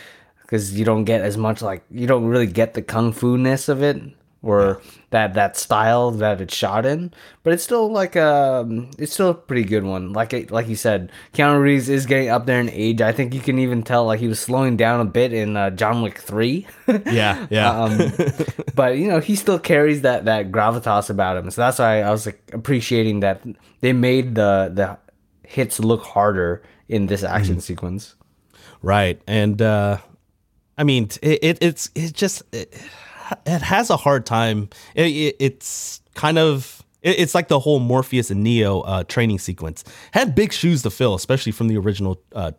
because 0.41 0.77
you 0.77 0.85
don't 0.85 1.05
get 1.05 1.21
as 1.21 1.35
much 1.35 1.61
like 1.61 1.83
you 1.89 2.05
don't 2.05 2.25
really 2.25 2.45
get 2.45 2.75
the 2.75 2.81
kung 2.81 3.11
fu 3.11 3.37
ness 3.37 3.69
of 3.69 3.81
it 3.81 3.99
or 4.43 4.81
that 5.11 5.35
that 5.35 5.55
style 5.55 6.09
that 6.11 6.41
it's 6.41 6.55
shot 6.55 6.85
in. 6.85 7.13
But 7.43 7.53
it's 7.53 7.63
still 7.63 7.91
like 7.91 8.15
a 8.15 8.67
it's 8.97 9.13
still 9.13 9.29
a 9.29 9.33
pretty 9.33 9.63
good 9.63 9.83
one. 9.83 10.13
Like 10.13 10.33
it, 10.33 10.51
like 10.51 10.67
you 10.67 10.75
said, 10.75 11.11
Keanu 11.33 11.61
Reeves 11.61 11.89
is 11.89 12.05
getting 12.05 12.29
up 12.29 12.45
there 12.45 12.59
in 12.59 12.69
age. 12.69 13.01
I 13.01 13.11
think 13.11 13.33
you 13.33 13.39
can 13.39 13.59
even 13.59 13.83
tell 13.83 14.05
like 14.05 14.19
he 14.19 14.27
was 14.27 14.39
slowing 14.39 14.77
down 14.77 14.99
a 14.99 15.05
bit 15.05 15.33
in 15.33 15.55
uh, 15.55 15.69
John 15.71 16.01
Wick 16.01 16.17
three. 16.19 16.67
Yeah, 17.05 17.47
yeah. 17.49 17.83
um, 17.83 18.11
but 18.75 18.97
you 18.97 19.07
know 19.07 19.19
he 19.19 19.35
still 19.35 19.59
carries 19.59 20.01
that 20.01 20.25
that 20.25 20.51
gravitas 20.51 21.09
about 21.09 21.37
him. 21.37 21.49
So 21.51 21.61
that's 21.61 21.79
why 21.79 22.01
I 22.01 22.11
was 22.11 22.25
like 22.25 22.41
appreciating 22.53 23.21
that 23.21 23.41
they 23.79 23.93
made 23.93 24.35
the 24.35 24.71
the 24.73 24.97
hits 25.47 25.79
look 25.79 26.03
harder 26.03 26.61
in 26.87 27.07
this 27.07 27.23
action 27.23 27.61
sequence. 27.61 28.15
Right. 28.81 29.21
And 29.27 29.61
uh 29.61 29.97
I 30.77 30.83
mean 30.83 31.09
it, 31.21 31.39
it 31.41 31.57
it's 31.61 31.89
it 31.95 32.13
just 32.13 32.43
it, 32.53 32.73
it 33.45 33.61
has 33.61 33.89
a 33.89 33.97
hard 33.97 34.25
time. 34.25 34.69
It, 34.95 35.07
it, 35.07 35.35
it's 35.39 36.01
kind 36.15 36.37
of 36.37 36.83
it, 37.01 37.19
it's 37.19 37.35
like 37.35 37.47
the 37.47 37.59
whole 37.59 37.79
Morpheus 37.79 38.31
and 38.31 38.43
Neo 38.43 38.81
uh 38.81 39.03
training 39.03 39.39
sequence. 39.39 39.83
Had 40.11 40.35
big 40.35 40.53
shoes 40.53 40.83
to 40.83 40.89
fill, 40.89 41.15
especially 41.15 41.51
from 41.51 41.67
the 41.67 41.77
original 41.77 42.21
uh 42.33 42.51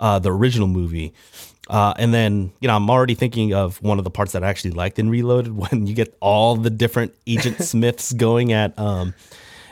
uh 0.00 0.18
the 0.18 0.32
original 0.32 0.68
movie. 0.68 1.12
Uh, 1.70 1.94
and 1.96 2.12
then, 2.12 2.52
you 2.60 2.66
know, 2.66 2.74
I'm 2.74 2.90
already 2.90 3.14
thinking 3.14 3.54
of 3.54 3.80
one 3.82 3.98
of 3.98 4.04
the 4.04 4.10
parts 4.10 4.32
that 4.32 4.42
I 4.42 4.48
actually 4.48 4.72
liked 4.72 4.98
in 4.98 5.08
Reloaded 5.08 5.56
when 5.56 5.86
you 5.86 5.94
get 5.94 6.14
all 6.20 6.56
the 6.56 6.70
different 6.70 7.14
Agent 7.26 7.58
Smiths 7.62 8.12
going 8.12 8.52
at 8.52 8.76
um 8.78 9.14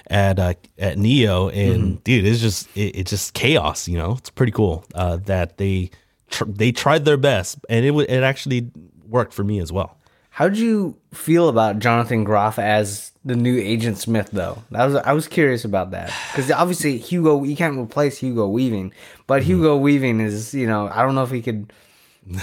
at 0.07 0.39
uh, 0.39 0.55
at 0.79 0.99
Neo, 0.99 1.49
and 1.51 2.03
dude, 2.05 2.27
it's 2.27 2.41
just 2.41 2.69
it, 2.77 2.97
it's 2.97 3.11
just 3.11 3.33
chaos. 3.35 3.87
You 3.89 3.97
know, 3.97 4.13
it's 4.19 4.31
pretty 4.31 4.53
cool 4.53 4.85
uh, 4.95 5.17
that 5.27 5.57
they 5.57 5.91
tr- 6.31 6.45
they 6.47 6.73
tried 6.73 7.05
their 7.05 7.17
best, 7.17 7.59
and 7.69 7.85
it 7.85 7.91
w- 7.91 8.07
it 8.09 8.23
actually 8.23 8.71
worked 9.07 9.33
for 9.33 9.45
me 9.45 9.61
as 9.61 9.71
well. 9.73 10.00
How'd 10.31 10.57
you 10.57 10.97
feel 11.13 11.49
about 11.49 11.81
Jonathan 11.81 12.25
Groff 12.25 12.59
as 12.59 13.13
the 13.25 13.37
new 13.37 13.59
Agent 13.59 13.99
Smith, 13.99 14.31
though? 14.33 14.63
That 14.71 14.87
was 14.87 14.95
I 14.97 15.13
was 15.13 15.29
curious 15.29 15.65
about 15.65 15.91
that 15.91 16.13
because 16.31 16.51
obviously 16.51 16.99
Hugo, 16.99 17.43
you 17.43 17.57
can't 17.57 17.77
replace 17.79 18.19
Hugo 18.19 18.49
Weaving, 18.49 18.93
but 19.27 19.43
Hugo 19.43 19.77
Weaving 19.77 20.21
is, 20.21 20.55
you 20.55 20.67
know, 20.67 20.89
I 20.89 21.03
don't 21.03 21.15
know 21.15 21.25
if 21.25 21.31
he 21.31 21.43
could 21.43 21.73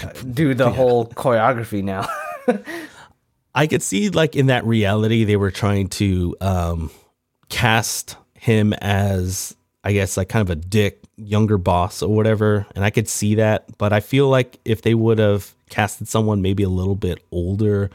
uh, 0.04 0.12
do 0.34 0.54
the 0.54 0.70
whole 0.72 1.08
choreography 1.08 1.84
now. 1.84 2.08
I 3.56 3.66
could 3.66 3.82
see 3.82 4.10
like 4.10 4.36
in 4.36 4.48
that 4.48 4.66
reality 4.66 5.24
they 5.24 5.38
were 5.38 5.52
trying 5.52 5.88
to 5.90 6.36
um, 6.42 6.92
cast 7.50 8.18
him 8.34 8.74
as 8.74 9.56
I 9.84 9.94
guess 9.94 10.18
like 10.18 10.30
kind 10.30 10.48
of 10.48 10.50
a 10.50 10.60
dick 10.60 11.02
younger 11.16 11.58
boss 11.58 12.04
or 12.04 12.14
whatever, 12.14 12.68
and 12.76 12.84
I 12.84 12.90
could 12.90 13.08
see 13.08 13.36
that. 13.36 13.66
But 13.78 13.94
I 13.94 14.02
feel 14.02 14.30
like 14.30 14.60
if 14.66 14.82
they 14.84 14.94
would 14.94 15.18
have 15.20 15.56
casted 15.70 16.08
someone 16.08 16.42
maybe 16.42 16.64
a 16.64 16.70
little 16.70 16.96
bit 16.96 17.24
older, 17.32 17.90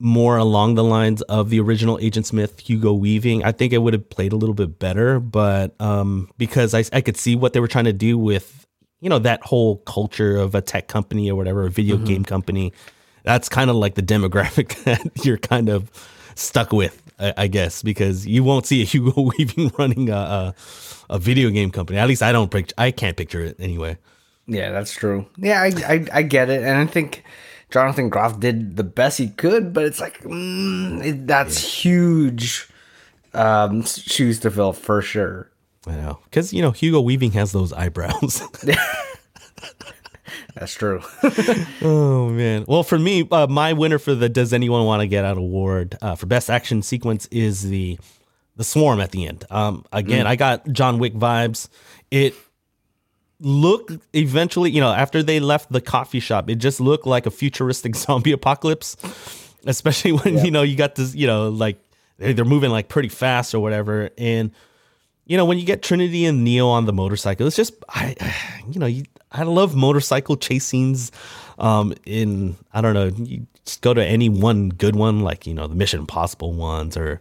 more 0.00 0.38
along 0.38 0.74
the 0.74 0.84
lines 0.84 1.20
of 1.22 1.50
the 1.50 1.60
original 1.60 1.98
Agent 2.00 2.26
Smith, 2.26 2.58
Hugo 2.58 2.92
Weaving, 2.92 3.44
I 3.44 3.52
think 3.52 3.72
it 3.72 3.78
would 3.78 3.92
have 3.92 4.08
played 4.08 4.32
a 4.32 4.36
little 4.36 4.54
bit 4.54 4.78
better. 4.78 5.20
But 5.20 5.78
um, 5.80 6.30
because 6.38 6.74
I, 6.74 6.84
I 6.92 7.02
could 7.02 7.18
see 7.18 7.36
what 7.36 7.52
they 7.52 7.60
were 7.60 7.68
trying 7.68 7.84
to 7.84 7.92
do 7.92 8.18
with, 8.18 8.66
you 9.00 9.10
know, 9.10 9.18
that 9.18 9.42
whole 9.42 9.76
culture 9.78 10.36
of 10.36 10.54
a 10.54 10.62
tech 10.62 10.88
company 10.88 11.30
or 11.30 11.36
whatever, 11.36 11.66
a 11.66 11.70
video 11.70 11.98
game 11.98 12.24
company, 12.24 12.72
that's 13.24 13.48
kind 13.48 13.68
of 13.68 13.76
like 13.76 13.94
the 13.94 14.02
demographic 14.02 14.82
that 14.84 15.24
you're 15.24 15.38
kind 15.38 15.68
of 15.68 15.90
stuck 16.34 16.72
with, 16.72 17.02
I, 17.18 17.34
I 17.36 17.46
guess, 17.48 17.82
because 17.82 18.26
you 18.26 18.42
won't 18.42 18.66
see 18.66 18.80
a 18.80 18.84
Hugo 18.86 19.20
Weaving 19.20 19.72
running 19.78 20.08
a, 20.08 20.14
a, 20.16 20.54
a 21.10 21.18
video 21.18 21.50
game 21.50 21.70
company. 21.70 21.98
At 21.98 22.08
least 22.08 22.22
I 22.22 22.32
don't, 22.32 22.50
pict- 22.50 22.72
I 22.78 22.90
can't 22.90 23.18
picture 23.18 23.40
it 23.40 23.56
anyway. 23.58 23.98
Yeah, 24.46 24.70
that's 24.70 24.92
true. 24.92 25.26
Yeah, 25.36 25.62
I, 25.62 25.72
I 25.86 26.06
I 26.12 26.22
get 26.22 26.50
it, 26.50 26.62
and 26.62 26.76
I 26.78 26.86
think 26.86 27.24
Jonathan 27.70 28.08
Groff 28.08 28.40
did 28.40 28.76
the 28.76 28.84
best 28.84 29.18
he 29.18 29.28
could, 29.28 29.72
but 29.72 29.84
it's 29.84 30.00
like 30.00 30.22
mm, 30.22 31.04
it, 31.04 31.26
that's 31.26 31.58
huge 31.58 32.68
um, 33.34 33.84
shoes 33.84 34.40
to 34.40 34.50
fill 34.50 34.72
for 34.72 35.02
sure. 35.02 35.50
I 35.86 35.92
know, 35.92 36.18
because 36.24 36.52
you 36.52 36.62
know 36.62 36.72
Hugo 36.72 37.00
Weaving 37.00 37.32
has 37.32 37.52
those 37.52 37.72
eyebrows. 37.72 38.42
That's 40.54 40.74
true. 40.74 41.02
Oh 41.82 42.28
man. 42.28 42.66
Well, 42.68 42.82
for 42.82 42.98
me, 42.98 43.26
uh, 43.30 43.46
my 43.46 43.72
winner 43.72 43.98
for 43.98 44.14
the 44.14 44.28
Does 44.28 44.52
Anyone 44.52 44.84
Want 44.84 45.00
to 45.00 45.06
Get 45.06 45.24
Out 45.24 45.38
award 45.38 45.96
uh, 46.02 46.14
for 46.14 46.26
best 46.26 46.50
action 46.50 46.82
sequence 46.82 47.26
is 47.30 47.62
the 47.62 47.98
the 48.56 48.64
swarm 48.64 49.00
at 49.00 49.10
the 49.10 49.26
end. 49.26 49.44
Um, 49.48 49.86
again, 49.90 50.26
I 50.26 50.36
got 50.36 50.70
John 50.70 50.98
Wick 50.98 51.14
vibes. 51.14 51.68
It 52.10 52.34
looked 53.40 53.92
eventually, 54.14 54.70
you 54.70 54.80
know, 54.80 54.92
after 54.92 55.22
they 55.22 55.40
left 55.40 55.72
the 55.72 55.80
coffee 55.80 56.20
shop, 56.20 56.48
it 56.50 56.56
just 56.56 56.80
looked 56.80 57.06
like 57.06 57.26
a 57.26 57.30
futuristic 57.30 57.96
zombie 58.04 58.32
apocalypse. 58.32 58.96
Especially 59.66 60.12
when 60.12 60.44
you 60.44 60.50
know 60.50 60.62
you 60.62 60.74
got 60.76 60.94
this, 60.94 61.14
you 61.14 61.26
know, 61.26 61.48
like 61.50 61.78
they- 62.18 62.32
they're 62.32 62.44
moving 62.46 62.70
like 62.70 62.88
pretty 62.88 63.08
fast 63.10 63.54
or 63.54 63.60
whatever, 63.60 64.08
and 64.16 64.52
you 65.26 65.36
know 65.36 65.44
when 65.44 65.58
you 65.58 65.66
get 65.66 65.82
Trinity 65.82 66.24
and 66.24 66.44
Neo 66.44 66.66
on 66.68 66.86
the 66.86 66.92
motorcycle, 66.94 67.46
it's 67.46 67.56
just 67.56 67.74
I, 67.88 68.16
you 68.70 68.80
know, 68.80 68.86
you, 68.86 69.04
I 69.30 69.42
love 69.42 69.76
motorcycle 69.76 70.36
chase 70.36 70.64
scenes. 70.64 71.12
Um, 71.58 71.92
in 72.06 72.56
I 72.72 72.80
don't 72.80 72.94
know, 72.94 73.08
you 73.22 73.46
just 73.66 73.82
go 73.82 73.92
to 73.92 74.02
any 74.04 74.30
one 74.30 74.70
good 74.70 74.96
one, 74.96 75.20
like 75.20 75.46
you 75.46 75.52
know 75.52 75.66
the 75.66 75.74
Mission 75.74 76.00
Impossible 76.00 76.54
ones 76.54 76.96
or 76.96 77.20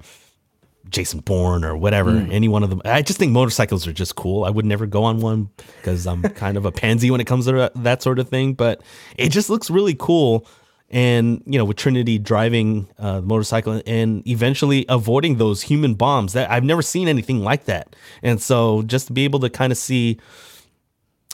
Jason 0.89 1.19
Bourne 1.21 1.63
or 1.63 1.75
whatever. 1.77 2.11
Any 2.31 2.47
one 2.47 2.63
of 2.63 2.69
them. 2.69 2.81
I 2.85 3.01
just 3.01 3.19
think 3.19 3.31
motorcycles 3.31 3.87
are 3.87 3.93
just 3.93 4.15
cool. 4.15 4.43
I 4.43 4.49
would 4.49 4.65
never 4.65 4.85
go 4.85 5.03
on 5.03 5.19
one 5.21 5.49
because 5.77 6.05
I'm 6.07 6.21
kind 6.35 6.57
of 6.57 6.65
a 6.65 6.71
pansy 6.71 7.11
when 7.11 7.21
it 7.21 7.27
comes 7.27 7.45
to 7.45 7.51
that- 7.53 7.83
that 7.83 8.01
sort 8.01 8.19
of 8.19 8.29
thing. 8.29 8.53
But 8.53 8.81
it 9.17 9.29
just 9.29 9.49
looks 9.49 9.69
really 9.69 9.95
cool. 9.97 10.45
And 10.91 11.43
you 11.45 11.59
know, 11.59 11.65
with 11.65 11.77
Trinity 11.77 12.17
driving 12.17 12.87
uh, 12.97 13.21
the 13.21 13.27
motorcycle 13.27 13.79
and 13.85 14.27
eventually 14.27 14.85
avoiding 14.89 15.37
those 15.37 15.61
human 15.61 15.93
bombs, 15.93 16.33
that 16.33 16.49
I've 16.49 16.63
never 16.63 16.81
seen 16.81 17.07
anything 17.07 17.41
like 17.43 17.65
that. 17.65 17.95
And 18.23 18.41
so, 18.41 18.81
just 18.81 19.05
to 19.07 19.13
be 19.13 19.23
able 19.23 19.39
to 19.41 19.51
kind 19.51 19.71
of 19.71 19.77
see 19.77 20.19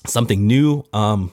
something 0.05 0.45
new, 0.45 0.83
um, 0.93 1.31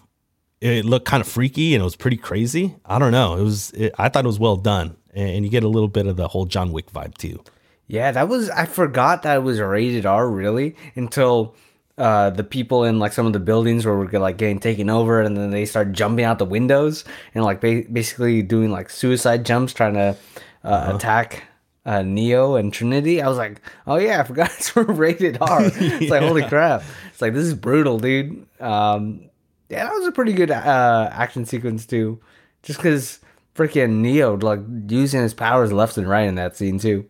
it 0.60 0.84
looked 0.84 1.06
kind 1.06 1.20
of 1.20 1.26
freaky 1.26 1.74
and 1.74 1.80
it 1.80 1.84
was 1.84 1.96
pretty 1.96 2.16
crazy. 2.16 2.76
I 2.86 2.98
don't 3.00 3.10
know. 3.12 3.36
It 3.36 3.42
was. 3.42 3.70
It, 3.72 3.92
I 3.98 4.08
thought 4.08 4.24
it 4.24 4.28
was 4.28 4.38
well 4.38 4.56
done, 4.56 4.96
and 5.12 5.44
you 5.44 5.50
get 5.50 5.64
a 5.64 5.68
little 5.68 5.88
bit 5.88 6.06
of 6.06 6.16
the 6.16 6.28
whole 6.28 6.44
John 6.46 6.70
Wick 6.70 6.92
vibe 6.92 7.18
too. 7.18 7.42
Yeah, 7.86 8.10
that 8.12 8.28
was 8.28 8.48
I 8.50 8.64
forgot 8.66 9.22
that 9.22 9.36
it 9.36 9.40
was 9.42 9.60
rated 9.60 10.06
R 10.06 10.28
really 10.28 10.76
until 10.94 11.54
uh 11.98 12.30
the 12.30 12.44
people 12.44 12.84
in 12.84 12.98
like 12.98 13.12
some 13.12 13.26
of 13.26 13.34
the 13.34 13.38
buildings 13.38 13.84
were 13.84 14.08
like 14.08 14.38
getting 14.38 14.58
taken 14.58 14.88
over 14.88 15.20
and 15.20 15.36
then 15.36 15.50
they 15.50 15.66
start 15.66 15.92
jumping 15.92 16.24
out 16.24 16.38
the 16.38 16.44
windows 16.46 17.04
and 17.34 17.44
like 17.44 17.60
ba- 17.60 17.84
basically 17.92 18.40
doing 18.42 18.70
like 18.70 18.88
suicide 18.88 19.44
jumps 19.44 19.74
trying 19.74 19.92
to 19.94 20.16
uh, 20.64 20.92
attack 20.94 21.44
uh, 21.84 22.00
Neo 22.02 22.54
and 22.54 22.72
Trinity. 22.72 23.20
I 23.20 23.28
was 23.28 23.36
like, 23.36 23.60
oh 23.86 23.96
yeah, 23.96 24.20
I 24.20 24.24
forgot 24.24 24.50
it's 24.56 24.74
rated 24.76 25.38
R. 25.40 25.62
It's 25.74 26.10
like 26.10 26.22
holy 26.22 26.44
crap. 26.48 26.82
It's 27.10 27.20
like 27.20 27.34
this 27.34 27.44
is 27.44 27.54
brutal, 27.54 27.98
dude. 27.98 28.46
Um 28.60 29.28
yeah, 29.68 29.84
that 29.84 29.92
was 29.92 30.06
a 30.06 30.12
pretty 30.12 30.32
good 30.32 30.50
uh 30.50 31.10
action 31.12 31.44
sequence 31.44 31.84
too. 31.84 32.20
Just 32.62 32.78
cuz 32.78 33.18
freaking 33.54 33.96
Neo 33.96 34.36
like 34.38 34.60
using 34.88 35.20
his 35.20 35.34
powers 35.34 35.72
left 35.72 35.98
and 35.98 36.08
right 36.08 36.26
in 36.26 36.36
that 36.36 36.56
scene 36.56 36.78
too. 36.78 37.04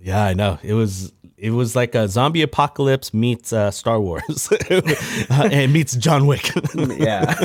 Yeah, 0.00 0.24
I 0.24 0.34
know. 0.34 0.58
It 0.62 0.74
was 0.74 1.12
it 1.36 1.50
was 1.50 1.76
like 1.76 1.94
a 1.94 2.08
zombie 2.08 2.42
apocalypse 2.42 3.14
meets 3.14 3.52
uh, 3.52 3.70
Star 3.70 4.00
Wars, 4.00 4.50
uh, 4.70 4.82
and 5.52 5.72
meets 5.72 5.94
John 5.96 6.26
Wick. 6.26 6.50
Yeah. 6.74 7.34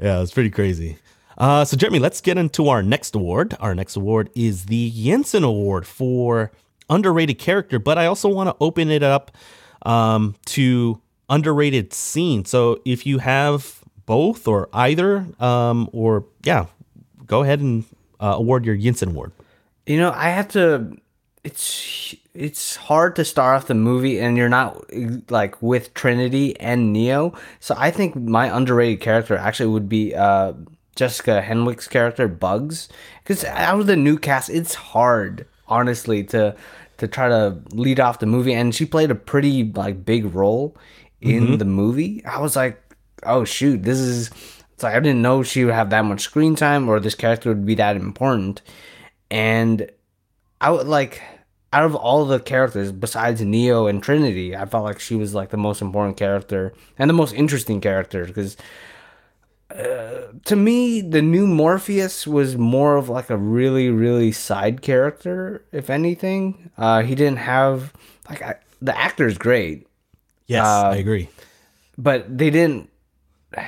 yeah, 0.00 0.16
it 0.16 0.20
was 0.20 0.32
pretty 0.32 0.50
crazy. 0.50 0.98
Uh, 1.38 1.64
so, 1.64 1.76
Jeremy, 1.76 1.98
let's 1.98 2.20
get 2.20 2.38
into 2.38 2.68
our 2.68 2.82
next 2.82 3.14
award. 3.14 3.56
Our 3.60 3.74
next 3.74 3.96
award 3.96 4.30
is 4.34 4.66
the 4.66 4.90
Yinsen 4.92 5.44
Award 5.44 5.86
for 5.86 6.52
underrated 6.88 7.38
character, 7.38 7.78
but 7.78 7.98
I 7.98 8.06
also 8.06 8.28
want 8.28 8.50
to 8.50 8.56
open 8.60 8.90
it 8.90 9.02
up 9.02 9.32
um, 9.82 10.34
to 10.46 11.00
underrated 11.28 11.92
scene. 11.92 12.44
So, 12.44 12.80
if 12.84 13.06
you 13.06 13.18
have 13.18 13.80
both 14.06 14.46
or 14.46 14.68
either, 14.72 15.26
um, 15.40 15.88
or 15.92 16.24
yeah, 16.44 16.66
go 17.26 17.42
ahead 17.42 17.60
and 17.60 17.84
uh, 18.20 18.34
award 18.36 18.64
your 18.64 18.76
Yinsen 18.76 19.10
Award. 19.10 19.32
You 19.86 19.98
know, 19.98 20.12
I 20.12 20.30
have 20.30 20.48
to 20.48 20.96
it's 21.44 22.14
it's 22.32 22.76
hard 22.76 23.14
to 23.16 23.24
start 23.24 23.56
off 23.56 23.68
the 23.68 23.74
movie 23.74 24.18
and 24.18 24.36
you're 24.36 24.48
not 24.48 24.82
like 25.30 25.60
with 25.62 25.92
Trinity 25.94 26.58
and 26.58 26.92
Neo. 26.92 27.34
So 27.60 27.74
I 27.78 27.90
think 27.90 28.16
my 28.16 28.54
underrated 28.54 29.00
character 29.00 29.36
actually 29.36 29.68
would 29.68 29.88
be 29.88 30.14
uh 30.14 30.54
Jessica 30.96 31.44
Henwick's 31.46 31.88
character 31.88 32.28
Bugs 32.28 32.88
because 33.22 33.44
out 33.44 33.80
of 33.80 33.86
the 33.86 33.96
new 33.96 34.18
cast, 34.18 34.48
it's 34.48 34.74
hard 34.74 35.46
honestly 35.68 36.24
to 36.24 36.56
to 36.96 37.08
try 37.08 37.28
to 37.28 37.58
lead 37.72 38.00
off 38.00 38.20
the 38.20 38.26
movie 38.26 38.54
and 38.54 38.74
she 38.74 38.86
played 38.86 39.10
a 39.10 39.14
pretty 39.14 39.64
like 39.64 40.04
big 40.04 40.34
role 40.34 40.76
in 41.20 41.58
the 41.58 41.64
movie. 41.64 42.24
I 42.24 42.40
was 42.40 42.56
like, 42.56 42.80
oh 43.24 43.44
shoot, 43.44 43.82
this 43.82 43.98
is 43.98 44.30
it's 44.72 44.82
like 44.82 44.94
I 44.94 45.00
didn't 45.00 45.22
know 45.22 45.42
she 45.42 45.64
would 45.64 45.74
have 45.74 45.90
that 45.90 46.04
much 46.04 46.22
screen 46.22 46.56
time 46.56 46.88
or 46.88 47.00
this 47.00 47.14
character 47.14 47.50
would 47.50 47.66
be 47.66 47.74
that 47.74 47.96
important. 47.96 48.62
And 49.30 49.90
I 50.60 50.70
would 50.70 50.86
like 50.86 51.22
out 51.72 51.84
of 51.84 51.94
all 51.94 52.24
the 52.24 52.38
characters 52.38 52.92
besides 52.92 53.40
Neo 53.42 53.86
and 53.86 54.02
Trinity, 54.02 54.54
I 54.56 54.64
felt 54.66 54.84
like 54.84 55.00
she 55.00 55.16
was 55.16 55.34
like 55.34 55.50
the 55.50 55.56
most 55.56 55.82
important 55.82 56.16
character 56.16 56.72
and 56.98 57.10
the 57.10 57.14
most 57.14 57.34
interesting 57.34 57.80
character 57.80 58.24
because 58.26 58.56
uh, 59.70 60.28
to 60.44 60.56
me, 60.56 61.00
the 61.00 61.22
new 61.22 61.46
Morpheus 61.46 62.26
was 62.26 62.56
more 62.56 62.96
of 62.96 63.08
like 63.08 63.28
a 63.30 63.36
really, 63.36 63.90
really 63.90 64.30
side 64.30 64.82
character, 64.82 65.64
if 65.72 65.90
anything. 65.90 66.70
Uh, 66.78 67.02
he 67.02 67.14
didn't 67.14 67.38
have 67.38 67.92
like 68.28 68.42
I, 68.42 68.56
the 68.80 68.96
actor's 68.96 69.36
great, 69.38 69.88
Yes, 70.46 70.64
Uh, 70.66 70.90
I 70.90 70.96
agree. 70.96 71.28
but 71.98 72.36
they 72.38 72.50
didn't. 72.50 72.90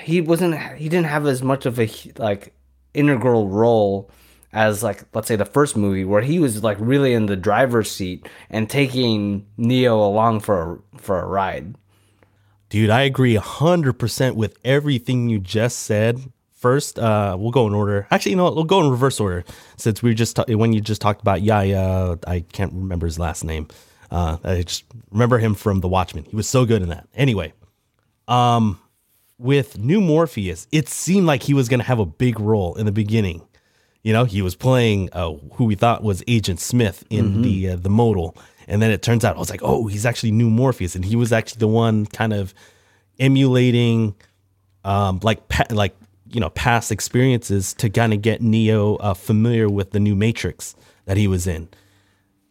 He 0.02 0.20
wasn't. 0.20 0.59
He 0.76 0.88
didn't 0.88 1.07
have 1.07 1.26
as 1.26 1.42
much 1.42 1.64
of 1.66 1.80
a 1.80 1.88
like 2.18 2.52
integral 2.94 3.48
role 3.48 4.11
as 4.57 4.82
like 4.82 5.04
let's 5.14 5.28
say 5.28 5.36
the 5.36 5.44
first 5.44 5.76
movie 5.76 6.04
where 6.04 6.22
he 6.22 6.38
was 6.38 6.64
like 6.64 6.78
really 6.80 7.12
in 7.12 7.26
the 7.26 7.36
driver's 7.36 7.90
seat 7.90 8.26
and 8.48 8.70
taking 8.70 9.46
Neo 9.59 10.02
along 10.02 10.40
for 10.40 10.80
a, 10.94 10.98
for 10.98 11.20
a 11.20 11.26
ride. 11.26 11.76
Dude, 12.70 12.90
I 12.90 13.02
agree 13.02 13.36
100% 13.36 14.34
with 14.34 14.59
everything 14.64 15.28
you 15.28 15.38
just 15.38 15.80
said. 15.80 16.32
First, 16.54 16.98
uh, 16.98 17.36
we'll 17.38 17.52
go 17.52 17.66
in 17.66 17.74
order. 17.74 18.09
Actually, 18.11 18.30
you 18.30 18.36
know 18.36 18.44
what? 18.44 18.57
We'll 18.57 18.64
go 18.64 18.80
in 18.80 18.90
reverse 18.90 19.20
order 19.20 19.44
since 19.76 20.02
we 20.02 20.14
just 20.14 20.36
ta- 20.36 20.46
when 20.48 20.72
you 20.72 20.80
just 20.80 21.02
talked 21.02 21.20
about 21.20 21.42
Yahya. 21.42 22.18
I 22.26 22.40
can't 22.40 22.72
remember 22.72 23.07
his 23.07 23.18
last 23.18 23.44
name. 23.44 23.68
Uh, 24.11 24.38
I 24.42 24.62
just 24.62 24.84
remember 25.11 25.38
him 25.38 25.54
from 25.54 25.80
The 25.80 25.88
Watchmen. 25.88 26.24
He 26.24 26.34
was 26.34 26.48
so 26.48 26.64
good 26.64 26.80
in 26.80 26.88
that. 26.88 27.07
Anyway, 27.14 27.52
um, 28.26 28.80
with 29.38 29.78
New 29.78 30.00
Morpheus, 30.00 30.66
it 30.72 30.88
seemed 30.88 31.26
like 31.26 31.42
he 31.42 31.52
was 31.52 31.68
going 31.68 31.80
to 31.80 31.86
have 31.86 31.98
a 31.98 32.07
big 32.07 32.40
role 32.40 32.74
in 32.76 32.86
the 32.86 32.92
beginning. 32.92 33.46
You 34.07 34.12
know, 34.12 34.22
he 34.22 34.40
was 34.40 34.54
playing 34.54 35.09
uh, 35.12 35.32
who 35.54 35.64
we 35.64 35.74
thought 35.74 36.04
was 36.04 36.22
Agent 36.28 36.61
Smith 36.61 37.02
in 37.11 37.42
the 37.42 37.70
uh, 37.70 37.74
the 37.74 37.90
modal, 37.90 38.36
and 38.68 38.80
then 38.80 38.92
it 38.92 39.02
turns 39.02 39.24
out 39.24 39.34
I 39.34 39.38
was 39.40 39.50
like, 39.50 39.64
oh, 39.64 39.88
he's 39.88 40.07
actually 40.07 40.30
New 40.30 40.48
Morpheus, 40.48 40.94
and 40.94 41.04
he 41.04 41.16
was 41.16 41.32
actually 41.32 41.59
the 41.59 41.66
one 41.66 42.07
kind 42.07 42.32
of 42.32 42.54
emulating, 43.18 44.14
um, 44.84 45.18
like 45.24 45.48
pa- 45.48 45.66
like 45.70 45.96
you 46.28 46.38
know 46.38 46.50
past 46.50 46.92
experiences 46.92 47.74
to 47.74 47.90
kind 47.90 48.12
of 48.12 48.22
get 48.22 48.40
Neo 48.40 48.94
uh, 48.94 49.12
familiar 49.12 49.68
with 49.68 49.90
the 49.90 49.98
new 49.98 50.14
Matrix 50.14 50.76
that 51.07 51.16
he 51.16 51.26
was 51.26 51.48
in. 51.48 51.68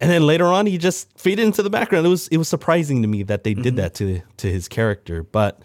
And 0.01 0.11
then 0.11 0.27
later 0.27 0.47
on, 0.47 0.65
he 0.65 0.77
just 0.77 1.17
faded 1.17 1.45
into 1.45 1.63
the 1.63 1.69
background. 1.69 2.05
It 2.05 2.09
was 2.09 2.27
it 2.27 2.37
was 2.37 2.49
surprising 2.49 3.01
to 3.01 3.07
me 3.07 3.23
that 3.23 3.45
they 3.45 3.53
did 3.53 3.77
that 3.77 3.93
to 3.93 4.19
to 4.39 4.51
his 4.51 4.67
character. 4.67 5.23
But 5.23 5.61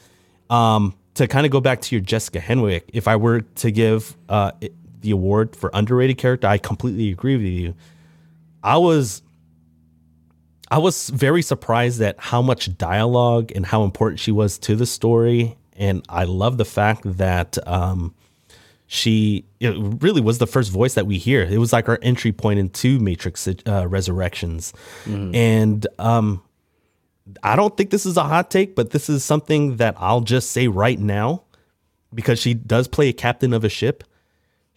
um, 0.50 0.94
to 1.14 1.26
kind 1.26 1.46
of 1.46 1.50
go 1.50 1.60
back 1.60 1.80
to 1.80 1.96
your 1.96 2.00
Jessica 2.00 2.38
Henwick, 2.38 2.82
if 2.92 3.08
I 3.08 3.16
were 3.16 3.40
to 3.40 3.72
give 3.72 4.16
uh, 4.28 4.52
the 5.00 5.10
award 5.10 5.56
for 5.56 5.70
underrated 5.72 6.18
character, 6.18 6.46
I 6.46 6.58
completely 6.58 7.10
agree 7.10 7.36
with 7.36 7.46
you. 7.46 7.74
I 8.62 8.76
was 8.76 9.22
I 10.70 10.78
was 10.78 11.08
very 11.10 11.42
surprised 11.42 12.00
at 12.00 12.18
how 12.18 12.42
much 12.42 12.76
dialogue 12.78 13.50
and 13.54 13.66
how 13.66 13.82
important 13.82 14.20
she 14.20 14.30
was 14.30 14.58
to 14.60 14.76
the 14.76 14.86
story, 14.86 15.56
and 15.74 16.04
I 16.08 16.24
love 16.24 16.58
the 16.58 16.64
fact 16.64 17.02
that 17.04 17.58
um, 17.66 18.14
she 18.86 19.44
it 19.58 19.74
really 20.02 20.20
was 20.20 20.38
the 20.38 20.46
first 20.46 20.70
voice 20.70 20.94
that 20.94 21.06
we 21.06 21.18
hear. 21.18 21.42
It 21.42 21.58
was 21.58 21.72
like 21.72 21.88
our 21.88 21.98
entry 22.02 22.32
point 22.32 22.60
into 22.60 23.00
Matrix 23.00 23.48
uh, 23.48 23.88
Resurrections, 23.88 24.72
and 25.34 25.86
um, 25.98 26.42
I 27.42 27.56
don't 27.56 27.76
think 27.76 27.90
this 27.90 28.06
is 28.06 28.16
a 28.16 28.24
hot 28.24 28.50
take, 28.50 28.74
but 28.74 28.90
this 28.90 29.08
is 29.08 29.24
something 29.24 29.76
that 29.76 29.94
I'll 29.98 30.20
just 30.20 30.50
say 30.50 30.68
right 30.68 30.98
now 30.98 31.44
because 32.12 32.38
she 32.38 32.54
does 32.54 32.88
play 32.88 33.08
a 33.08 33.12
captain 33.12 33.52
of 33.52 33.64
a 33.64 33.68
ship. 33.68 34.04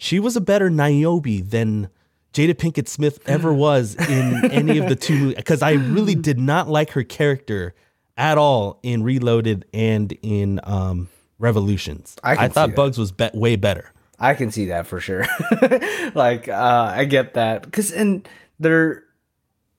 She 0.04 0.20
was 0.20 0.36
a 0.36 0.42
better 0.42 0.70
Niobe 0.70 1.50
than 1.50 1.88
Jada 2.34 2.54
Pinkett 2.54 2.90
Smith 2.90 3.20
ever 3.26 3.54
was 3.54 3.96
in 3.96 4.44
any 4.52 4.78
of 4.78 4.90
the 4.90 4.98
two 4.98 5.18
movies 5.18 5.36
because 5.36 5.62
I 5.62 5.72
really 5.72 6.14
did 6.14 6.38
not 6.38 6.68
like 6.68 6.92
her 6.92 7.06
character 7.06 7.74
at 8.18 8.38
all 8.38 8.82
in 8.84 9.04
Reloaded 9.04 9.64
and 9.74 10.12
in 10.22 10.60
um, 10.66 11.08
Revolutions. 11.40 12.18
I 12.22 12.34
I, 12.34 12.48
thought. 12.50 12.76
Bugs 12.76 12.98
was 12.98 13.14
be- 13.14 13.30
way 13.34 13.56
better. 13.56 13.94
I 14.20 14.34
can 14.34 14.52
see 14.52 14.66
that 14.66 14.88
for 14.88 15.00
sure. 15.00 15.26
like 16.14 16.50
uh 16.50 16.94
I 16.94 17.06
get 17.06 17.36
that 17.36 17.72
cuz 17.72 17.90
and 17.90 18.28
they're 18.60 19.06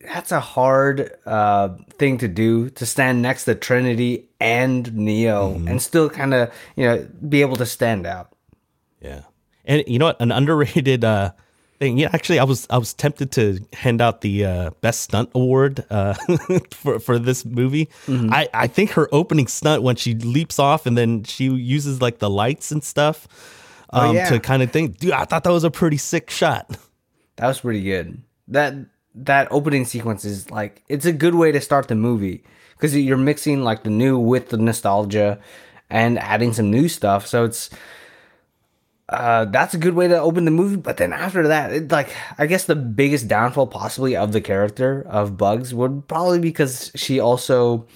that's 0.01 0.33
a 0.33 0.41
hard 0.41 1.11
uh 1.27 1.77
thing 1.99 2.17
to 2.19 2.29
do 2.29 2.71
to 2.71 2.87
stand 2.87 3.21
next 3.21 3.45
to 3.45 3.55
Trinity 3.55 4.31
and 4.41 4.91
Neo 4.95 5.53
and 5.67 5.83
still 5.83 6.09
kind 6.09 6.33
of, 6.33 6.51
you 6.77 6.87
know, 6.87 7.07
be 7.29 7.43
able 7.43 7.57
to 7.57 7.67
stand 7.67 8.07
out. 8.07 8.33
Yeah. 9.03 9.21
And 9.65 9.85
you 9.87 9.99
know 9.99 10.07
what? 10.07 10.21
An 10.21 10.33
underrated 10.33 11.05
uh 11.05 11.33
thing. 11.79 11.99
Yeah, 11.99 12.11
actually 12.13 12.39
I 12.39 12.45
was 12.45 12.67
I 12.71 12.79
was 12.79 12.95
tempted 12.95 13.33
to 13.33 13.61
hand 13.73 14.01
out 14.01 14.21
the 14.21 14.45
uh 14.45 14.71
best 14.81 15.01
stunt 15.01 15.31
award 15.35 15.85
uh 15.91 16.15
for 16.71 16.99
for 16.99 17.19
this 17.19 17.45
movie. 17.45 17.89
I 18.09 18.49
I 18.55 18.67
think 18.67 18.91
her 18.93 19.09
opening 19.13 19.47
stunt 19.47 19.83
when 19.83 19.97
she 19.97 20.15
leaps 20.15 20.59
off 20.59 20.87
and 20.87 20.97
then 20.97 21.25
she 21.25 21.45
uses 21.45 22.01
like 22.01 22.19
the 22.19 22.31
lights 22.31 22.71
and 22.73 22.83
stuff 22.83 23.29
um 23.91 24.17
yeah. 24.17 24.29
to 24.31 24.41
kind 24.41 24.63
of 24.63 24.71
think, 24.71 24.99
dude, 24.99 25.13
I 25.13 25.25
thought 25.25 25.45
that 25.45 25.53
was 25.53 25.65
a 25.65 25.71
pretty 25.71 25.99
sick 25.99 26.31
shot. 26.31 26.77
That 27.37 27.49
was 27.49 27.61
pretty 27.61 27.83
good. 27.83 28.23
That 28.49 28.75
that 29.15 29.49
opening 29.51 29.85
sequence 29.85 30.25
is 30.25 30.51
like 30.51 30.83
it's 30.89 31.07
a 31.07 31.13
good 31.13 31.35
way 31.35 31.53
to 31.53 31.61
start 31.61 31.89
the 31.89 31.95
movie 31.95 32.45
because 32.77 32.97
you're 32.97 33.17
mixing 33.17 33.63
like 33.63 33.85
the 33.85 33.91
new 33.91 34.19
with 34.19 34.51
the 34.51 34.57
nostalgia 34.57 35.39
and 35.91 36.19
adding 36.19 36.53
some 36.53 36.71
new 36.71 36.89
stuff. 36.89 37.27
So 37.27 37.45
it's 37.45 37.71
uh 39.09 39.45
that's 39.47 39.75
a 39.75 39.79
good 39.79 39.95
way 39.95 40.09
to 40.09 40.19
open 40.19 40.45
the 40.45 40.51
movie. 40.51 40.77
But 40.77 40.97
then 40.97 41.13
after 41.13 41.49
that, 41.49 41.73
it 41.73 41.93
like 41.93 42.15
I 42.39 42.47
guess 42.47 42.65
the 42.65 42.77
biggest 42.77 43.29
downfall 43.29 43.67
possibly 43.69 44.17
of 44.17 44.33
the 44.33 44.41
character 44.41 45.05
of 45.09 45.37
Bugs 45.37 45.75
would 45.75 46.09
probably 46.09 46.39
because 46.39 46.91
she 46.95 47.21
also 47.21 47.87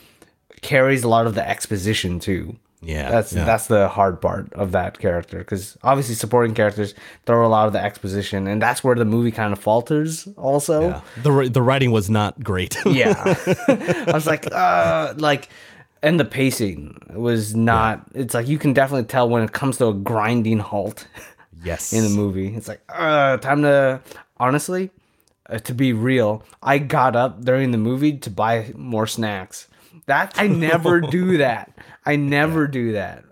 carries 0.60 1.04
a 1.04 1.08
lot 1.08 1.26
of 1.26 1.34
the 1.34 1.48
exposition 1.48 2.18
too. 2.20 2.56
Yeah, 2.80 3.10
That's 3.10 3.32
yeah. 3.32 3.44
that's 3.44 3.66
the 3.66 3.88
hard 3.88 4.20
part 4.20 4.52
of 4.52 4.70
that 4.70 5.00
character 5.00 5.38
because 5.38 5.76
obviously 5.82 6.14
supporting 6.14 6.54
characters 6.54 6.94
throw 7.26 7.44
a 7.44 7.48
lot 7.48 7.66
of 7.66 7.72
the 7.72 7.82
exposition 7.82 8.46
and 8.46 8.62
that's 8.62 8.84
where 8.84 8.94
the 8.94 9.04
movie 9.04 9.32
kind 9.32 9.52
of 9.52 9.58
falters 9.58 10.28
also. 10.36 10.90
Yeah. 10.90 11.00
The 11.24 11.48
the 11.52 11.60
writing 11.62 11.90
was 11.90 12.08
not 12.08 12.38
great. 12.44 12.76
Yeah. 12.86 13.14
I 13.68 14.12
was 14.14 14.26
like, 14.26 14.46
uh, 14.52 15.14
like, 15.16 15.48
and 16.02 16.18
the 16.18 16.24
pacing 16.24 17.00
was 17.14 17.54
not. 17.54 18.04
It's 18.14 18.34
like 18.34 18.48
you 18.48 18.58
can 18.58 18.72
definitely 18.72 19.06
tell 19.06 19.28
when 19.28 19.42
it 19.42 19.52
comes 19.52 19.78
to 19.78 19.88
a 19.88 19.94
grinding 19.94 20.58
halt 20.58 21.06
yes. 21.62 21.92
in 21.92 22.04
the 22.04 22.10
movie. 22.10 22.54
It's 22.54 22.68
like, 22.68 22.82
uh, 22.88 23.36
time 23.38 23.62
to 23.62 24.00
honestly, 24.38 24.90
uh, 25.48 25.58
to 25.58 25.74
be 25.74 25.92
real. 25.92 26.42
I 26.62 26.78
got 26.78 27.16
up 27.16 27.42
during 27.42 27.70
the 27.70 27.78
movie 27.78 28.16
to 28.18 28.30
buy 28.30 28.72
more 28.76 29.06
snacks. 29.06 29.68
That 30.06 30.34
I 30.36 30.46
never 30.46 31.00
do 31.10 31.38
that. 31.38 31.72
I 32.06 32.16
never 32.16 32.66
do 32.66 32.92
that. 32.92 33.24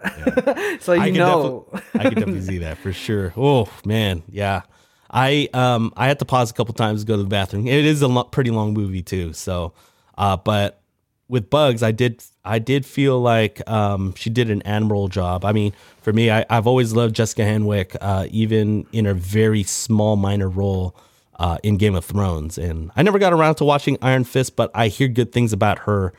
so 0.83 0.93
you 0.93 1.01
I 1.01 1.11
know, 1.11 1.67
I 1.95 2.05
can 2.05 2.15
definitely 2.15 2.43
see 2.43 2.59
that 2.59 2.79
for 2.79 2.93
sure. 2.93 3.33
Oh 3.37 3.69
man, 3.85 4.23
yeah. 4.29 4.63
I 5.11 5.49
um 5.55 5.93
I 5.97 6.09
had 6.09 6.19
to 6.19 6.25
pause 6.25 6.51
a 6.51 6.55
couple 6.55 6.75
times 6.75 7.03
to 7.03 7.07
go 7.07 7.17
to 7.17 7.23
the 7.23 7.29
bathroom. 7.29 7.67
It 7.67 7.87
is 7.87 8.03
a 8.03 8.09
lo- 8.09 8.25
pretty 8.25 8.51
long 8.51 8.75
movie 8.75 9.03
too. 9.03 9.33
So, 9.33 9.73
uh, 10.19 10.37
but 10.37 10.83
with 11.29 11.49
Bugs, 11.49 11.83
I 11.83 11.93
did 11.93 12.23
I 12.47 12.59
did 12.59 12.87
feel 12.87 13.21
like 13.21 13.69
um 13.69 14.15
she 14.17 14.31
did 14.31 14.51
an 14.51 14.63
admirable 14.63 15.09
job. 15.09 15.45
I 15.45 15.53
mean, 15.53 15.73
for 16.01 16.13
me, 16.13 16.31
I, 16.31 16.45
I've 16.49 16.67
always 16.67 16.93
loved 16.93 17.15
Jessica 17.15 17.43
Henwick, 17.43 17.97
uh, 18.01 18.27
even 18.31 18.87
in 18.93 19.05
her 19.05 19.15
very 19.15 19.63
small 19.63 20.17
minor 20.17 20.49
role. 20.49 20.97
Uh, 21.39 21.59
in 21.63 21.77
Game 21.77 21.95
of 21.95 22.03
Thrones, 22.03 22.57
and 22.57 22.91
I 22.97 23.03
never 23.03 23.19
got 23.19 23.35
around 23.35 23.57
to 23.57 23.65
watching 23.67 23.99
Iron 24.01 24.25
Fist, 24.25 24.57
but 24.57 24.71
I 24.75 24.89
hear 24.89 25.07
good 25.07 25.33
things 25.33 25.53
about 25.53 25.81
her. 25.81 26.15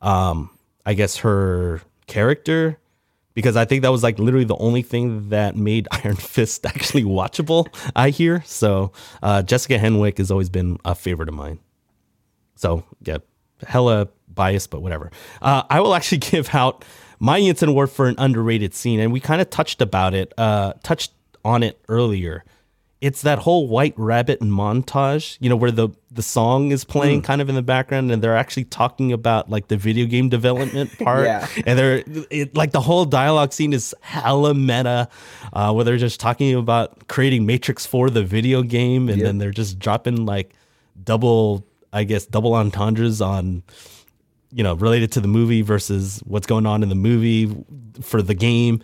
Um, 0.00 0.48
I 0.86 0.94
guess 0.94 1.18
her 1.18 1.82
character 2.06 2.78
because 3.34 3.56
I 3.56 3.64
think 3.64 3.82
that 3.82 3.90
was 3.90 4.02
like 4.02 4.18
literally 4.18 4.44
the 4.44 4.56
only 4.56 4.82
thing 4.82 5.28
that 5.30 5.56
made 5.56 5.88
Iron 6.04 6.16
Fist 6.16 6.66
actually 6.66 7.04
watchable. 7.04 7.66
I 7.96 8.10
hear 8.10 8.42
so. 8.46 8.92
Uh, 9.22 9.42
Jessica 9.42 9.78
Henwick 9.78 10.18
has 10.18 10.30
always 10.30 10.48
been 10.48 10.78
a 10.84 10.94
favorite 10.94 11.28
of 11.28 11.34
mine. 11.34 11.58
So 12.56 12.84
yeah, 13.02 13.18
hella 13.66 14.08
biased, 14.34 14.70
but 14.70 14.82
whatever. 14.82 15.10
Uh, 15.40 15.62
I 15.70 15.80
will 15.80 15.94
actually 15.94 16.18
give 16.30 16.54
out 16.54 16.84
my 17.18 17.38
Yinsen 17.40 17.68
Award 17.68 17.90
for 17.90 18.06
an 18.08 18.14
underrated 18.18 18.74
scene, 18.74 18.98
and 19.00 19.12
we 19.12 19.20
kind 19.20 19.40
of 19.40 19.48
touched 19.50 19.80
about 19.80 20.14
it, 20.14 20.32
uh, 20.38 20.72
touched 20.82 21.12
on 21.44 21.62
it 21.62 21.78
earlier. 21.88 22.44
it's 23.00 23.22
that 23.22 23.40
whole 23.40 23.66
White 23.66 23.94
Rabbit 23.96 24.38
montage, 24.40 25.36
you 25.40 25.48
know, 25.48 25.56
where 25.56 25.72
the 25.72 25.88
the 26.12 26.22
song 26.22 26.70
is 26.70 26.84
playing 26.84 27.20
kind 27.22 27.40
of 27.40 27.48
in 27.48 27.56
the 27.56 27.62
background, 27.62 28.12
and 28.12 28.22
they're 28.22 28.36
actually 28.36 28.62
talking 28.64 29.10
about 29.12 29.50
like 29.50 29.66
the 29.66 29.76
video 29.76 30.06
game 30.06 30.28
development 30.28 30.96
part, 31.04 31.24
Yeah. 31.24 31.48
and 31.66 31.76
they're 31.76 32.04
it, 32.30 32.54
like 32.56 32.70
the 32.70 32.80
whole 32.80 33.04
dialogue 33.04 33.52
scene 33.52 33.72
is 33.72 33.92
hella 34.02 34.54
meta, 34.54 35.08
uh, 35.52 35.72
where 35.72 35.84
they're 35.84 35.96
just 35.96 36.20
talking 36.20 36.54
about 36.54 37.08
creating 37.08 37.44
Matrix 37.44 37.84
for 37.86 38.08
the 38.08 38.22
video 38.22 38.62
game, 38.62 39.08
and 39.08 39.18
Yep. 39.18 39.26
then 39.26 39.38
they're 39.38 39.50
just 39.50 39.80
dropping 39.80 40.24
like 40.24 40.54
double, 41.02 41.66
I 41.92 42.04
guess, 42.04 42.24
double 42.26 42.54
entendres 42.54 43.20
on 43.20 43.64
you 44.52 44.62
know 44.62 44.74
related 44.74 45.12
to 45.12 45.20
the 45.20 45.28
movie 45.28 45.62
versus 45.62 46.22
what's 46.26 46.46
going 46.46 46.66
on 46.66 46.82
in 46.82 46.88
the 46.88 46.94
movie 46.94 47.54
for 48.00 48.22
the 48.22 48.34
game. 48.34 48.82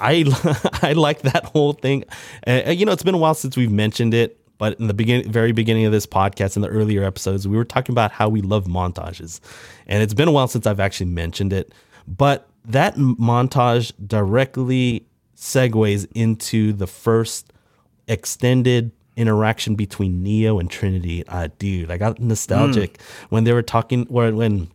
I 0.00 0.24
I 0.82 0.92
like 0.92 1.22
that 1.22 1.44
whole 1.46 1.72
thing. 1.72 2.04
Uh, 2.46 2.70
you 2.70 2.84
know, 2.84 2.92
it's 2.92 3.02
been 3.02 3.14
a 3.14 3.18
while 3.18 3.34
since 3.34 3.56
we've 3.56 3.72
mentioned 3.72 4.14
it, 4.14 4.38
but 4.58 4.78
in 4.78 4.86
the 4.86 4.94
beginning, 4.94 5.30
very 5.30 5.52
beginning 5.52 5.86
of 5.86 5.92
this 5.92 6.06
podcast, 6.06 6.56
in 6.56 6.62
the 6.62 6.68
earlier 6.68 7.04
episodes, 7.04 7.46
we 7.46 7.56
were 7.56 7.64
talking 7.64 7.92
about 7.92 8.12
how 8.12 8.28
we 8.28 8.40
love 8.42 8.66
montages, 8.66 9.40
and 9.86 10.02
it's 10.02 10.14
been 10.14 10.28
a 10.28 10.32
while 10.32 10.48
since 10.48 10.66
I've 10.66 10.80
actually 10.80 11.10
mentioned 11.10 11.52
it. 11.52 11.72
But 12.06 12.48
that 12.64 12.96
montage 12.96 13.92
directly 14.06 15.06
segues 15.36 16.06
into 16.14 16.72
the 16.72 16.86
first 16.86 17.52
extended 18.08 18.92
interaction 19.16 19.74
between 19.74 20.22
Neo 20.22 20.58
and 20.58 20.70
Trinity. 20.70 21.26
Uh, 21.26 21.48
dude, 21.58 21.90
I 21.90 21.96
got 21.96 22.20
nostalgic 22.20 23.00
when 23.30 23.44
they 23.44 23.52
were 23.52 23.62
talking, 23.62 24.06
or 24.08 24.32
when 24.32 24.68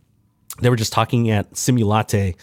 they 0.60 0.70
were 0.70 0.76
just 0.76 0.92
talking 0.92 1.30
at 1.30 1.52
Simulatte, 1.52 2.36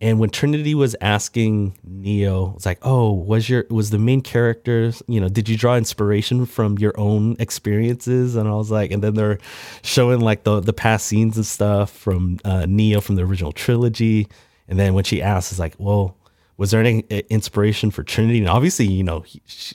and 0.00 0.20
when 0.20 0.30
Trinity 0.30 0.76
was 0.76 0.94
asking 1.00 1.76
Neo, 1.82 2.54
it's 2.54 2.66
like, 2.66 2.78
"Oh, 2.82 3.12
was 3.12 3.48
your 3.48 3.64
was 3.68 3.90
the 3.90 3.98
main 3.98 4.20
character? 4.20 4.92
You 5.08 5.20
know, 5.20 5.28
did 5.28 5.48
you 5.48 5.56
draw 5.56 5.76
inspiration 5.76 6.46
from 6.46 6.78
your 6.78 6.98
own 6.98 7.34
experiences?" 7.40 8.36
And 8.36 8.48
I 8.48 8.52
was 8.52 8.70
like, 8.70 8.92
and 8.92 9.02
then 9.02 9.14
they're 9.14 9.38
showing 9.82 10.20
like 10.20 10.44
the 10.44 10.60
the 10.60 10.72
past 10.72 11.06
scenes 11.06 11.36
and 11.36 11.44
stuff 11.44 11.90
from 11.90 12.38
uh, 12.44 12.66
Neo 12.68 13.00
from 13.00 13.16
the 13.16 13.22
original 13.24 13.50
trilogy. 13.50 14.28
And 14.68 14.78
then 14.78 14.94
when 14.94 15.04
she 15.04 15.20
asks, 15.20 15.50
it's 15.50 15.58
like, 15.58 15.74
"Well, 15.78 16.16
was 16.58 16.70
there 16.70 16.80
any 16.80 17.04
uh, 17.10 17.22
inspiration 17.28 17.90
for 17.90 18.04
Trinity?" 18.04 18.38
And 18.38 18.48
obviously, 18.48 18.86
you 18.86 19.02
know, 19.02 19.20
he, 19.20 19.42
she, 19.46 19.74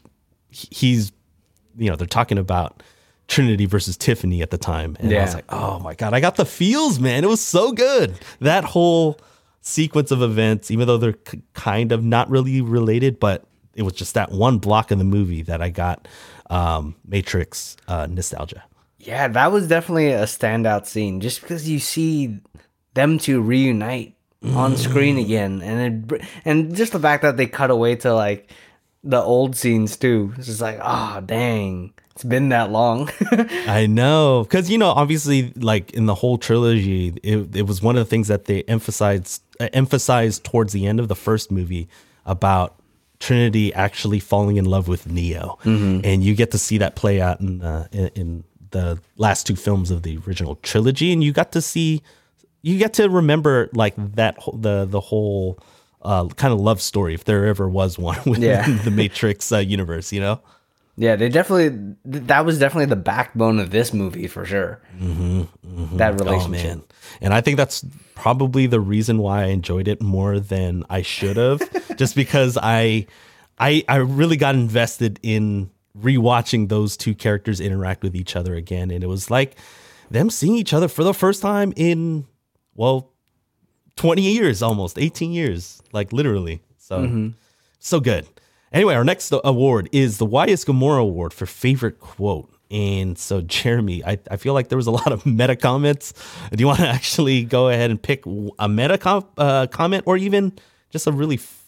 he's 0.51 1.11
you 1.75 1.89
know 1.89 1.97
they're 1.97 2.07
talking 2.07 2.37
about 2.37 2.81
Trinity 3.27 3.65
versus 3.65 3.97
Tiffany 3.97 4.41
at 4.41 4.51
the 4.51 4.57
time, 4.57 4.97
and 4.99 5.13
I 5.13 5.21
was 5.21 5.33
like, 5.33 5.45
oh 5.49 5.79
my 5.79 5.95
god, 5.95 6.13
I 6.13 6.19
got 6.19 6.35
the 6.35 6.45
feels, 6.45 6.99
man. 6.99 7.23
It 7.23 7.27
was 7.27 7.41
so 7.41 7.71
good. 7.71 8.19
That 8.39 8.63
whole 8.63 9.19
sequence 9.61 10.11
of 10.11 10.21
events, 10.21 10.69
even 10.69 10.87
though 10.87 10.97
they're 10.97 11.15
kind 11.53 11.91
of 11.91 12.03
not 12.03 12.29
really 12.29 12.61
related, 12.61 13.19
but 13.19 13.45
it 13.75 13.83
was 13.83 13.93
just 13.93 14.13
that 14.13 14.31
one 14.31 14.57
block 14.57 14.91
in 14.91 14.97
the 14.97 15.03
movie 15.03 15.41
that 15.43 15.61
I 15.61 15.69
got 15.69 16.07
um, 16.49 16.95
Matrix 17.07 17.77
uh, 17.87 18.07
nostalgia. 18.07 18.63
Yeah, 18.99 19.27
that 19.27 19.51
was 19.51 19.67
definitely 19.67 20.11
a 20.11 20.23
standout 20.23 20.85
scene 20.85 21.19
just 21.19 21.41
because 21.41 21.67
you 21.67 21.79
see 21.79 22.39
them 22.93 23.17
two 23.17 23.41
reunite 23.41 24.15
on 24.45 24.75
screen 24.77 25.17
again 25.17 25.61
and 25.61 26.11
it, 26.11 26.21
and 26.43 26.75
just 26.75 26.91
the 26.91 26.99
fact 26.99 27.23
that 27.23 27.37
they 27.37 27.47
cut 27.47 27.71
away 27.71 27.95
to 27.95 28.13
like 28.13 28.51
the 29.03 29.21
old 29.21 29.55
scenes 29.55 29.97
too. 29.97 30.33
It's 30.37 30.47
just 30.47 30.61
like, 30.61 30.79
oh 30.81 31.21
dang. 31.25 31.93
It's 32.15 32.23
been 32.23 32.49
that 32.49 32.71
long. 32.71 33.09
I 33.67 33.87
know, 33.87 34.43
because 34.43 34.69
you 34.69 34.77
know, 34.77 34.89
obviously, 34.89 35.51
like 35.55 35.91
in 35.93 36.05
the 36.05 36.13
whole 36.15 36.37
trilogy, 36.37 37.07
it, 37.23 37.55
it 37.55 37.63
was 37.67 37.81
one 37.81 37.95
of 37.97 38.05
the 38.05 38.09
things 38.09 38.27
that 38.27 38.45
they 38.45 38.63
emphasized 38.63 39.41
uh, 39.59 39.67
emphasized 39.73 40.43
towards 40.43 40.73
the 40.73 40.85
end 40.85 40.99
of 40.99 41.07
the 41.07 41.15
first 41.15 41.51
movie 41.51 41.87
about 42.25 42.75
Trinity 43.19 43.73
actually 43.73 44.19
falling 44.19 44.57
in 44.57 44.65
love 44.65 44.87
with 44.87 45.09
Neo, 45.09 45.57
and 45.63 46.23
you 46.23 46.35
get 46.35 46.51
to 46.51 46.57
see 46.57 46.77
that 46.79 46.95
play 46.95 47.19
out 47.21 47.39
in, 47.41 47.61
uh, 47.63 47.87
in 47.91 48.07
in 48.15 48.43
the 48.71 48.99
last 49.17 49.47
two 49.47 49.55
films 49.55 49.89
of 49.91 50.03
the 50.03 50.19
original 50.27 50.55
trilogy, 50.57 51.11
and 51.13 51.23
you 51.23 51.31
got 51.31 51.51
to 51.53 51.61
see, 51.61 52.01
you 52.61 52.77
get 52.77 52.93
to 52.93 53.09
remember 53.09 53.69
like 53.73 53.93
that 54.15 54.37
whole- 54.37 54.57
the 54.57 54.85
the 54.85 54.99
whole 54.99 55.57
uh, 56.03 56.27
kind 56.27 56.53
of 56.53 56.59
love 56.59 56.79
story, 56.81 57.13
if 57.15 57.23
there 57.23 57.45
ever 57.47 57.67
was 57.69 57.97
one 57.97 58.19
within 58.25 58.43
Yeah. 58.43 58.67
the 58.83 58.91
Matrix 58.91 59.51
uh, 59.51 59.57
universe, 59.57 60.11
you 60.13 60.19
know. 60.19 60.41
Yeah, 60.95 61.15
they 61.15 61.29
definitely 61.29 61.95
that 62.05 62.45
was 62.45 62.59
definitely 62.59 62.85
the 62.85 62.95
backbone 62.95 63.59
of 63.59 63.71
this 63.71 63.93
movie 63.93 64.27
for 64.27 64.45
sure. 64.45 64.79
Mm-hmm, 64.99 65.41
mm-hmm. 65.41 65.97
That 65.97 66.13
oh, 66.13 66.25
relationship. 66.25 66.79
Oh. 66.81 66.95
And 67.21 67.33
I 67.33 67.41
think 67.41 67.57
that's 67.57 67.83
probably 68.15 68.67
the 68.67 68.79
reason 68.79 69.17
why 69.17 69.43
I 69.43 69.45
enjoyed 69.47 69.87
it 69.87 70.01
more 70.01 70.39
than 70.39 70.83
I 70.89 71.01
should 71.01 71.37
have. 71.37 71.61
just 71.97 72.15
because 72.15 72.57
I 72.61 73.07
I 73.57 73.83
I 73.87 73.97
really 73.97 74.37
got 74.37 74.53
invested 74.53 75.19
in 75.23 75.71
rewatching 75.99 76.69
those 76.69 76.97
two 76.97 77.15
characters 77.15 77.59
interact 77.59 78.03
with 78.03 78.15
each 78.15 78.35
other 78.35 78.55
again. 78.55 78.91
And 78.91 79.03
it 79.03 79.07
was 79.07 79.31
like 79.31 79.55
them 80.11 80.29
seeing 80.29 80.55
each 80.55 80.73
other 80.73 80.87
for 80.87 81.03
the 81.03 81.13
first 81.13 81.41
time 81.41 81.73
in 81.75 82.25
well 82.75 83.11
20 83.95 84.21
years 84.21 84.61
almost, 84.61 84.97
18 84.97 85.31
years, 85.31 85.81
like 85.91 86.13
literally. 86.13 86.61
So 86.77 86.99
mm-hmm. 86.99 87.29
so 87.79 87.99
good. 87.99 88.27
Anyway, 88.73 88.95
our 88.95 89.03
next 89.03 89.31
award 89.43 89.87
is 89.91 90.17
the 90.17 90.25
Why 90.25 90.47
is 90.47 90.65
Gamora 90.65 90.99
Award 90.99 91.31
for 91.31 91.45
favorite 91.45 91.99
quote. 91.99 92.49
And 92.71 93.19
so, 93.19 93.41
Jeremy, 93.41 94.03
I, 94.03 94.17
I 94.31 94.37
feel 94.37 94.55
like 94.55 94.69
there 94.69 94.77
was 94.77 94.87
a 94.87 94.91
lot 94.91 95.11
of 95.11 95.25
meta 95.27 95.55
comments. 95.55 96.11
Do 96.51 96.59
you 96.59 96.65
want 96.65 96.79
to 96.79 96.87
actually 96.87 97.43
go 97.43 97.69
ahead 97.69 97.91
and 97.91 98.01
pick 98.01 98.25
a 98.57 98.67
meta 98.67 98.97
com- 98.97 99.27
uh, 99.37 99.67
comment 99.67 100.03
or 100.07 100.17
even 100.17 100.53
just 100.89 101.05
a 101.05 101.11
really, 101.11 101.35
f- 101.35 101.65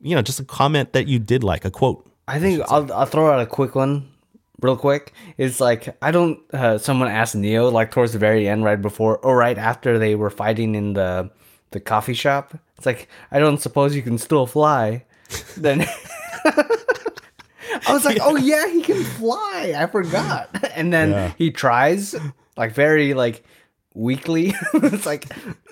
you 0.00 0.14
know, 0.14 0.22
just 0.22 0.38
a 0.38 0.44
comment 0.44 0.92
that 0.92 1.08
you 1.08 1.18
did 1.18 1.42
like, 1.42 1.64
a 1.64 1.70
quote? 1.70 2.08
I 2.28 2.38
think 2.38 2.62
I'll, 2.68 2.92
I'll 2.92 3.06
throw 3.06 3.32
out 3.32 3.40
a 3.40 3.46
quick 3.46 3.74
one 3.74 4.08
real 4.60 4.76
quick. 4.76 5.12
It's 5.36 5.60
like 5.60 5.96
I 6.02 6.10
don't 6.10 6.40
uh, 6.52 6.78
someone 6.78 7.08
asked 7.08 7.34
Neo 7.34 7.68
like 7.70 7.90
towards 7.90 8.12
the 8.12 8.18
very 8.18 8.48
end 8.48 8.64
right 8.64 8.80
before 8.80 9.18
or 9.18 9.36
right 9.36 9.58
after 9.58 9.98
they 9.98 10.14
were 10.14 10.30
fighting 10.30 10.74
in 10.74 10.94
the 10.94 11.30
the 11.70 11.80
coffee 11.80 12.14
shop. 12.14 12.54
It's 12.76 12.86
like 12.86 13.08
I 13.30 13.38
don't 13.38 13.60
suppose 13.60 13.94
you 13.94 14.02
can 14.02 14.18
still 14.18 14.46
fly. 14.46 15.04
then 15.56 15.86
I 16.46 17.92
was 17.92 18.04
like, 18.04 18.18
"Oh 18.22 18.36
yeah, 18.36 18.66
he 18.68 18.82
can 18.82 19.02
fly." 19.04 19.74
I 19.76 19.86
forgot. 19.86 20.48
And 20.76 20.92
then 20.92 21.32
he 21.38 21.50
tries 21.50 22.14
like 22.56 22.72
very 22.72 23.14
like 23.14 23.44
weakly. 23.94 24.54
it's 24.74 25.06
like 25.06 25.24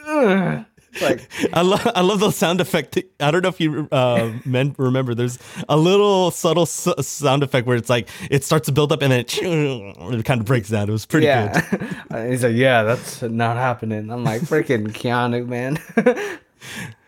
ugh. 0.06 0.64
It's 0.92 1.02
like 1.02 1.28
I 1.52 1.60
love 1.62 1.86
I 1.94 2.00
love 2.00 2.20
the 2.20 2.30
sound 2.30 2.60
effect. 2.60 2.96
I 3.20 3.30
don't 3.30 3.42
know 3.42 3.48
if 3.50 3.60
you 3.60 3.86
uh, 3.92 4.32
men 4.46 4.74
remember. 4.78 5.14
There's 5.14 5.38
a 5.68 5.76
little 5.76 6.30
subtle 6.30 6.62
s- 6.62 6.88
sound 7.06 7.42
effect 7.42 7.66
where 7.66 7.76
it's 7.76 7.90
like 7.90 8.08
it 8.30 8.44
starts 8.44 8.66
to 8.66 8.72
build 8.72 8.92
up 8.92 9.02
and 9.02 9.12
then 9.12 9.20
it, 9.20 9.36
it 9.42 10.24
kind 10.24 10.40
of 10.40 10.46
breaks 10.46 10.70
down. 10.70 10.88
It 10.88 10.92
was 10.92 11.04
pretty 11.04 11.26
good. 11.26 11.32
yeah. 11.54 12.02
And 12.10 12.30
he's 12.32 12.44
like, 12.44 12.54
"Yeah, 12.56 12.82
that's 12.84 13.20
not 13.22 13.56
happening." 13.56 14.10
I'm 14.10 14.24
like, 14.24 14.40
"Freaking 14.42 14.86
Keanu, 14.88 15.46
man." 15.46 15.78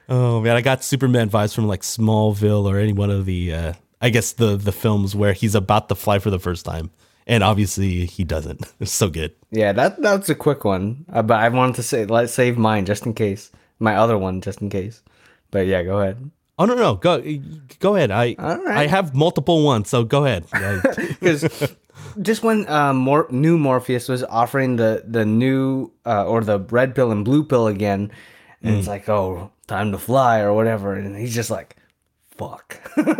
Oh 0.09 0.41
man, 0.41 0.57
I 0.57 0.61
got 0.61 0.85
Superman 0.85 1.29
vibes 1.31 1.55
from 1.55 1.67
like 1.67 1.83
Smallville 1.83 2.65
or 2.65 2.79
any 2.79 2.93
one 2.93 3.11
of 3.11 3.27
the 3.27 3.53
uh 3.53 3.73
I 4.01 4.11
guess 4.11 4.33
the 4.33 4.57
the 4.57 4.73
films 4.73 5.15
where 5.17 5.33
he's 5.33 5.55
about 5.55 5.89
to 5.89 5.95
fly 5.95 6.19
for 6.19 6.31
the 6.31 6.39
first 6.39 6.65
time. 6.65 6.91
And 7.29 7.43
obviously 7.43 8.07
he 8.07 8.23
doesn't. 8.23 8.61
It's 8.81 8.93
so 8.93 9.09
good. 9.09 9.33
Yeah, 9.51 9.73
that 9.73 10.01
that's 10.01 10.29
a 10.29 10.35
quick 10.35 10.65
one. 10.65 11.05
Uh, 11.13 11.23
but 11.23 11.41
I 11.41 11.49
wanted 11.49 11.75
to 11.77 11.83
say 11.83 12.05
let's 12.07 12.33
save 12.33 12.57
mine 12.57 12.87
just 12.87 13.05
in 13.07 13.15
case. 13.15 13.51
My 13.81 13.97
other 13.97 14.17
one 14.17 14.41
just 14.41 14.63
in 14.63 14.71
case. 14.71 15.03
But 15.51 15.67
yeah, 15.67 15.83
go 15.83 16.01
ahead. 16.01 16.31
Oh 16.59 16.65
no 16.65 16.75
no, 16.75 16.95
go 16.95 17.21
go 17.81 17.97
ahead. 17.97 18.11
I 18.11 18.35
right. 18.39 18.77
I 18.79 18.87
have 18.87 19.15
multiple 19.15 19.65
ones, 19.65 19.89
so 19.91 20.05
go 20.05 20.25
ahead. 20.25 20.45
Because 21.21 21.75
just 22.23 22.43
when 22.43 22.67
um, 22.69 22.97
Mor- 22.97 23.27
new 23.31 23.59
Morpheus 23.59 24.09
was 24.09 24.23
offering 24.25 24.77
the 24.77 25.03
the 25.07 25.25
new 25.27 25.91
uh, 26.07 26.25
or 26.25 26.43
the 26.45 26.61
red 26.71 26.95
pill 26.95 27.11
and 27.11 27.25
blue 27.25 27.43
pill 27.45 27.67
again, 27.67 28.11
and 28.63 28.75
Mm. 28.75 28.79
it's 28.79 28.89
like, 28.89 29.07
oh, 29.09 29.51
time 29.67 29.93
to 29.93 29.99
fly 29.99 30.41
or 30.41 30.53
whatever, 30.53 30.95
and 30.95 31.17
he's 31.17 31.35
just 31.35 31.51
like, 31.51 31.77
fuck. 32.37 32.81
like 32.97 33.13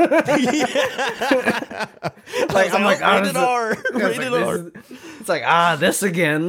I'm 2.73 2.85
like, 2.85 3.03
ah, 3.03 3.19
rated 3.19 3.37
R, 3.37 3.73
it's 3.73 3.91
rated 3.93 4.33
like, 4.33 4.45
R. 4.45 4.73
It's 5.21 5.29
like 5.29 5.43
ah, 5.45 5.77
this 5.79 6.03
again. 6.03 6.49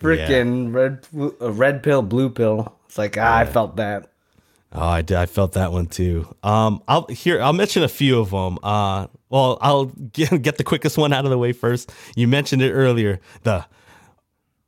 Freaking 0.00 0.72
red 0.72 1.06
uh, 1.14 1.52
red 1.52 1.82
pill, 1.82 2.02
blue 2.02 2.30
pill. 2.30 2.76
It's 2.86 2.98
like 2.98 3.16
ah, 3.18 3.38
I 3.38 3.44
felt 3.44 3.76
that. 3.76 4.10
Oh, 4.72 4.82
I 4.82 5.02
did. 5.02 5.16
I 5.16 5.26
felt 5.26 5.52
that 5.52 5.72
one 5.72 5.86
too. 5.86 6.34
Um, 6.42 6.82
I'll 6.88 7.06
here. 7.06 7.40
I'll 7.40 7.52
mention 7.52 7.82
a 7.82 7.88
few 7.88 8.18
of 8.20 8.30
them. 8.30 8.58
Uh, 8.62 9.06
well, 9.30 9.58
I'll 9.60 9.86
get, 9.86 10.42
get 10.42 10.58
the 10.58 10.64
quickest 10.64 10.98
one 10.98 11.12
out 11.12 11.24
of 11.24 11.30
the 11.30 11.38
way 11.38 11.52
first. 11.52 11.92
You 12.14 12.28
mentioned 12.28 12.62
it 12.62 12.72
earlier. 12.72 13.20
The 13.42 13.64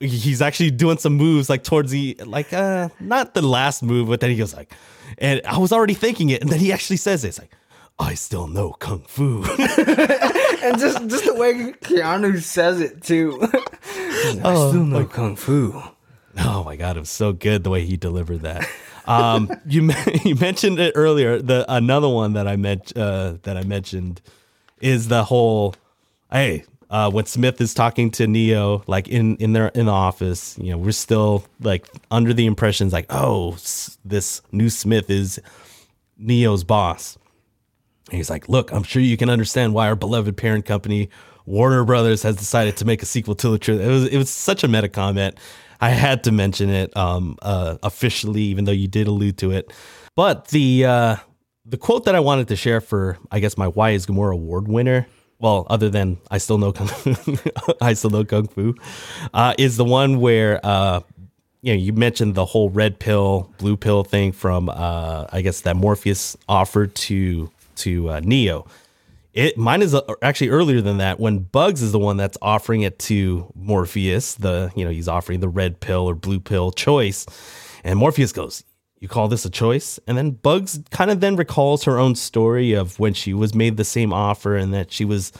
he's 0.00 0.40
actually 0.40 0.70
doing 0.70 0.98
some 0.98 1.14
moves 1.14 1.48
like 1.48 1.64
towards 1.64 1.90
the 1.90 2.16
like 2.24 2.52
uh 2.52 2.88
not 3.00 3.34
the 3.34 3.42
last 3.42 3.82
move, 3.82 4.08
but 4.08 4.20
then 4.20 4.30
he 4.30 4.36
goes 4.36 4.54
like, 4.54 4.72
and 5.18 5.40
I 5.44 5.58
was 5.58 5.72
already 5.72 5.94
thinking 5.94 6.30
it, 6.30 6.40
and 6.42 6.50
then 6.50 6.60
he 6.60 6.72
actually 6.72 6.98
says 6.98 7.24
it. 7.24 7.28
It's 7.28 7.38
like, 7.38 7.50
I 7.98 8.14
still 8.14 8.46
know 8.46 8.72
kung 8.72 9.02
fu. 9.02 9.44
And 10.60 10.76
just 10.80 11.06
just 11.06 11.24
the 11.24 11.34
way 11.34 11.54
Keanu 11.82 12.42
says 12.42 12.80
it 12.80 13.02
too. 13.02 13.38
I 13.42 14.54
still 14.68 14.84
know 14.84 15.04
kung 15.04 15.36
fu. 15.36 15.80
Oh 16.40 16.64
my 16.64 16.74
god, 16.74 16.96
it 16.96 17.00
was 17.00 17.10
so 17.10 17.32
good 17.32 17.62
the 17.62 17.70
way 17.70 17.84
he 17.84 17.96
delivered 17.96 18.42
that. 18.42 18.68
Um, 19.06 19.50
you 19.66 19.88
you 20.24 20.34
mentioned 20.34 20.80
it 20.80 20.92
earlier. 20.96 21.40
The 21.40 21.64
another 21.68 22.08
one 22.08 22.32
that 22.32 22.48
I 22.48 22.56
meant 22.56 22.96
uh, 22.96 23.34
that 23.42 23.56
I 23.56 23.62
mentioned 23.62 24.20
is 24.80 25.08
the 25.08 25.24
whole 25.24 25.74
hey 26.30 26.64
uh, 26.90 27.10
when 27.10 27.26
Smith 27.26 27.60
is 27.60 27.74
talking 27.74 28.10
to 28.12 28.26
Neo, 28.26 28.82
like 28.86 29.08
in 29.08 29.36
in 29.36 29.52
their 29.52 29.68
in 29.68 29.86
the 29.86 29.92
office, 29.92 30.56
you 30.58 30.70
know, 30.70 30.78
we're 30.78 30.92
still 30.92 31.44
like 31.60 31.86
under 32.10 32.32
the 32.32 32.46
impressions 32.46 32.92
like, 32.92 33.06
oh, 33.10 33.52
s- 33.54 33.98
this 34.04 34.40
new 34.52 34.70
Smith 34.70 35.10
is 35.10 35.38
Neo's 36.16 36.64
boss. 36.64 37.18
And 38.10 38.16
he's 38.16 38.30
like, 38.30 38.48
look, 38.48 38.72
I'm 38.72 38.84
sure 38.84 39.02
you 39.02 39.18
can 39.18 39.28
understand 39.28 39.74
why 39.74 39.88
our 39.88 39.96
beloved 39.96 40.34
parent 40.38 40.64
company, 40.64 41.10
Warner 41.44 41.84
Brothers, 41.84 42.22
has 42.22 42.36
decided 42.36 42.78
to 42.78 42.86
make 42.86 43.02
a 43.02 43.06
sequel 43.06 43.34
to 43.34 43.50
the 43.50 43.58
truth. 43.58 43.82
It 43.82 43.88
was 43.88 44.06
it 44.06 44.16
was 44.16 44.30
such 44.30 44.64
a 44.64 44.68
meta 44.68 44.88
comment. 44.88 45.38
I 45.80 45.90
had 45.90 46.24
to 46.24 46.32
mention 46.32 46.70
it 46.70 46.96
um, 46.96 47.36
uh, 47.42 47.76
officially, 47.82 48.42
even 48.42 48.64
though 48.64 48.72
you 48.72 48.88
did 48.88 49.06
allude 49.06 49.36
to 49.38 49.52
it. 49.52 49.72
But 50.16 50.48
the 50.48 50.86
uh, 50.86 51.16
the 51.66 51.76
quote 51.76 52.06
that 52.06 52.14
I 52.14 52.20
wanted 52.20 52.48
to 52.48 52.56
share 52.56 52.80
for, 52.80 53.18
I 53.30 53.40
guess, 53.40 53.58
my 53.58 53.68
Why 53.68 53.90
is 53.90 54.06
Gamora 54.06 54.32
award 54.32 54.68
winner 54.68 55.06
well, 55.40 55.66
other 55.70 55.88
than 55.88 56.18
I 56.30 56.38
still 56.38 56.58
know 56.58 56.72
kung, 56.72 56.88
I 57.80 57.94
still 57.94 58.10
know 58.10 58.24
kung 58.24 58.48
fu, 58.48 58.74
uh, 59.32 59.54
is 59.58 59.76
the 59.76 59.84
one 59.84 60.20
where 60.20 60.64
uh, 60.64 61.00
you 61.62 61.72
know 61.72 61.78
you 61.78 61.92
mentioned 61.92 62.34
the 62.34 62.44
whole 62.44 62.70
red 62.70 62.98
pill, 62.98 63.52
blue 63.58 63.76
pill 63.76 64.04
thing 64.04 64.32
from 64.32 64.68
uh, 64.68 65.26
I 65.32 65.42
guess 65.42 65.60
that 65.62 65.76
Morpheus 65.76 66.36
offered 66.48 66.94
to 66.96 67.50
to 67.76 68.10
uh, 68.10 68.20
Neo. 68.20 68.66
It 69.32 69.56
mine 69.56 69.82
is 69.82 69.94
uh, 69.94 70.00
actually 70.22 70.48
earlier 70.48 70.80
than 70.80 70.98
that 70.98 71.20
when 71.20 71.38
Bugs 71.38 71.82
is 71.82 71.92
the 71.92 71.98
one 71.98 72.16
that's 72.16 72.38
offering 72.42 72.82
it 72.82 72.98
to 73.00 73.52
Morpheus. 73.54 74.34
The 74.34 74.72
you 74.74 74.84
know 74.84 74.90
he's 74.90 75.08
offering 75.08 75.40
the 75.40 75.48
red 75.48 75.80
pill 75.80 76.08
or 76.08 76.14
blue 76.14 76.40
pill 76.40 76.72
choice, 76.72 77.26
and 77.84 77.98
Morpheus 77.98 78.32
goes, 78.32 78.64
you 79.00 79.08
call 79.08 79.28
this 79.28 79.44
a 79.44 79.50
choice? 79.50 79.98
And 80.06 80.16
then 80.18 80.32
Bugs 80.32 80.80
kind 80.90 81.10
of 81.10 81.20
then 81.20 81.36
recalls 81.36 81.84
her 81.84 81.98
own 81.98 82.14
story 82.14 82.72
of 82.72 82.98
when 82.98 83.14
she 83.14 83.32
was 83.34 83.54
made 83.54 83.76
the 83.76 83.84
same 83.84 84.12
offer 84.12 84.56
and 84.56 84.72
that 84.74 84.92
she 84.92 85.04
was 85.04 85.32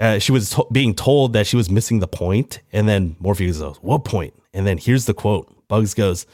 uh, 0.00 0.18
she 0.18 0.32
was 0.32 0.50
to- 0.50 0.66
being 0.72 0.94
told 0.94 1.32
that 1.34 1.46
she 1.46 1.56
was 1.56 1.70
missing 1.70 2.00
the 2.00 2.08
point. 2.08 2.60
And 2.72 2.88
then 2.88 3.16
Morpheus 3.20 3.58
goes, 3.58 3.76
"What 3.82 4.04
point?" 4.04 4.34
And 4.54 4.66
then 4.66 4.78
here's 4.78 5.04
the 5.06 5.14
quote. 5.14 5.52
Bugs 5.68 5.94
goes, 5.94 6.26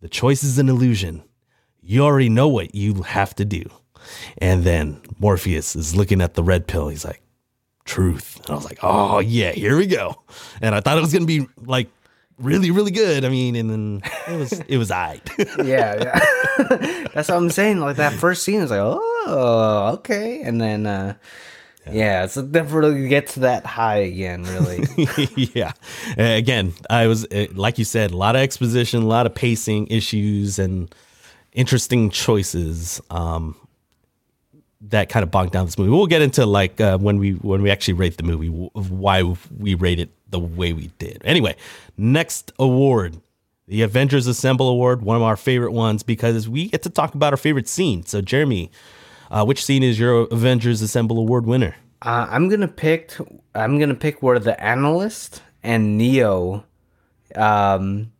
"The 0.00 0.08
choice 0.08 0.44
is 0.44 0.58
an 0.58 0.68
illusion. 0.68 1.22
You 1.80 2.04
already 2.04 2.28
know 2.28 2.48
what 2.48 2.74
you 2.74 3.02
have 3.02 3.34
to 3.36 3.44
do." 3.44 3.64
And 4.38 4.64
then 4.64 5.00
Morpheus 5.18 5.74
is 5.74 5.96
looking 5.96 6.20
at 6.20 6.34
the 6.34 6.42
red 6.42 6.66
pill. 6.66 6.88
He's 6.88 7.04
like, 7.04 7.22
"Truth." 7.84 8.40
And 8.40 8.50
I 8.50 8.54
was 8.54 8.64
like, 8.64 8.78
"Oh 8.82 9.20
yeah, 9.20 9.52
here 9.52 9.76
we 9.76 9.86
go." 9.86 10.22
And 10.60 10.74
I 10.74 10.80
thought 10.80 10.98
it 10.98 11.00
was 11.00 11.12
gonna 11.12 11.24
be 11.24 11.46
like 11.64 11.88
really, 12.42 12.70
really 12.70 12.90
good. 12.90 13.24
I 13.24 13.28
mean, 13.28 13.56
and 13.56 13.70
then 13.70 14.02
it 14.28 14.36
was 14.36 14.52
it 14.52 14.76
was 14.76 14.90
I. 14.90 15.20
yeah, 15.38 15.94
yeah. 15.96 17.06
That's 17.14 17.28
what 17.28 17.36
I'm 17.36 17.50
saying. 17.50 17.78
Like 17.78 17.96
that 17.96 18.12
first 18.12 18.42
scene 18.42 18.60
is 18.60 18.70
like, 18.70 18.80
oh, 18.82 19.90
okay, 19.94 20.42
and 20.42 20.60
then 20.60 20.86
uh 20.86 21.14
yeah, 21.90 22.24
it's 22.24 22.36
never 22.36 22.80
really 22.80 23.08
get 23.08 23.26
to 23.28 23.40
that 23.40 23.66
high 23.66 23.96
again, 23.96 24.44
really. 24.44 24.86
yeah. 25.54 25.72
Uh, 26.16 26.22
again, 26.22 26.74
I 26.88 27.08
was 27.08 27.24
uh, 27.26 27.46
like 27.54 27.78
you 27.78 27.84
said, 27.84 28.12
a 28.12 28.16
lot 28.16 28.36
of 28.36 28.42
exposition, 28.42 29.02
a 29.02 29.06
lot 29.06 29.26
of 29.26 29.34
pacing 29.34 29.88
issues, 29.88 30.58
and 30.58 30.94
interesting 31.52 32.10
choices. 32.10 33.00
Um, 33.10 33.56
that 34.88 35.08
kind 35.08 35.22
of 35.22 35.30
bogged 35.30 35.52
down 35.52 35.66
this 35.66 35.78
movie. 35.78 35.90
We'll 35.90 36.06
get 36.06 36.22
into 36.22 36.44
like 36.46 36.80
uh, 36.80 36.98
when 36.98 37.18
we 37.18 37.32
when 37.32 37.62
we 37.62 37.70
actually 37.70 37.94
rate 37.94 38.16
the 38.16 38.22
movie, 38.22 38.48
why 38.48 39.22
we 39.58 39.74
rate 39.74 40.00
it 40.00 40.10
the 40.30 40.38
way 40.38 40.72
we 40.72 40.88
did. 40.98 41.22
Anyway, 41.24 41.56
next 41.96 42.52
award, 42.58 43.20
the 43.68 43.82
Avengers 43.82 44.26
Assemble 44.26 44.68
Award, 44.68 45.02
one 45.02 45.16
of 45.16 45.22
our 45.22 45.36
favorite 45.36 45.72
ones 45.72 46.02
because 46.02 46.48
we 46.48 46.68
get 46.68 46.82
to 46.82 46.90
talk 46.90 47.14
about 47.14 47.32
our 47.32 47.36
favorite 47.36 47.68
scene. 47.68 48.04
So, 48.04 48.20
Jeremy, 48.20 48.70
uh, 49.30 49.44
which 49.44 49.64
scene 49.64 49.82
is 49.82 49.98
your 49.98 50.26
Avengers 50.30 50.82
Assemble 50.82 51.18
Award 51.18 51.46
winner? 51.46 51.76
Uh, 52.02 52.26
I'm 52.28 52.48
gonna 52.48 52.68
pick. 52.68 53.12
I'm 53.54 53.78
gonna 53.78 53.94
pick 53.94 54.22
where 54.22 54.38
the 54.38 54.60
analyst 54.62 55.42
and 55.62 55.96
Neo, 55.96 56.64
um, 57.36 58.11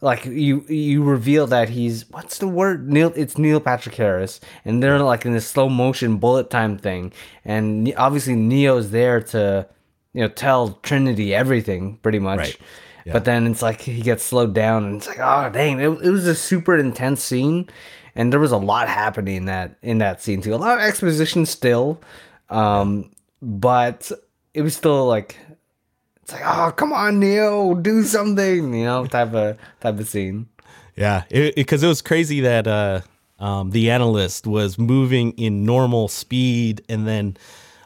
like 0.00 0.24
you 0.26 0.60
you 0.68 1.02
reveal 1.02 1.46
that 1.46 1.68
he's 1.68 2.08
what's 2.10 2.38
the 2.38 2.48
word 2.48 2.90
Neil 2.90 3.12
it's 3.16 3.38
Neil 3.38 3.60
Patrick 3.60 3.94
Harris 3.94 4.40
and 4.64 4.82
they're 4.82 4.98
like 4.98 5.24
in 5.24 5.32
this 5.32 5.46
slow 5.46 5.68
motion 5.68 6.18
bullet 6.18 6.50
time 6.50 6.76
thing 6.76 7.12
and 7.44 7.92
obviously 7.96 8.36
Neo's 8.36 8.90
there 8.90 9.20
to 9.22 9.66
you 10.12 10.22
know 10.22 10.28
tell 10.28 10.74
Trinity 10.82 11.34
everything 11.34 11.98
pretty 11.98 12.18
much. 12.18 12.38
Right. 12.38 12.56
Yeah. 13.04 13.12
But 13.12 13.24
then 13.24 13.46
it's 13.46 13.62
like 13.62 13.80
he 13.82 14.02
gets 14.02 14.24
slowed 14.24 14.52
down 14.52 14.84
and 14.84 14.96
it's 14.96 15.06
like 15.06 15.20
oh 15.20 15.48
dang 15.50 15.78
it, 15.78 15.88
it 15.88 16.10
was 16.10 16.26
a 16.26 16.34
super 16.34 16.76
intense 16.76 17.22
scene 17.22 17.68
and 18.16 18.32
there 18.32 18.40
was 18.40 18.50
a 18.50 18.56
lot 18.56 18.88
happening 18.88 19.36
in 19.36 19.44
that 19.44 19.76
in 19.82 19.98
that 19.98 20.20
scene 20.20 20.42
too 20.42 20.54
a 20.54 20.56
lot 20.56 20.76
of 20.76 20.82
exposition 20.82 21.46
still 21.46 22.00
um 22.50 23.10
but 23.40 24.10
it 24.54 24.62
was 24.62 24.74
still 24.74 25.06
like 25.06 25.36
it's 26.26 26.32
like 26.32 26.42
oh 26.44 26.72
come 26.72 26.92
on 26.92 27.20
Neo 27.20 27.72
do 27.74 28.02
something 28.02 28.74
you 28.74 28.84
know 28.84 29.06
type 29.06 29.32
of 29.32 29.56
type 29.78 30.00
of 30.00 30.08
scene 30.08 30.48
Yeah, 30.96 31.22
because 31.30 31.84
it, 31.84 31.86
was 31.86 32.02
crazy 32.02 32.40
that 32.40 32.66
uh, 32.66 33.02
um, 33.38 33.70
the 33.70 33.90
analyst 33.90 34.44
was 34.46 34.76
moving 34.76 35.32
in 35.32 35.64
normal 35.64 36.08
speed, 36.08 36.82
and 36.88 37.06
then 37.06 37.36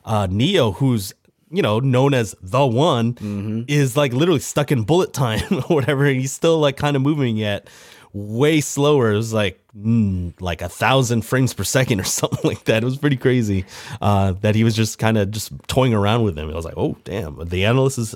uh, 0.07 0.27
Neo, 0.31 0.73
who's 0.73 1.13
you 1.51 1.61
know 1.61 1.81
known 1.81 2.15
as 2.15 2.35
the 2.41 2.65
one, 2.65 3.67
is 3.69 3.95
like 3.95 4.15
literally 4.15 4.41
stuck 4.41 4.73
in 4.73 4.85
bullet 4.85 5.13
time 5.13 5.43
or 5.51 5.77
whatever, 5.77 6.07
and 6.07 6.19
he's 6.19 6.33
still 6.33 6.59
like 6.59 6.79
kind 6.79 6.97
of 6.97 7.03
moving 7.03 7.37
yet 7.37 7.69
way 8.13 8.61
slower. 8.61 9.13
It 9.13 9.17
was 9.17 9.33
like 9.33 9.61
mm, 9.77 10.33
like 10.41 10.63
a 10.63 10.69
thousand 10.69 11.23
frames 11.23 11.53
per 11.53 11.65
second 11.65 12.01
or 12.01 12.05
something 12.19 12.49
like 12.49 12.65
that. 12.65 12.83
It 12.83 12.87
was 12.87 12.97
pretty 12.97 13.17
crazy 13.17 13.67
uh, 14.01 14.33
that 14.41 14.55
he 14.55 14.65
was 14.65 14.75
just 14.75 14.99
kind 14.99 15.19
of 15.19 15.31
just 15.31 15.53
toying 15.67 15.95
around 15.95 16.23
with 16.23 16.39
him. 16.39 16.49
I 16.49 16.55
was 16.55 16.65
like, 16.65 16.79
oh 16.79 16.97
damn, 17.05 17.49
the 17.49 17.67
analyst 17.67 17.99
is 17.99 18.15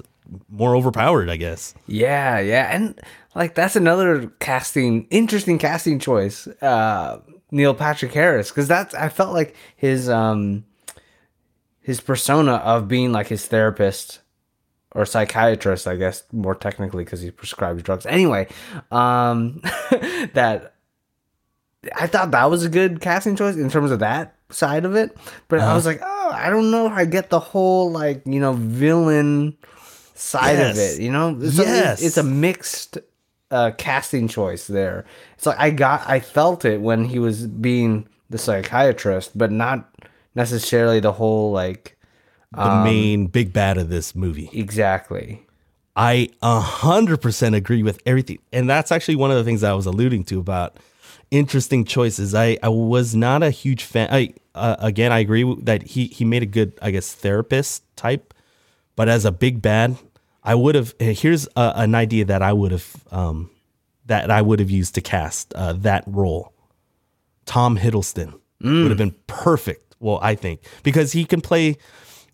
more 0.49 0.75
overpowered, 0.75 1.29
I 1.29 1.37
guess. 1.37 1.75
yeah 1.87 2.39
yeah 2.39 2.71
and 2.75 3.01
like 3.35 3.55
that's 3.55 3.77
another 3.77 4.29
casting 4.41 5.07
interesting 5.11 5.59
casting 5.59 5.99
choice 5.99 6.47
uh 6.63 7.21
Neil 7.51 7.75
Patrick 7.75 8.13
Harris 8.13 8.51
because 8.51 8.69
that's 8.69 8.95
I 8.95 9.09
felt 9.09 9.33
like 9.33 9.55
his 9.77 10.09
um 10.09 10.65
his 11.81 12.01
persona 12.01 12.55
of 12.55 12.89
being 12.89 13.13
like 13.13 13.29
his 13.29 13.47
therapist 13.47 14.21
or 14.93 15.05
psychiatrist, 15.05 15.87
I 15.87 15.97
guess 15.97 16.25
more 16.33 16.55
technically 16.55 17.05
because 17.05 17.21
he 17.21 17.31
prescribes 17.31 17.83
drugs. 17.83 18.07
Anyway, 18.07 18.49
um, 18.91 19.61
that 20.33 20.75
I 21.95 22.07
thought 22.07 22.31
that 22.31 22.51
was 22.51 22.65
a 22.65 22.69
good 22.69 23.01
casting 23.01 23.37
choice 23.37 23.57
in 23.57 23.69
terms 23.69 23.91
of 23.91 23.99
that 23.99 24.37
side 24.51 24.85
of 24.85 24.97
it. 24.97 25.17
But 25.49 25.61
I 25.61 25.75
was 25.75 25.85
like, 25.85 26.01
oh, 26.03 26.31
I 26.33 26.49
don't 26.49 26.71
know 26.71 26.87
if 26.87 26.93
I 26.93 27.05
get 27.05 27.29
the 27.29 27.41
whole 27.41 27.91
like 27.91 28.23
you 28.25 28.41
know 28.41 28.55
villain 28.55 29.57
side 30.15 30.59
of 30.61 30.79
it. 30.79 31.01
You 31.01 31.11
know, 31.13 31.37
it's, 31.41 31.59
a, 31.59 31.63
Yes. 31.63 32.03
it's 32.03 32.17
a 32.17 32.23
mixed 32.23 32.99
uh, 33.51 33.73
casting 33.79 34.29
choice 34.29 34.67
there. 34.67 35.05
It's 35.37 35.47
like 35.47 35.59
I 35.59 35.71
got, 35.71 36.09
I 36.09 36.21
felt 36.21 36.65
it 36.65 36.81
when 36.81 37.05
he 37.05 37.19
was 37.19 37.47
being 37.47 38.09
the 38.31 38.39
psychiatrist, 38.39 39.37
but 39.37 39.51
not 39.53 39.89
necessarily 40.35 41.01
the 41.01 41.13
whole 41.13 41.53
like 41.53 41.97
The 42.53 42.83
main 42.85 43.27
big 43.27 43.53
bad 43.53 43.79
of 43.79 43.89
this 43.89 44.15
movie. 44.15 44.51
exactly. 44.53 45.43
I 45.97 46.31
a 46.43 46.59
hundred 46.59 47.19
percent 47.23 47.55
agree 47.55 47.85
with 47.85 48.01
everything, 48.05 48.39
and 48.53 48.69
that's 48.69 48.91
actually 48.91 49.15
one 49.15 49.31
of 49.31 49.37
the 49.37 49.45
things 49.45 49.63
I 49.63 49.75
was 49.75 49.87
alluding 49.87 50.25
to 50.25 50.41
about 50.41 50.77
interesting 51.31 51.85
choices. 51.85 52.35
I 52.35 52.59
I 52.65 52.69
was 52.69 53.15
not 53.15 53.45
a 53.45 53.51
huge 53.51 53.85
fan. 53.85 54.09
I 54.11 54.35
uh, 54.57 54.75
again, 54.81 55.13
I 55.13 55.21
agree 55.21 55.45
that 55.63 55.83
he 55.85 56.07
he 56.09 56.25
made 56.25 56.43
a 56.43 56.47
good, 56.47 56.73
I 56.83 56.91
guess, 56.91 57.13
therapist 57.13 57.85
type, 57.95 58.34
but 58.97 59.09
as 59.09 59.25
a 59.25 59.33
big 59.33 59.63
bad, 59.63 59.97
I 60.43 60.55
would 60.55 60.75
have. 60.75 60.95
Here's 60.99 61.47
a, 61.57 61.73
an 61.77 61.95
idea 61.95 62.25
that 62.27 62.43
I 62.43 62.53
would 62.53 62.73
have 62.73 62.97
um 63.11 63.51
that 64.07 64.31
I 64.31 64.43
would 64.43 64.61
have 64.61 64.71
used 64.71 64.95
to 64.97 65.01
cast 65.01 65.55
uh, 65.55 65.73
that 65.75 66.05
role. 66.07 66.53
Tom 67.47 67.79
Hiddleston 67.79 68.39
would 68.61 68.89
have 68.91 68.99
been 68.99 69.15
perfect. 69.27 69.97
Well, 70.01 70.19
I 70.23 70.35
think 70.35 70.61
because 70.83 71.13
he 71.13 71.25
can 71.25 71.41
play 71.41 71.77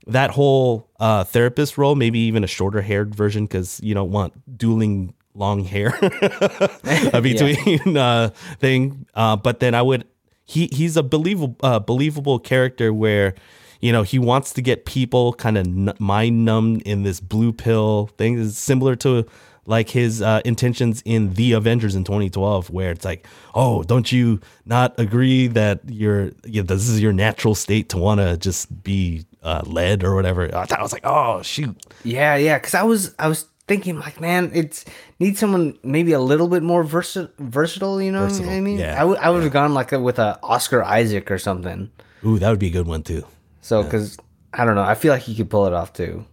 that 0.07 0.31
whole 0.31 0.89
uh, 0.99 1.25
therapist 1.25 1.79
role, 1.79 1.95
maybe 1.95 2.19
even 2.21 2.43
a 2.45 2.47
shorter 2.47 2.83
haired 2.83 3.15
version 3.15 3.47
because 3.47 3.81
you 3.83 3.95
don't 3.95 4.11
want 4.11 4.59
dueling 4.59 5.15
long 5.35 5.65
hair 5.65 5.91
between 7.23 7.97
uh, 7.97 8.31
thing. 8.59 9.07
Uh, 9.15 9.37
but 9.37 9.61
then 9.61 9.75
I 9.75 9.83
would 9.83 10.07
he 10.45 10.69
he's 10.73 10.97
a 10.97 11.03
believable 11.03 11.57
uh, 11.63 11.79
believable 11.79 12.39
character 12.39 12.93
where 12.93 13.35
you 13.81 13.93
know 13.93 14.03
he 14.03 14.19
wants 14.19 14.53
to 14.55 14.63
get 14.63 14.85
people 14.87 15.33
kind 15.35 15.57
of 15.59 15.67
n- 15.67 15.95
mind 15.99 16.45
numbed 16.45 16.83
in 16.83 17.03
this 17.03 17.21
blue 17.21 17.53
pill 17.53 18.09
thing. 18.19 18.39
It's 18.41 18.59
similar 18.59 18.97
to 18.97 19.25
like 19.67 19.91
his 19.91 20.21
uh, 20.23 20.41
intentions 20.45 21.01
in 21.05 21.35
the 21.35 21.53
Avengers 21.53 21.95
in 21.95 22.03
2012, 22.03 22.71
where 22.71 22.91
it's 22.91 23.05
like, 23.05 23.27
oh, 23.55 23.83
don't 23.85 24.11
you 24.11 24.41
not 24.65 24.99
agree 24.99 25.47
that 25.49 25.81
you're 25.87 26.33
you 26.45 26.63
know, 26.63 26.67
this 26.67 26.89
is 26.89 27.01
your 27.01 27.13
natural 27.13 27.55
state 27.55 27.89
to 27.91 27.99
want 27.99 28.21
to 28.21 28.37
just 28.37 28.83
be 28.83 29.25
uh, 29.43 29.63
led 29.67 30.03
or 30.03 30.15
whatever? 30.15 30.45
I 30.55 30.65
thought- 30.65 30.79
I 30.79 30.83
was 30.83 30.93
like, 30.93 31.05
oh 31.05 31.43
shoot, 31.43 31.77
Yeah, 32.05 32.37
yeah. 32.37 32.59
Because 32.59 32.75
I 32.75 32.83
was, 32.83 33.15
I 33.19 33.29
was 33.29 33.47
thinking 33.69 34.01
like, 34.01 34.21
man, 34.21 34.51
it's 34.53 34.85
needs 35.21 35.39
someone 35.39 35.79
maybe 35.85 36.11
a 36.13 36.21
little 36.21 36.49
bit 36.49 36.63
more 36.65 36.83
versa- 36.83 37.31
versatile. 37.39 38.03
You 38.03 38.11
know 38.11 38.25
what 38.25 38.41
I 38.41 38.61
mean? 38.61 38.79
yeah, 38.79 39.01
I 39.01 39.05
would, 39.05 39.19
I 39.19 39.31
would 39.31 39.45
have 39.45 39.53
gone 39.53 39.73
like 39.75 39.93
with 39.93 40.19
a 40.19 40.41
Oscar 40.43 40.83
Isaac 40.83 41.31
or 41.31 41.39
something. 41.39 41.91
ooh, 42.27 42.39
that 42.41 42.51
would 42.51 42.59
be 42.59 42.69
a 42.69 42.71
good 42.71 42.89
one 42.89 43.03
too. 43.05 43.25
So 43.61 43.83
because 43.83 44.17
I 44.53 44.65
don't 44.65 44.75
know. 44.75 44.83
I 44.83 44.95
feel 44.95 45.13
like 45.13 45.23
he 45.23 45.35
could 45.35 45.51
pull 45.51 45.67
it 45.67 45.73
off 45.73 45.93
too. 45.93 46.25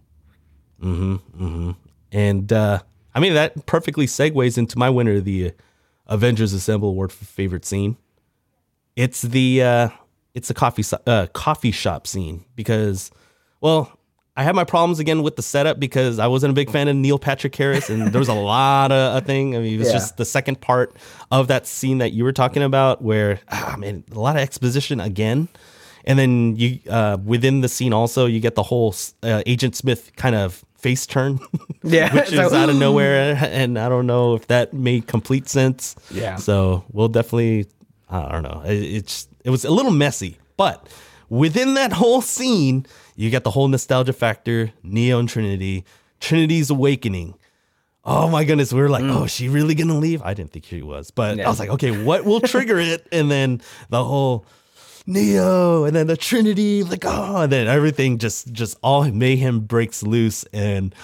Mhm. 0.82 1.20
Mhm. 1.38 1.76
And 2.12 2.52
uh, 2.52 2.80
I 3.14 3.20
mean 3.20 3.34
that 3.34 3.66
perfectly 3.66 4.06
segues 4.06 4.56
into 4.58 4.78
my 4.78 4.90
winner 4.90 5.16
of 5.16 5.24
the 5.24 5.52
Avengers 6.06 6.52
Assemble 6.52 6.88
Award 6.90 7.12
for 7.12 7.24
favorite 7.24 7.64
scene. 7.64 7.96
It's 8.96 9.22
the 9.22 9.62
uh, 9.62 9.88
it's 10.34 10.48
the 10.48 10.54
coffee 10.54 10.82
so- 10.82 11.00
uh, 11.06 11.26
coffee 11.32 11.70
shop 11.72 12.06
scene 12.06 12.44
because, 12.56 13.10
well, 13.60 13.92
I 14.36 14.44
had 14.44 14.54
my 14.54 14.64
problems 14.64 14.98
again 15.00 15.22
with 15.22 15.36
the 15.36 15.42
setup 15.42 15.80
because 15.80 16.18
I 16.20 16.28
wasn't 16.28 16.52
a 16.52 16.54
big 16.54 16.70
fan 16.70 16.86
of 16.88 16.94
Neil 16.96 17.18
Patrick 17.18 17.54
Harris, 17.56 17.90
and 17.90 18.08
there 18.12 18.18
was 18.20 18.28
a 18.28 18.34
lot 18.54 18.90
of 18.92 19.16
a 19.16 19.20
thing. 19.26 19.56
I 19.56 19.58
mean, 19.60 19.74
it 19.74 19.78
was 19.78 19.88
Yeah. 19.88 19.94
just 19.94 20.16
the 20.16 20.24
second 20.24 20.60
part 20.60 20.94
of 21.30 21.48
that 21.48 21.66
scene 21.66 21.98
that 21.98 22.12
you 22.12 22.24
were 22.24 22.32
talking 22.32 22.62
about, 22.62 23.02
where 23.02 23.40
ah 23.50 23.74
man, 23.78 24.04
a 24.12 24.18
lot 24.18 24.36
of 24.36 24.42
exposition 24.42 25.00
again. 25.00 25.48
And 26.08 26.18
then 26.18 26.56
you 26.56 26.80
uh, 26.88 27.18
within 27.22 27.60
the 27.60 27.68
scene 27.68 27.92
also 27.92 28.24
you 28.24 28.40
get 28.40 28.54
the 28.54 28.62
whole 28.62 28.94
uh, 29.22 29.42
Agent 29.44 29.76
Smith 29.76 30.10
kind 30.16 30.34
of 30.34 30.64
face 30.78 31.06
turn, 31.06 31.38
Yeah, 31.82 32.12
which 32.14 32.32
is 32.32 32.38
like, 32.38 32.52
out 32.52 32.70
of 32.70 32.76
nowhere, 32.76 33.36
and 33.40 33.78
I 33.78 33.88
don't 33.90 34.06
know 34.06 34.34
if 34.34 34.46
that 34.46 34.72
made 34.72 35.06
complete 35.06 35.48
sense. 35.48 35.94
Yeah. 36.10 36.36
So 36.36 36.84
we'll 36.92 37.08
definitely, 37.08 37.66
I 38.08 38.32
don't 38.32 38.42
know. 38.42 38.62
It, 38.64 38.76
it's 38.76 39.28
it 39.44 39.50
was 39.50 39.66
a 39.66 39.70
little 39.70 39.92
messy, 39.92 40.38
but 40.56 40.88
within 41.28 41.74
that 41.74 41.92
whole 41.92 42.22
scene, 42.22 42.86
you 43.14 43.28
get 43.28 43.44
the 43.44 43.50
whole 43.50 43.68
nostalgia 43.68 44.14
factor, 44.14 44.72
Neo 44.82 45.18
and 45.18 45.28
Trinity, 45.28 45.84
Trinity's 46.20 46.70
awakening. 46.70 47.34
Oh 48.04 48.28
my 48.30 48.44
goodness, 48.44 48.72
we 48.72 48.80
were 48.80 48.88
like, 48.88 49.04
oh, 49.04 49.24
is 49.24 49.30
she 49.32 49.50
really 49.50 49.74
gonna 49.74 49.98
leave? 49.98 50.22
I 50.22 50.32
didn't 50.32 50.52
think 50.52 50.64
she 50.64 50.80
was, 50.80 51.10
but. 51.10 51.38
I 51.38 51.48
was 51.48 51.60
like, 51.60 51.68
okay, 51.68 52.02
what 52.02 52.24
will 52.24 52.40
trigger 52.40 52.78
it? 52.92 53.06
And 53.12 53.30
then 53.30 53.60
the 53.90 54.02
whole 54.02 54.46
Neo, 55.08 55.84
and 55.84 55.96
then 55.96 56.06
the 56.06 56.16
Trinity, 56.16 56.82
like 56.84 57.04
oh, 57.06 57.42
and 57.42 57.50
then 57.52 57.66
everything 57.66 58.18
just 58.18 58.52
just 58.52 58.76
all 58.82 59.04
mayhem 59.10 59.60
breaks 59.60 60.02
loose, 60.02 60.44
and 60.52 60.94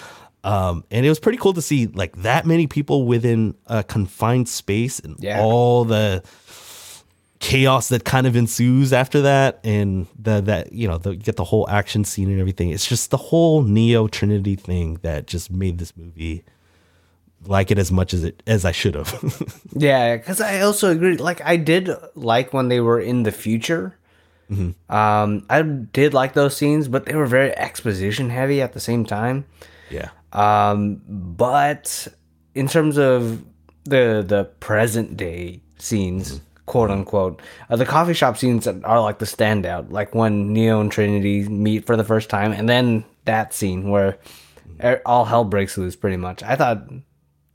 um, 0.43 0.83
and 0.91 1.05
it 1.05 1.09
was 1.09 1.19
pretty 1.19 1.39
cool 1.39 1.53
to 1.53 1.61
see 1.61 1.87
like 1.87 2.15
that 2.17 2.45
many 2.45 2.67
people 2.67 3.05
within 3.05 3.55
a 3.67 3.83
confined 3.83 4.47
space, 4.47 4.99
and 4.99 5.17
Yeah. 5.19 5.41
all 5.41 5.85
the 5.85 6.23
chaos 7.39 7.89
that 7.89 8.05
kind 8.05 8.25
of 8.25 8.35
ensues 8.35 8.93
after 8.93 9.21
that, 9.23 9.59
and 9.63 10.07
the 10.17 10.41
that 10.41 10.71
you 10.71 10.87
know 10.87 10.97
the, 10.97 11.11
you 11.11 11.17
get 11.17 11.35
the 11.35 11.43
whole 11.43 11.67
action 11.69 12.03
scene 12.05 12.29
and 12.29 12.39
everything. 12.39 12.69
It's 12.69 12.87
just 12.87 13.11
the 13.11 13.17
whole 13.17 13.63
Neo 13.63 14.07
Trinity 14.07 14.55
thing 14.55 14.99
that 15.01 15.27
just 15.27 15.51
made 15.51 15.77
this 15.79 15.95
movie 15.97 16.43
like 17.47 17.71
it 17.71 17.77
as 17.77 17.91
much 17.91 18.13
as 18.13 18.23
it 18.23 18.41
as 18.47 18.65
I 18.65 18.71
should 18.71 18.95
have. 18.95 19.11
Yeah, 19.77 20.15
because 20.15 20.39
I 20.39 20.61
also 20.61 20.89
agree. 20.91 21.17
Like, 21.17 21.41
I 21.43 21.57
did 21.57 21.89
like 22.15 22.53
when 22.53 22.69
they 22.69 22.79
were 22.79 22.99
in 22.99 23.23
the 23.23 23.31
future. 23.31 23.97
Um, 24.89 25.45
I 25.49 25.61
did 25.63 26.13
like 26.13 26.33
those 26.33 26.55
scenes, 26.55 26.87
but 26.87 27.05
they 27.05 27.15
were 27.15 27.25
very 27.25 27.51
exposition 27.57 28.29
heavy 28.29 28.61
at 28.61 28.73
the 28.73 28.79
same 28.79 29.05
time. 29.05 29.45
yeah. 29.89 30.09
Um, 30.31 31.01
but 31.07 32.07
in 32.53 32.67
terms 32.67 32.97
of 32.97 33.43
the 33.85 34.23
the 34.27 34.45
present 34.59 35.15
day 35.17 35.61
scenes, 35.79 36.41
quote 36.65 36.91
unquote, 36.91 37.41
uh, 37.69 37.75
the 37.75 37.85
coffee 37.85 38.13
shop 38.13 38.37
scenes 38.37 38.67
are 38.67 39.01
like 39.01 39.19
the 39.19 39.25
standout. 39.25 39.91
Like 39.91 40.13
when 40.13 40.51
Neo 40.53 40.79
and 40.81 40.91
Trinity 40.91 41.47
meet 41.49 41.85
for 41.85 41.95
the 41.97 42.03
first 42.03 42.29
time, 42.29 42.51
and 42.51 42.67
then 42.69 43.03
that 43.25 43.53
scene 43.53 43.89
where 43.89 44.17
er- 44.83 45.01
all 45.05 45.25
hell 45.25 45.43
breaks 45.45 45.77
loose. 45.77 45.95
Pretty 45.95 46.17
much, 46.17 46.43
I 46.43 46.55
thought 46.55 46.83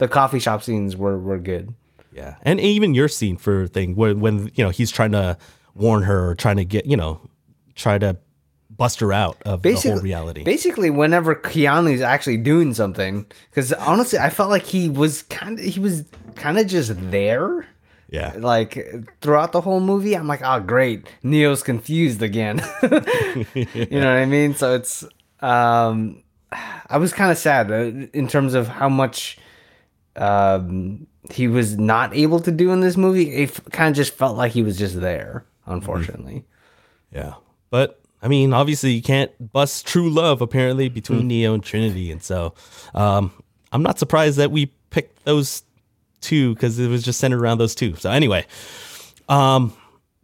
the 0.00 0.08
coffee 0.08 0.38
shop 0.38 0.62
scenes 0.62 0.96
were 0.96 1.18
were 1.18 1.38
good. 1.38 1.74
Yeah, 2.12 2.36
and 2.42 2.58
even 2.58 2.94
your 2.94 3.06
scene 3.06 3.36
for 3.36 3.68
thing 3.68 3.94
when 3.94 4.18
when 4.18 4.50
you 4.54 4.64
know 4.64 4.70
he's 4.70 4.90
trying 4.90 5.12
to 5.12 5.38
warn 5.74 6.02
her 6.02 6.30
or 6.30 6.34
trying 6.34 6.56
to 6.56 6.64
get 6.64 6.86
you 6.86 6.96
know 6.96 7.20
try 7.76 7.98
to 7.98 8.16
bust 8.70 9.00
her 9.00 9.12
out 9.12 9.36
of 9.44 9.62
the 9.62 9.74
whole 9.74 10.00
reality. 10.00 10.42
Basically, 10.42 10.88
whenever 10.88 11.34
Keanu's 11.34 12.00
actually 12.00 12.38
doing 12.38 12.72
something, 12.72 13.26
because 13.50 13.74
honestly, 13.74 14.18
I 14.18 14.30
felt 14.30 14.48
like 14.48 14.64
he 14.64 14.88
was 14.88 15.22
kind 15.24 15.58
of 15.58 15.64
he 15.64 15.78
was 15.78 16.04
kind 16.34 16.58
of 16.58 16.66
just 16.66 16.92
there. 17.10 17.66
yeah, 18.08 18.32
Like 18.38 19.06
throughout 19.20 19.52
the 19.52 19.60
whole 19.60 19.80
movie, 19.80 20.14
I'm 20.16 20.26
like, 20.26 20.40
oh 20.42 20.60
great, 20.60 21.06
Neo's 21.22 21.62
confused 21.62 22.22
again. 22.22 22.56
you 22.82 24.00
know 24.00 24.08
what 24.08 24.18
I 24.18 24.24
mean? 24.24 24.54
So 24.54 24.74
it's 24.74 25.04
um, 25.40 26.22
I 26.88 26.96
was 26.96 27.12
kind 27.12 27.30
of 27.30 27.36
sad 27.36 27.70
uh, 27.70 28.08
in 28.14 28.26
terms 28.28 28.54
of 28.54 28.66
how 28.66 28.88
much 28.88 29.38
um 30.16 31.06
he 31.30 31.48
was 31.48 31.78
not 31.78 32.14
able 32.14 32.40
to 32.40 32.50
do 32.50 32.72
in 32.72 32.80
this 32.80 32.96
movie. 32.96 33.30
It 33.30 33.58
kind 33.72 33.90
of 33.90 33.96
just 33.96 34.14
felt 34.14 34.36
like 34.36 34.52
he 34.52 34.62
was 34.62 34.78
just 34.78 35.00
there. 35.00 35.44
Unfortunately. 35.66 36.44
yeah. 37.12 37.34
But 37.70 38.00
I 38.22 38.28
mean, 38.28 38.52
obviously, 38.52 38.90
you 38.92 39.02
can't 39.02 39.30
bust 39.52 39.86
true 39.86 40.10
love 40.10 40.40
apparently 40.42 40.88
between 40.88 41.28
Neo 41.28 41.54
and 41.54 41.62
Trinity, 41.62 42.10
and 42.10 42.22
so 42.22 42.54
um, 42.94 43.32
I'm 43.72 43.82
not 43.82 43.98
surprised 43.98 44.36
that 44.38 44.50
we 44.50 44.66
picked 44.90 45.24
those 45.24 45.62
two 46.20 46.54
because 46.54 46.78
it 46.78 46.88
was 46.88 47.02
just 47.02 47.18
centered 47.20 47.40
around 47.40 47.58
those 47.58 47.74
two. 47.74 47.94
So 47.96 48.10
anyway, 48.10 48.46
um, 49.28 49.72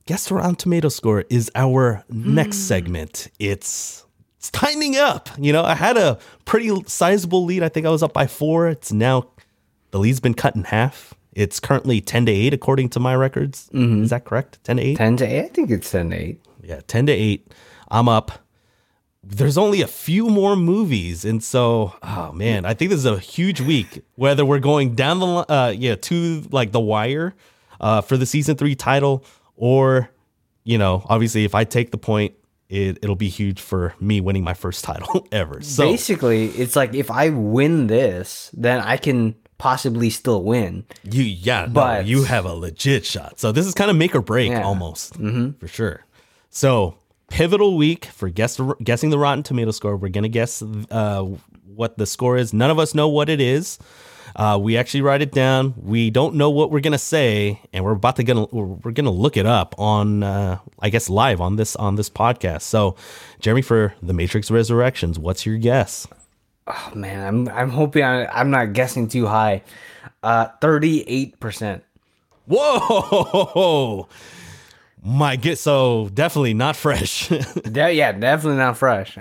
guess 0.07 0.30
Rotten 0.30 0.57
Tomato 0.57 0.89
score 0.89 1.24
is 1.30 1.51
our 1.55 2.05
next 2.11 2.59
segment. 2.59 3.28
It's 3.39 4.05
it's 4.37 4.51
tightening 4.51 4.97
up. 4.97 5.30
You 5.39 5.53
know, 5.53 5.64
I 5.64 5.74
had 5.74 5.97
a 5.97 6.18
pretty 6.45 6.70
sizable 6.87 7.45
lead. 7.45 7.62
I 7.62 7.68
think 7.68 7.87
I 7.87 7.91
was 7.91 8.03
up 8.03 8.12
by 8.12 8.26
four. 8.26 8.68
It's 8.68 8.93
now 8.93 9.28
the 9.97 10.01
lead's 10.01 10.21
been 10.21 10.35
cut 10.35 10.55
in 10.55 10.65
half. 10.65 11.15
It's 11.33 11.59
currently 11.59 12.03
ten 12.03 12.27
to 12.27 12.33
eight 12.33 12.53
according 12.53 12.91
to 12.91 13.01
my 13.01 13.15
records. 13.17 13.71
Is 13.73 14.11
that 14.11 14.27
correct? 14.27 14.63
Ten 14.63 14.77
to 14.77 14.83
eight. 14.83 14.99
Ten 14.99 15.17
to 15.17 15.25
eight. 15.25 15.45
I 15.47 15.49
think 15.49 15.71
it's 15.71 15.91
ten 15.91 16.11
to 16.11 16.17
eight. 16.17 16.41
Yeah, 16.63 16.81
10 16.87 17.07
to 17.07 17.13
8. 17.13 17.55
I'm 17.89 18.09
up. 18.09 18.33
There's 19.23 19.57
only 19.57 19.81
a 19.83 19.87
few 19.87 20.29
more 20.29 20.55
movies. 20.57 21.25
And 21.25 21.43
so, 21.43 21.95
oh 22.03 22.33
man, 22.33 22.67
I 22.67 22.75
think 22.75 22.91
this 22.91 22.99
is 22.99 23.07
a 23.07 23.19
huge 23.19 23.61
week. 23.61 24.05
Whether 24.17 24.45
we're 24.45 24.59
going 24.59 24.95
down 24.95 25.21
the, 25.21 25.27
uh, 25.27 25.75
yeah, 25.77 25.95
to 25.95 26.43
like 26.51 26.73
The 26.73 26.81
Wire 26.81 27.35
uh, 27.81 28.01
for 28.03 28.17
the 28.17 28.27
season 28.27 28.57
three 28.57 28.75
title, 28.75 29.25
or, 29.55 30.11
you 30.65 30.77
know, 30.77 31.07
obviously 31.09 31.45
if 31.45 31.55
I 31.55 31.65
take 31.65 31.91
the 31.91 31.99
point, 31.99 32.35
it, 32.69 32.99
it'll 33.01 33.17
be 33.17 33.29
huge 33.29 33.61
for 33.61 33.95
me 34.01 34.21
winning 34.21 34.43
my 34.45 34.55
first 34.55 34.85
title 34.85 35.27
ever. 35.33 35.63
So, 35.63 35.85
Basically, 35.85 36.49
it's 36.49 36.75
like 36.75 36.95
if 36.95 37.11
I 37.11 37.29
win 37.31 37.87
this, 37.87 38.51
then 38.53 38.81
I 38.81 38.97
can 38.97 39.37
possibly 39.59 40.11
still 40.11 40.43
win. 40.43 40.85
you, 41.05 41.23
yeah, 41.23 41.63
no, 41.67 41.73
But- 41.73 42.07
you 42.07 42.25
have 42.25 42.45
a 42.45 42.53
legit 42.55 43.05
shot. 43.07 43.39
So 43.41 43.53
this 43.53 43.67
is 43.67 43.75
kind 43.75 43.91
of 43.91 43.97
make 43.97 44.15
or 44.15 44.21
break 44.21 44.51
Yeah. 44.51 44.63
almost 44.63 45.15
for 45.17 45.69
sure. 45.69 46.05
So 46.51 46.97
pivotal 47.31 47.77
week 47.77 48.05
for 48.07 48.29
guess, 48.29 48.61
guessing 48.83 49.11
the 49.11 49.19
Rotten 49.19 49.43
Tomato 49.43 49.71
score. 49.71 49.97
We're 49.97 50.09
gonna 50.11 50.29
guess 50.29 50.63
uh, 50.91 51.27
what 51.75 51.99
the 51.99 52.07
score 52.07 52.37
is. 52.37 52.53
None 52.53 52.71
of 52.71 52.79
us 52.79 52.95
know 52.95 53.09
what 53.09 53.29
it 53.29 53.41
is. 53.41 53.79
Uh, 54.35 54.59
we 54.61 54.77
actually 54.77 55.01
write 55.01 55.23
it 55.23 55.33
down. 55.33 55.73
We 55.79 56.11
don't 56.11 56.35
know 56.35 56.51
what 56.51 56.71
we're 56.71 56.81
gonna 56.81 56.99
say, 56.99 57.61
and 57.73 57.83
we're 57.85 57.93
about 57.93 58.17
to 58.17 58.23
gonna 58.25 58.47
we're 58.53 58.65
we're 58.67 58.91
gonna 58.91 59.11
look 59.11 59.37
it 59.39 59.47
up 59.47 59.75
on 59.79 60.23
uh, 60.23 60.59
I 60.79 60.91
guess 60.91 61.09
live 61.09 61.41
on 61.41 61.57
this 61.57 61.75
on 61.77 61.97
this 61.97 62.11
podcast. 62.11 62.63
So, 62.63 62.97
Jeremy, 63.41 63.63
for 63.63 63.95
the 64.03 64.13
Matrix 64.13 64.51
Resurrections, 64.51 65.19
what's 65.19 65.47
your 65.47 65.57
guess? 65.57 66.07
Oh 66.67 66.93
man, 66.95 67.25
I'm 67.27 67.49
I'm 67.49 67.71
hoping 67.71 68.03
I, 68.03 68.27
I'm 68.27 68.51
not 68.51 68.73
guessing 68.73 69.09
too 69.09 69.27
high. 69.27 69.62
Uh, 70.23 70.49
thirty-eight 70.61 71.39
percent. 71.39 71.85
Whoa, 72.49 74.09
my 75.03 75.37
get 75.37 75.59
so 75.59 76.09
definitely 76.12 76.55
not 76.55 76.77
fresh. 76.77 77.31
Yeah, 77.75 78.12
definitely 78.12 78.59
not 78.59 78.77
fresh. 78.77 79.19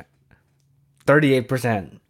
Thirty-eight 1.06 1.48
percent. 1.48 2.02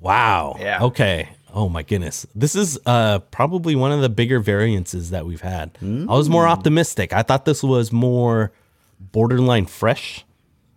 Wow. 0.00 0.56
Yeah. 0.58 0.82
Okay. 0.82 1.28
Oh 1.54 1.68
my 1.68 1.82
goodness. 1.82 2.26
This 2.34 2.56
is 2.56 2.78
uh 2.86 3.20
probably 3.30 3.76
one 3.76 3.92
of 3.92 4.00
the 4.00 4.08
bigger 4.08 4.40
variances 4.40 5.10
that 5.10 5.26
we've 5.26 5.40
had. 5.42 5.70
I 5.82 6.14
was 6.16 6.28
more 6.28 6.46
optimistic. 6.48 7.12
I 7.12 7.22
thought 7.22 7.44
this 7.44 7.62
was 7.62 7.92
more 7.92 8.52
borderline 8.98 9.66
fresh. 9.66 10.24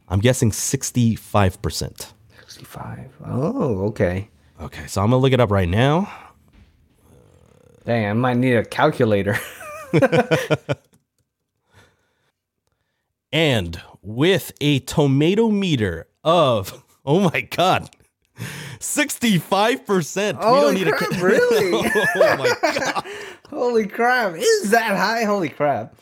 I'm 0.07 0.19
guessing 0.19 0.51
65%. 0.51 2.11
Sixty-five. 2.59 3.11
Oh, 3.25 3.87
okay. 3.87 4.29
Okay, 4.61 4.87
so 4.87 5.01
I'm 5.01 5.09
going 5.09 5.19
to 5.19 5.21
look 5.21 5.33
it 5.33 5.41
up 5.41 5.51
right 5.51 5.67
now. 5.67 6.09
Dang, 7.85 8.05
I 8.09 8.13
might 8.13 8.37
need 8.37 8.53
a 8.55 8.63
calculator. 8.63 9.37
And 13.33 13.81
with 14.01 14.53
a 14.61 14.79
tomato 14.79 15.49
meter 15.49 16.07
of 16.23 16.85
oh 17.05 17.19
my 17.19 17.41
god. 17.41 17.89
65%. 18.79 20.39
we 20.39 20.45
Holy 20.45 20.61
don't 20.61 20.73
need 20.75 20.93
crap, 20.93 21.11
a 21.11 21.15
really? 21.25 21.91
Oh 22.15 22.37
my 22.37 22.55
god. 22.79 23.05
Holy 23.49 23.87
crap! 23.87 24.35
Is 24.37 24.71
that 24.71 24.95
high? 24.95 25.25
Holy 25.25 25.49
crap! 25.49 25.95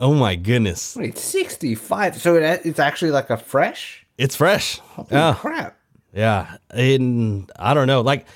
Oh 0.00 0.14
my 0.14 0.34
goodness. 0.34 0.96
Wait, 0.96 1.16
sixty-five. 1.18 2.20
So 2.20 2.34
it, 2.34 2.62
it's 2.64 2.80
actually 2.80 3.12
like 3.12 3.30
a 3.30 3.36
fresh. 3.36 4.01
It's 4.18 4.36
fresh. 4.36 4.78
Holy 4.78 5.08
Yeah. 5.10 5.34
crap! 5.34 5.78
Yeah. 6.12 6.56
And 6.70 7.50
I 7.58 7.74
don't 7.74 7.86
know. 7.86 8.00
Like 8.02 8.26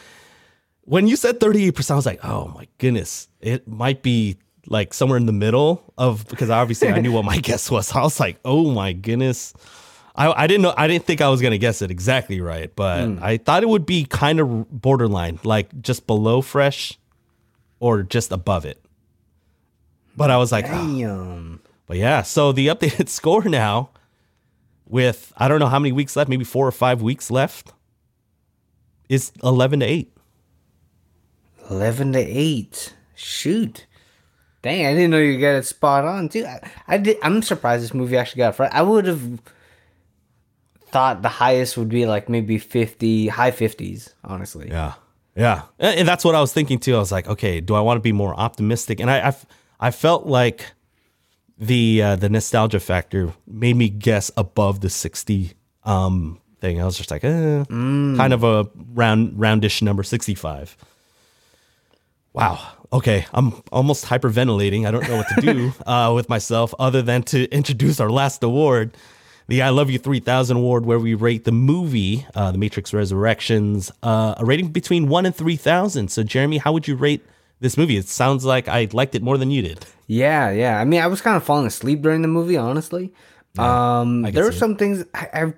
when 0.83 1.07
you 1.07 1.17
said 1.17 1.41
38%, 1.41 1.91
I 1.91 1.95
was 1.95 2.07
like, 2.07 2.25
oh 2.25 2.49
my 2.49 2.67
goodness. 2.79 3.29
It 3.41 3.69
might 3.69 4.03
be 4.03 4.39
like 4.69 4.95
somewhere 4.95 5.19
in 5.19 5.27
the 5.27 5.33
middle 5.33 5.93
of 5.99 6.27
because 6.29 6.51
obviously 6.51 6.89
I 6.89 6.99
knew 7.01 7.13
what 7.13 7.25
my 7.25 7.39
guess 7.49 7.71
was. 7.71 7.93
I 7.95 8.03
was 8.03 8.19
like, 8.19 8.39
oh 8.45 8.71
my 8.73 8.93
goodness. 8.93 9.53
I, 10.19 10.33
I 10.45 10.47
didn't 10.47 10.63
know. 10.63 10.73
I 10.77 10.87
didn't 10.89 11.05
think 11.05 11.21
I 11.21 11.29
was 11.29 11.43
gonna 11.43 11.59
guess 11.59 11.83
it 11.83 11.91
exactly 11.91 12.41
right, 12.41 12.75
but 12.75 13.07
I 13.21 13.37
thought 13.37 13.63
it 13.63 13.69
would 13.69 13.85
be 13.85 14.07
kind 14.07 14.41
of 14.41 14.71
borderline, 14.81 15.39
like 15.45 15.83
just 15.83 16.07
below 16.07 16.41
fresh, 16.41 16.99
or 17.81 18.03
just 18.03 18.33
above 18.33 18.65
it. 18.65 18.83
But 20.17 20.31
I 20.31 20.39
was 20.39 20.53
like, 20.53 20.65
"Ah." 20.69 20.71
Damn. 20.87 21.61
but 21.87 21.99
yeah. 21.99 22.23
So 22.23 22.53
the 22.53 22.69
updated 22.69 23.09
score 23.11 23.45
now, 23.45 23.91
with 24.89 25.33
I 25.37 25.49
don't 25.49 25.61
know 25.61 25.69
how 25.69 25.79
many 25.79 25.93
weeks 25.93 26.17
left, 26.17 26.29
maybe 26.29 26.45
four 26.45 26.67
or 26.67 26.73
five 26.73 27.03
weeks 27.03 27.31
left, 27.31 27.73
is 29.09 29.33
eleven 29.43 29.81
to 29.81 29.87
eight. 29.87 30.13
11 31.71 32.13
to 32.13 32.19
8. 32.21 32.95
Shoot. 33.15 33.87
Dang, 34.63 34.87
I 34.87 34.95
didn't 34.95 35.11
know 35.11 35.19
you 35.19 35.41
got 35.41 35.57
it 35.57 35.65
spot 35.65 36.05
on, 36.05 36.29
too. 36.29 36.45
I, 36.45 36.71
I 36.89 36.99
did, 36.99 37.17
I'm 37.23 37.43
surprised 37.43 37.83
this 37.83 37.95
movie 37.95 38.17
actually 38.17 38.39
got 38.39 38.59
right. 38.59 38.73
I 38.73 38.83
would 38.83 39.07
have 39.07 39.41
thought 40.89 41.23
the 41.23 41.29
highest 41.29 41.77
would 41.77 41.89
be 41.89 42.07
like 42.07 42.29
maybe 42.29 42.59
50, 42.59 43.29
high 43.29 43.51
50s, 43.51 44.13
honestly. 44.25 44.69
Yeah. 44.69 44.95
Yeah. 45.37 45.63
And 45.79 46.01
and 46.01 46.09
that's 46.09 46.25
what 46.25 46.35
I 46.35 46.41
was 46.41 46.53
thinking 46.53 46.79
too. 46.79 46.97
I 46.97 46.99
was 46.99 47.13
like, 47.13 47.29
okay, 47.29 47.61
do 47.61 47.75
I 47.75 47.81
want 47.81 47.99
to 47.99 48.01
be 48.01 48.13
more 48.13 48.35
optimistic? 48.35 49.01
And 49.01 49.11
I 49.11 49.37
I 49.79 49.91
felt 49.91 50.25
like 50.25 50.73
the 51.59 52.03
uh, 52.03 52.17
the 52.17 52.29
nostalgia 52.29 52.81
factor 52.81 53.33
made 53.47 53.77
me 53.77 53.89
guess 53.89 54.31
above 54.37 54.81
the 54.81 54.91
60 54.91 55.53
um 55.85 56.41
thing. 56.61 56.81
I 56.81 56.85
was 56.85 56.97
just 56.97 57.11
like, 57.11 57.25
eh, 57.25 57.65
kind 57.69 58.33
of 58.33 58.45
a 58.45 58.69
round 58.95 59.35
roundish 59.39 59.83
number 59.83 60.03
65. 60.03 60.77
Wow. 62.33 62.59
Okay, 62.93 63.27
I'm 63.33 63.63
almost 63.73 64.05
hyperventilating. 64.05 64.87
I 64.87 64.91
don't 64.91 65.09
know 65.09 65.17
what 65.17 65.29
to 65.35 65.41
do 65.41 65.73
uh, 65.87 66.13
with 66.15 66.29
myself 66.29 66.75
other 66.79 67.03
than 67.03 67.23
to 67.25 67.51
introduce 67.51 67.99
our 67.99 68.11
last 68.11 68.43
award, 68.43 68.97
the 69.49 69.63
I 69.63 69.71
Love 69.71 69.91
You 69.91 69.99
3000 69.99 70.57
award, 70.57 70.87
where 70.87 70.99
we 70.99 71.15
rate 71.15 71.45
the 71.45 71.53
movie, 71.53 72.27
uh, 72.35 72.53
The 72.53 72.59
Matrix 72.59 72.93
Resurrections, 72.93 73.91
uh, 74.03 74.35
a 74.37 74.45
rating 74.45 74.69
between 74.69 75.09
1 75.09 75.27
and 75.27 75.35
3000. 75.35 76.11
So, 76.11 76.23
Jeremy, 76.23 76.59
how 76.59 76.73
would 76.73 76.87
you 76.87 76.95
rate 76.95 77.25
this 77.61 77.77
movie? 77.77 77.97
It 77.97 78.07
sounds 78.07 78.45
like 78.45 78.69
I 78.69 78.89
liked 78.93 79.15
it 79.15 79.23
more 79.23 79.39
than 79.39 79.51
you 79.51 79.63
did. 79.63 79.87
Yeah, 80.07 80.51
yeah. 80.51 80.79
I 80.81 80.85
mean, 80.85 81.01
I 81.01 81.07
was 81.09 81.21
kind 81.21 81.37
of 81.37 81.43
falling 81.45 81.67
asleep 81.67 82.03
during 82.03 82.23
the 82.23 82.29
movie, 82.29 82.57
honestly. 82.57 83.13
um, 83.59 84.23
there 84.23 84.45
were 84.45 84.53
see 84.53 84.57
it. 84.57 84.61
some 84.61 84.77
things 84.77 85.05
I, 85.15 85.29
I 85.33 85.55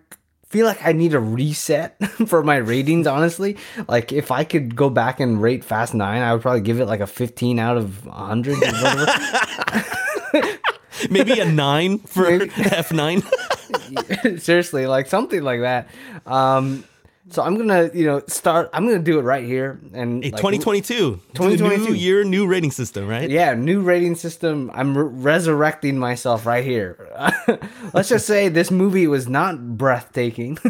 feel 0.48 0.64
like 0.66 0.84
I 0.86 0.92
need 0.92 1.12
a 1.14 1.20
reset 1.20 2.02
for 2.26 2.42
my 2.42 2.56
ratings, 2.56 3.06
honestly. 3.06 3.56
Like, 3.88 4.12
if 4.12 4.30
I 4.30 4.44
could 4.44 4.74
go 4.74 4.88
back 4.90 5.20
and 5.20 5.40
rate 5.42 5.64
Fast 5.64 5.92
9, 5.94 6.22
I 6.22 6.32
would 6.32 6.40
probably 6.42 6.62
give 6.62 6.80
it 6.80 6.86
like 6.86 7.00
a 7.00 7.06
15 7.06 7.58
out 7.58 7.76
of 7.76 8.06
100 8.06 8.54
or 8.54 8.60
whatever. 8.60 9.12
Maybe 11.10 11.38
a 11.40 11.44
9 11.44 11.98
for 11.98 12.22
Maybe. 12.38 12.48
F9. 12.50 14.40
Seriously, 14.40 14.86
like 14.86 15.06
something 15.06 15.42
like 15.42 15.60
that. 15.60 15.88
Um, 16.26 16.84
so 17.30 17.42
I'm 17.42 17.56
gonna, 17.56 17.90
you 17.94 18.04
know, 18.06 18.22
start. 18.26 18.70
I'm 18.72 18.86
gonna 18.86 18.98
do 18.98 19.18
it 19.18 19.22
right 19.22 19.44
here 19.44 19.78
and 19.92 20.22
Hey, 20.24 20.30
like, 20.30 20.40
2022. 20.40 21.20
2022. 21.34 21.84
New 21.88 21.94
year, 21.94 22.24
new 22.24 22.46
rating 22.46 22.70
system, 22.70 23.06
right? 23.08 23.28
Yeah, 23.28 23.54
new 23.54 23.80
rating 23.82 24.14
system. 24.14 24.70
I'm 24.74 24.96
re- 24.96 25.04
resurrecting 25.32 25.98
myself 25.98 26.46
right 26.46 26.64
here. 26.64 26.96
Let's 27.94 28.08
just 28.08 28.26
say 28.26 28.48
this 28.48 28.70
movie 28.70 29.06
was 29.06 29.28
not 29.28 29.76
breathtaking, 29.76 30.58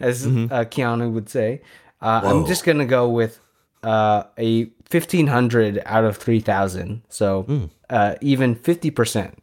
as 0.00 0.26
Mm-hmm. 0.26 0.52
uh, 0.52 0.64
Keanu 0.64 1.12
would 1.12 1.28
say. 1.28 1.62
Uh, 2.00 2.20
I'm 2.24 2.46
just 2.46 2.64
gonna 2.64 2.86
go 2.86 3.08
with 3.08 3.38
uh, 3.84 4.24
a 4.38 4.64
1500 4.90 5.82
out 5.86 6.04
of 6.04 6.16
3000. 6.16 7.02
So 7.08 7.44
Mm. 7.44 7.70
uh, 7.90 8.14
even 8.20 8.54
50 8.54 8.90
percent. 8.90 9.38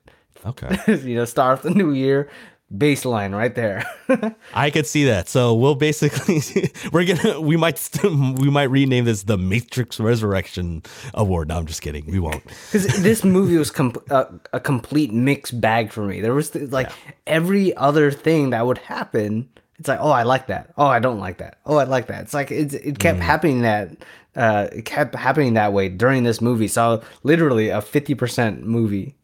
Okay. 0.45 0.77
you 1.03 1.15
know, 1.15 1.25
start 1.25 1.57
off 1.59 1.63
the 1.63 1.69
new 1.71 1.91
year 1.91 2.29
baseline 2.75 3.35
right 3.35 3.55
there. 3.55 3.83
I 4.53 4.69
could 4.69 4.85
see 4.85 5.05
that. 5.05 5.27
So 5.27 5.55
we'll 5.55 5.75
basically 5.75 6.41
we're 6.91 7.05
gonna 7.05 7.41
we 7.41 7.57
might 7.57 7.77
st- 7.77 8.39
we 8.39 8.49
might 8.49 8.69
rename 8.69 9.05
this 9.05 9.23
the 9.23 9.37
Matrix 9.37 9.99
Resurrection 9.99 10.83
Award. 11.13 11.47
No, 11.49 11.57
I'm 11.57 11.65
just 11.65 11.81
kidding. 11.81 12.05
We 12.05 12.19
won't. 12.19 12.43
because 12.43 12.85
this 13.01 13.23
movie 13.23 13.57
was 13.57 13.71
com- 13.71 13.95
uh, 14.09 14.25
a 14.53 14.59
complete 14.59 15.11
mixed 15.11 15.59
bag 15.59 15.91
for 15.91 16.01
me. 16.01 16.21
There 16.21 16.33
was 16.33 16.51
th- 16.51 16.71
like 16.71 16.91
every 17.25 17.75
other 17.75 18.11
thing 18.11 18.51
that 18.51 18.65
would 18.65 18.77
happen. 18.77 19.49
It's 19.79 19.87
like, 19.87 19.99
oh, 20.01 20.11
I 20.11 20.23
like 20.23 20.47
that. 20.47 20.73
Oh, 20.77 20.87
I 20.87 20.99
don't 20.99 21.19
like 21.19 21.37
that. 21.37 21.59
Oh, 21.65 21.77
I 21.77 21.85
like 21.85 22.07
that. 22.07 22.23
It's 22.23 22.33
like 22.33 22.51
it, 22.51 22.73
it 22.73 22.99
kept 22.99 23.19
happening 23.19 23.61
that 23.61 23.91
uh, 24.35 24.67
it 24.73 24.83
kept 24.83 25.15
happening 25.15 25.53
that 25.53 25.71
way 25.71 25.87
during 25.87 26.23
this 26.23 26.41
movie. 26.41 26.67
So 26.67 27.01
literally 27.23 27.69
a 27.69 27.81
fifty 27.81 28.13
percent 28.13 28.65
movie, 28.65 29.15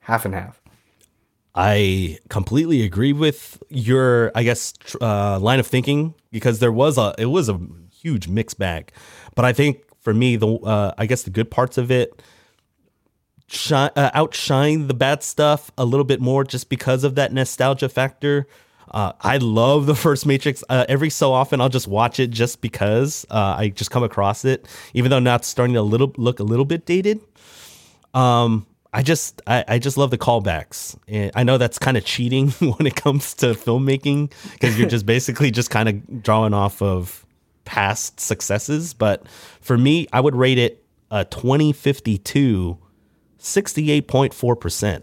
half 0.00 0.24
and 0.24 0.34
half. 0.34 0.59
I 1.54 2.18
completely 2.28 2.82
agree 2.82 3.12
with 3.12 3.62
your, 3.68 4.30
I 4.34 4.42
guess, 4.44 4.74
uh, 5.00 5.38
line 5.40 5.58
of 5.58 5.66
thinking 5.66 6.14
because 6.30 6.60
there 6.60 6.72
was 6.72 6.96
a, 6.96 7.14
it 7.18 7.26
was 7.26 7.48
a 7.48 7.60
huge 7.92 8.28
mix 8.28 8.54
bag, 8.54 8.92
but 9.34 9.44
I 9.44 9.52
think 9.52 9.82
for 10.00 10.14
me, 10.14 10.36
the, 10.36 10.54
uh, 10.54 10.94
I 10.96 11.06
guess 11.06 11.22
the 11.22 11.30
good 11.30 11.50
parts 11.50 11.76
of 11.76 11.90
it 11.90 12.22
shine, 13.48 13.90
uh, 13.96 14.10
outshine 14.14 14.86
the 14.86 14.94
bad 14.94 15.22
stuff 15.22 15.70
a 15.76 15.84
little 15.84 16.04
bit 16.04 16.20
more 16.20 16.44
just 16.44 16.68
because 16.68 17.04
of 17.04 17.16
that 17.16 17.32
nostalgia 17.32 17.88
factor. 17.88 18.46
Uh, 18.90 19.12
I 19.20 19.36
love 19.36 19.86
the 19.86 19.94
first 19.94 20.26
Matrix. 20.26 20.64
Uh, 20.68 20.84
every 20.88 21.10
so 21.10 21.32
often, 21.32 21.60
I'll 21.60 21.68
just 21.68 21.86
watch 21.88 22.18
it 22.18 22.30
just 22.30 22.60
because 22.60 23.26
uh, 23.30 23.56
I 23.58 23.68
just 23.68 23.90
come 23.90 24.02
across 24.02 24.44
it, 24.44 24.66
even 24.94 25.10
though 25.10 25.18
now 25.18 25.36
it's 25.36 25.48
starting 25.48 25.74
to 25.74 25.82
little 25.82 26.12
look 26.16 26.40
a 26.40 26.44
little 26.44 26.64
bit 26.64 26.86
dated. 26.86 27.20
Um, 28.14 28.66
I 28.92 29.02
just 29.02 29.40
I, 29.46 29.64
I 29.68 29.78
just 29.78 29.96
love 29.96 30.10
the 30.10 30.18
callbacks. 30.18 30.96
And 31.06 31.30
I 31.34 31.44
know 31.44 31.58
that's 31.58 31.78
kind 31.78 31.96
of 31.96 32.04
cheating 32.04 32.50
when 32.58 32.86
it 32.86 32.96
comes 32.96 33.34
to 33.34 33.54
filmmaking 33.54 34.32
because 34.52 34.78
you're 34.78 34.88
just 34.88 35.06
basically 35.16 35.50
just 35.50 35.70
kind 35.70 35.88
of 35.88 36.22
drawing 36.22 36.54
off 36.54 36.82
of 36.82 37.24
past 37.64 38.20
successes. 38.20 38.94
But 38.94 39.26
for 39.60 39.78
me, 39.78 40.08
I 40.12 40.20
would 40.20 40.34
rate 40.34 40.58
it 40.58 40.84
a 41.10 41.24
2052, 41.24 42.78
68.4%. 43.38 45.02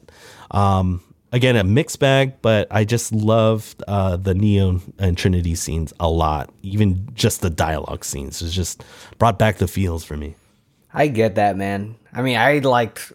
Um, 0.51 1.03
again, 1.31 1.55
a 1.55 1.63
mixed 1.63 1.99
bag, 1.99 2.41
but 2.41 2.67
I 2.71 2.83
just 2.83 3.11
loved 3.11 3.83
uh, 3.87 4.17
the 4.17 4.33
Neo 4.33 4.81
and 4.99 5.17
Trinity 5.17 5.55
scenes 5.55 5.93
a 5.99 6.09
lot. 6.09 6.51
Even 6.61 7.09
just 7.13 7.41
the 7.41 7.49
dialogue 7.49 8.05
scenes. 8.05 8.41
It 8.41 8.49
just 8.49 8.83
brought 9.17 9.39
back 9.39 9.57
the 9.57 9.67
feels 9.67 10.03
for 10.03 10.17
me. 10.17 10.35
I 10.93 11.07
get 11.07 11.35
that, 11.35 11.57
man. 11.57 11.95
I 12.13 12.21
mean, 12.21 12.37
I 12.37 12.59
liked 12.59 13.11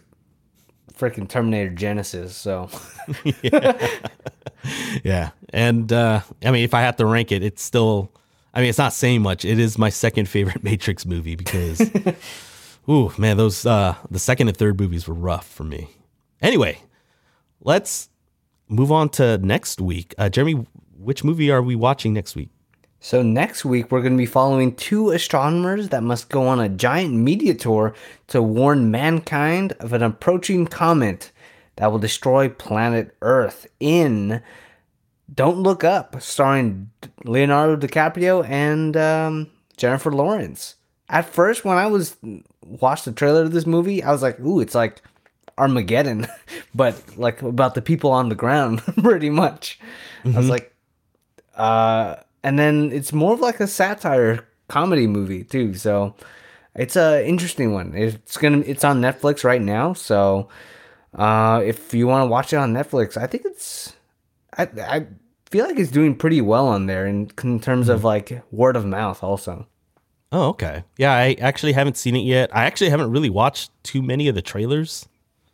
freaking 0.97 1.27
Terminator 1.27 1.71
Genisys, 1.71 2.29
so 2.29 2.69
Yeah. 3.41 3.89
yeah. 5.03 5.29
And 5.49 5.91
uh 5.91 6.21
I 6.43 6.51
mean 6.51 6.63
if 6.63 6.73
I 6.73 6.81
have 6.81 6.95
to 6.97 7.05
rank 7.05 7.31
it, 7.31 7.43
it's 7.43 7.61
still 7.61 8.11
I 8.53 8.61
mean 8.61 8.69
it's 8.69 8.77
not 8.77 8.93
saying 8.93 9.21
much. 9.21 9.45
It 9.45 9.59
is 9.59 9.77
my 9.77 9.89
second 9.89 10.27
favorite 10.29 10.63
Matrix 10.69 11.05
movie 11.05 11.35
because 11.35 11.81
ooh, 12.89 13.11
man, 13.17 13.37
those 13.37 13.65
uh 13.65 13.95
the 14.11 14.19
second 14.19 14.47
and 14.47 14.57
third 14.57 14.79
movies 14.79 15.07
were 15.07 15.13
rough 15.15 15.47
for 15.47 15.63
me. 15.63 15.89
Anyway, 16.41 16.79
let's 17.61 18.09
move 18.69 18.91
on 18.91 19.09
to 19.09 19.37
next 19.39 19.81
week. 19.81 20.13
Uh 20.17 20.29
Jeremy, 20.29 20.65
which 20.97 21.23
movie 21.23 21.51
are 21.51 21.61
we 21.61 21.75
watching 21.75 22.13
next 22.13 22.35
week? 22.35 22.49
So 23.03 23.21
next 23.21 23.65
week 23.65 23.91
we're 23.91 23.99
going 23.99 24.13
to 24.13 24.17
be 24.17 24.25
following 24.25 24.73
two 24.75 25.09
astronomers 25.09 25.89
that 25.89 26.03
must 26.03 26.29
go 26.29 26.47
on 26.47 26.61
a 26.61 26.69
giant 26.69 27.13
media 27.13 27.53
tour 27.53 27.93
to 28.27 28.41
warn 28.41 28.91
mankind 28.91 29.73
of 29.81 29.91
an 29.91 30.01
approaching 30.01 30.65
comet 30.65 31.33
that 31.75 31.91
will 31.91 31.99
destroy 31.99 32.47
planet 32.47 33.13
Earth 33.21 33.67
in 33.81 34.41
Don't 35.31 35.57
Look 35.57 35.83
Up, 35.83 36.21
starring 36.21 36.91
Leonardo 37.25 37.75
DiCaprio 37.75 38.47
and 38.47 38.95
um, 38.95 39.51
Jennifer 39.75 40.09
Lawrence. 40.09 40.75
At 41.09 41.25
first, 41.25 41.65
when 41.65 41.77
I 41.77 41.87
was 41.87 42.15
watched 42.65 43.03
the 43.03 43.11
trailer 43.11 43.41
of 43.41 43.51
this 43.51 43.65
movie, 43.65 44.01
I 44.01 44.13
was 44.13 44.21
like, 44.21 44.39
"Ooh, 44.39 44.61
it's 44.61 44.75
like 44.75 45.01
Armageddon," 45.57 46.25
but 46.73 47.17
like 47.17 47.41
about 47.41 47.75
the 47.75 47.81
people 47.81 48.11
on 48.11 48.29
the 48.29 48.35
ground, 48.35 48.79
pretty 49.03 49.29
much. 49.29 49.77
I 50.23 50.29
was 50.29 50.47
like, 50.47 50.73
uh, 51.55 52.15
and 52.43 52.59
then 52.59 52.91
it's 52.91 53.13
more 53.13 53.33
of 53.33 53.39
like 53.39 53.59
a 53.59 53.67
satire 53.67 54.47
comedy 54.67 55.07
movie 55.07 55.43
too. 55.43 55.73
So 55.73 56.15
it's 56.75 56.95
a 56.95 57.25
interesting 57.27 57.73
one. 57.73 57.93
It's 57.95 58.37
gonna 58.37 58.59
it's 58.59 58.83
on 58.83 59.01
Netflix 59.01 59.43
right 59.43 59.61
now. 59.61 59.93
So 59.93 60.49
uh, 61.13 61.61
if 61.63 61.93
you 61.93 62.07
want 62.07 62.23
to 62.23 62.31
watch 62.31 62.53
it 62.53 62.57
on 62.57 62.73
Netflix, 62.73 63.17
I 63.17 63.27
think 63.27 63.45
it's 63.45 63.93
I 64.57 64.63
I 64.63 65.07
feel 65.49 65.65
like 65.65 65.77
it's 65.77 65.91
doing 65.91 66.15
pretty 66.15 66.41
well 66.41 66.67
on 66.67 66.87
there 66.87 67.05
in, 67.05 67.31
in 67.43 67.59
terms 67.59 67.89
of 67.89 68.03
like 68.03 68.41
word 68.51 68.75
of 68.75 68.85
mouth 68.85 69.23
also. 69.23 69.67
Oh, 70.31 70.49
okay. 70.49 70.83
Yeah, 70.97 71.13
I 71.13 71.37
actually 71.39 71.73
haven't 71.73 71.95
seen 71.95 72.15
it 72.15 72.21
yet. 72.23 72.49
I 72.55 72.65
actually 72.65 72.89
haven't 72.89 73.11
really 73.11 73.29
watched 73.29 73.69
too 73.83 74.01
many 74.01 74.27
of 74.27 74.33
the 74.33 74.41
trailers. 74.41 75.07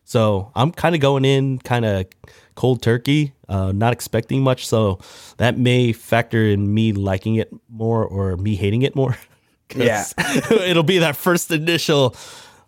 So 0.10 0.52
I'm 0.56 0.72
kind 0.72 0.96
of 0.96 1.02
going 1.02 1.24
in 1.24 1.60
kind 1.60 1.86
of 1.86 2.08
cold 2.56 2.82
turkey, 2.82 3.34
uh, 3.48 3.72
not 3.72 3.94
expecting 3.94 4.42
much. 4.42 4.66
So 4.66 4.98
that 5.38 5.60
may 5.60 5.94
factor 5.94 6.46
in 6.46 6.74
me 6.74 6.94
liking 6.94 7.36
it 7.36 7.54
more 7.70 8.06
or 8.06 8.36
me 8.36 8.56
hating 8.56 8.82
it 8.82 8.96
more. 8.96 9.16
Yeah. 9.76 10.04
it'll 10.50 10.82
be 10.82 10.98
that 10.98 11.16
first 11.16 11.52
initial, 11.52 12.16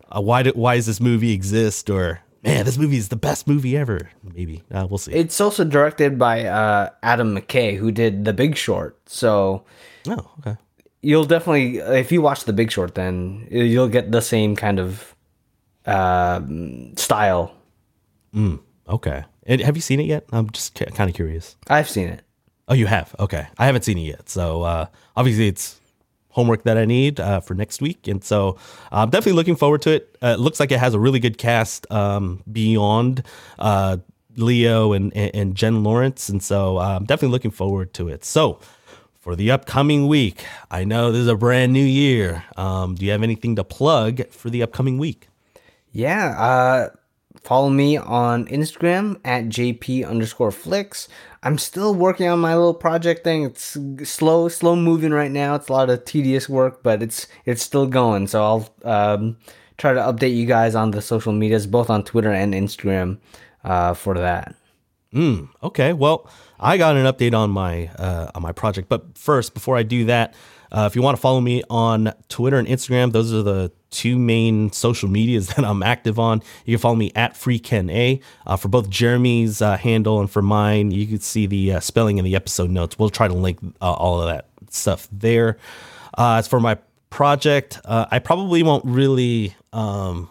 uh, 0.08 0.20
why 0.20 0.44
do, 0.44 0.52
why 0.54 0.76
does 0.76 0.86
this 0.86 1.00
movie 1.00 1.32
exist? 1.32 1.90
Or 1.90 2.20
man, 2.44 2.64
this 2.64 2.78
movie 2.78 2.96
is 2.96 3.08
the 3.08 3.16
best 3.16 3.48
movie 3.48 3.76
ever. 3.76 4.08
Maybe 4.22 4.62
uh, 4.70 4.86
we'll 4.88 4.98
see. 4.98 5.10
It's 5.10 5.40
also 5.40 5.64
directed 5.64 6.16
by 6.16 6.44
uh, 6.44 6.90
Adam 7.02 7.36
McKay, 7.36 7.76
who 7.76 7.90
did 7.90 8.24
The 8.24 8.32
Big 8.32 8.56
Short. 8.56 8.96
So 9.06 9.64
oh, 10.06 10.30
okay. 10.38 10.56
you'll 11.00 11.24
definitely, 11.24 11.78
if 11.78 12.12
you 12.12 12.22
watch 12.22 12.44
The 12.44 12.52
Big 12.52 12.70
Short, 12.70 12.94
then 12.94 13.48
you'll 13.50 13.88
get 13.88 14.12
the 14.12 14.22
same 14.22 14.54
kind 14.54 14.78
of 14.78 15.11
um 15.86 16.96
style. 16.96 17.54
Mm, 18.34 18.60
Okay. 18.88 19.24
And 19.44 19.60
have 19.60 19.76
you 19.76 19.82
seen 19.82 19.98
it 20.00 20.06
yet? 20.06 20.24
I'm 20.32 20.50
just 20.50 20.74
kind 20.74 21.10
of 21.10 21.14
curious. 21.16 21.56
I've 21.68 21.88
seen 21.88 22.08
it. 22.08 22.22
Oh, 22.68 22.74
you 22.74 22.86
have? 22.86 23.14
Okay. 23.18 23.46
I 23.58 23.66
haven't 23.66 23.82
seen 23.82 23.98
it 23.98 24.02
yet. 24.02 24.28
So 24.28 24.62
uh, 24.62 24.86
obviously, 25.16 25.48
it's 25.48 25.80
homework 26.28 26.62
that 26.62 26.78
I 26.78 26.84
need 26.84 27.18
uh, 27.20 27.40
for 27.40 27.54
next 27.54 27.82
week. 27.82 28.06
And 28.06 28.22
so 28.22 28.56
I'm 28.92 29.10
definitely 29.10 29.32
looking 29.36 29.56
forward 29.56 29.82
to 29.82 29.90
it. 29.90 30.16
Uh, 30.22 30.28
it 30.28 30.40
looks 30.40 30.60
like 30.60 30.70
it 30.72 30.78
has 30.78 30.94
a 30.94 30.98
really 31.00 31.18
good 31.18 31.38
cast 31.38 31.90
um, 31.90 32.42
beyond 32.50 33.24
uh, 33.58 33.96
Leo 34.36 34.92
and, 34.92 35.14
and, 35.16 35.34
and 35.34 35.54
Jen 35.56 35.82
Lawrence. 35.82 36.28
And 36.28 36.42
so 36.42 36.78
uh, 36.78 36.96
I'm 36.96 37.04
definitely 37.04 37.32
looking 37.32 37.50
forward 37.50 37.92
to 37.94 38.08
it. 38.08 38.24
So 38.24 38.60
for 39.18 39.34
the 39.36 39.50
upcoming 39.50 40.06
week, 40.06 40.44
I 40.70 40.84
know 40.84 41.10
this 41.12 41.20
is 41.22 41.28
a 41.28 41.36
brand 41.36 41.72
new 41.72 41.84
year. 41.84 42.44
Um, 42.56 42.94
do 42.94 43.04
you 43.04 43.10
have 43.10 43.22
anything 43.24 43.56
to 43.56 43.64
plug 43.64 44.26
for 44.30 44.48
the 44.50 44.62
upcoming 44.62 44.98
week? 44.98 45.28
Yeah. 45.92 46.34
Uh, 46.38 46.88
follow 47.42 47.68
me 47.68 47.96
on 47.96 48.46
Instagram 48.46 49.20
at 49.24 49.44
JP 49.44 50.08
underscore 50.08 50.50
flicks. 50.50 51.08
I'm 51.42 51.58
still 51.58 51.94
working 51.94 52.28
on 52.28 52.38
my 52.38 52.54
little 52.54 52.74
project 52.74 53.24
thing. 53.24 53.44
It's 53.44 53.76
slow, 54.04 54.48
slow 54.48 54.76
moving 54.76 55.12
right 55.12 55.30
now. 55.30 55.54
It's 55.54 55.68
a 55.68 55.72
lot 55.72 55.90
of 55.90 56.04
tedious 56.04 56.48
work, 56.48 56.82
but 56.82 57.02
it's 57.02 57.26
it's 57.44 57.62
still 57.62 57.86
going. 57.86 58.28
So 58.28 58.42
I'll 58.42 58.74
um, 58.84 59.36
try 59.76 59.92
to 59.92 60.00
update 60.00 60.36
you 60.36 60.46
guys 60.46 60.74
on 60.74 60.92
the 60.92 61.02
social 61.02 61.32
medias, 61.32 61.66
both 61.66 61.90
on 61.90 62.04
Twitter 62.04 62.32
and 62.32 62.54
Instagram, 62.54 63.18
uh, 63.64 63.94
for 63.94 64.14
that. 64.14 64.54
Mm, 65.12 65.48
okay. 65.62 65.92
Well, 65.92 66.28
I 66.58 66.78
got 66.78 66.96
an 66.96 67.04
update 67.06 67.36
on 67.36 67.50
my 67.50 67.88
uh, 67.98 68.30
on 68.34 68.42
my 68.42 68.52
project, 68.52 68.88
but 68.88 69.18
first, 69.18 69.52
before 69.52 69.76
I 69.76 69.82
do 69.82 70.04
that, 70.06 70.34
uh, 70.72 70.86
if 70.90 70.96
you 70.96 71.02
want 71.02 71.16
to 71.16 71.20
follow 71.20 71.40
me 71.40 71.62
on 71.68 72.12
Twitter 72.28 72.58
and 72.58 72.66
Instagram, 72.66 73.12
those 73.12 73.32
are 73.32 73.42
the 73.42 73.70
two 73.90 74.18
main 74.18 74.72
social 74.72 75.08
medias 75.08 75.46
that 75.54 75.64
I'm 75.64 75.82
active 75.82 76.18
on. 76.18 76.42
You 76.64 76.76
can 76.76 76.80
follow 76.80 76.96
me 76.96 77.12
at 77.14 77.34
FreeKenA 77.34 78.22
uh, 78.46 78.56
for 78.56 78.68
both 78.68 78.88
Jeremy's 78.88 79.62
uh, 79.62 79.76
handle 79.76 80.18
and 80.18 80.30
for 80.30 80.42
mine. 80.42 80.90
You 80.90 81.06
can 81.06 81.20
see 81.20 81.46
the 81.46 81.74
uh, 81.74 81.80
spelling 81.80 82.18
in 82.18 82.24
the 82.24 82.34
episode 82.34 82.70
notes. 82.70 82.98
We'll 82.98 83.10
try 83.10 83.28
to 83.28 83.34
link 83.34 83.58
uh, 83.80 83.92
all 83.92 84.20
of 84.20 84.28
that 84.28 84.48
stuff 84.70 85.06
there. 85.12 85.58
Uh, 86.16 86.36
as 86.36 86.48
for 86.48 86.58
my 86.58 86.78
project, 87.10 87.78
uh, 87.84 88.06
I 88.10 88.18
probably 88.18 88.62
won't 88.62 88.84
really 88.86 89.54
um, 89.74 90.30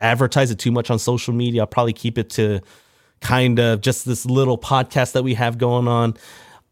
advertise 0.00 0.50
it 0.50 0.58
too 0.58 0.72
much 0.72 0.90
on 0.90 0.98
social 0.98 1.32
media. 1.32 1.62
I'll 1.62 1.66
probably 1.68 1.92
keep 1.92 2.18
it 2.18 2.30
to 2.30 2.60
kind 3.20 3.58
of 3.58 3.80
just 3.80 4.04
this 4.04 4.26
little 4.26 4.58
podcast 4.58 5.12
that 5.12 5.22
we 5.22 5.34
have 5.34 5.58
going 5.58 5.88
on. 5.88 6.16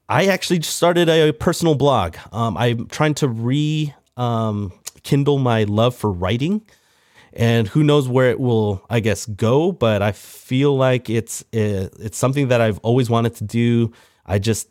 I 0.09 0.27
actually 0.27 0.63
started 0.63 1.09
a 1.09 1.33
personal 1.33 1.75
blog. 1.75 2.17
Um, 2.33 2.57
I'm 2.57 2.87
trying 2.87 3.15
to 3.15 3.29
re 3.29 3.95
um, 4.17 4.73
my 5.39 5.65
love 5.65 5.95
for 5.95 6.11
writing, 6.11 6.63
and 7.33 7.69
who 7.69 7.83
knows 7.83 8.09
where 8.09 8.31
it 8.31 8.41
will, 8.41 8.85
I 8.89 9.01
guess, 9.01 9.27
go. 9.27 9.73
But 9.73 10.03
I 10.03 10.13
feel 10.13 10.77
like 10.77 11.11
it's 11.11 11.45
it's 11.53 12.19
something 12.19 12.49
that 12.49 12.61
I've 12.61 12.79
always 12.79 13.11
wanted 13.11 13.35
to 13.37 13.45
do. 13.45 13.93
I 14.25 14.39
just 14.39 14.69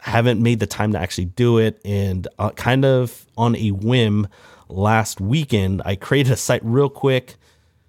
haven't 0.00 0.40
made 0.40 0.60
the 0.60 0.66
time 0.66 0.92
to 0.92 0.98
actually 0.98 1.26
do 1.26 1.58
it, 1.58 1.80
and 1.84 2.28
uh, 2.38 2.50
kind 2.50 2.84
of 2.84 3.26
on 3.36 3.56
a 3.56 3.70
whim, 3.70 4.28
last 4.68 5.20
weekend 5.20 5.82
I 5.84 5.96
created 5.96 6.32
a 6.32 6.36
site 6.36 6.64
real 6.64 6.90
quick 6.90 7.36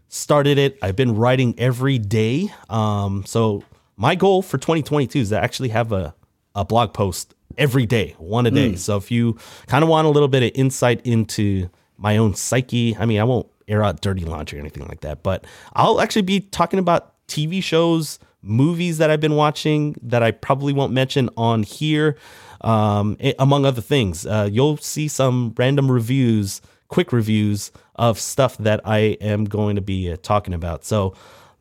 started 0.10 0.58
it. 0.58 0.78
I've 0.82 0.96
been 0.96 1.16
writing 1.16 1.56
every 1.58 1.98
day. 1.98 2.52
Um, 2.70 3.24
so 3.26 3.64
my 3.96 4.16
goal 4.16 4.42
for 4.42 4.58
2022 4.58 5.20
is 5.20 5.30
to 5.30 5.42
actually 5.42 5.70
have 5.70 5.92
a, 5.92 6.16
a 6.56 6.66
blog 6.66 6.94
post 6.94 7.36
every 7.58 7.86
day, 7.86 8.16
one 8.18 8.46
a 8.46 8.52
day. 8.52 8.76
So 8.78 8.98
if 8.98 9.12
you 9.12 9.38
kind 9.68 9.84
of 9.84 9.90
want 9.90 10.08
a 10.08 10.10
little 10.10 10.28
bit 10.28 10.44
of 10.44 10.52
insight 10.56 11.02
into 11.06 11.70
my 11.98 12.18
own 12.18 12.34
psyche, 12.36 12.96
I 12.98 13.06
mean, 13.06 13.20
I 13.20 13.24
won't 13.24 13.48
air 13.68 13.84
out 13.84 14.02
dirty 14.02 14.26
laundry 14.26 14.58
or 14.58 14.62
anything 14.62 14.88
like 14.88 15.02
that, 15.02 15.22
but 15.24 15.46
I'll 15.74 16.02
actually 16.02 16.24
be 16.24 16.40
talking 16.40 16.80
about 16.80 17.14
TV 17.28 17.62
shows, 17.62 18.20
movies 18.42 18.98
that 18.98 19.10
I've 19.10 19.20
been 19.20 19.36
watching 19.36 19.96
that 20.02 20.24
I 20.24 20.32
probably 20.32 20.74
won't 20.74 20.94
mention 20.94 21.30
on 21.38 21.64
here, 21.64 22.18
um, 22.62 23.18
among 23.38 23.66
other 23.66 23.82
things. 23.82 24.26
Uh, 24.26 24.50
you'll 24.52 24.78
see 24.78 25.08
some 25.08 25.54
random 25.58 25.92
reviews, 25.92 26.62
quick 26.88 27.14
reviews 27.14 27.72
of 27.96 28.20
stuff 28.20 28.58
that 28.58 28.82
I 28.86 29.18
am 29.22 29.46
going 29.46 29.76
to 29.76 29.82
be 29.82 30.12
uh, 30.12 30.18
talking 30.22 30.54
about. 30.54 30.86
So 30.86 31.14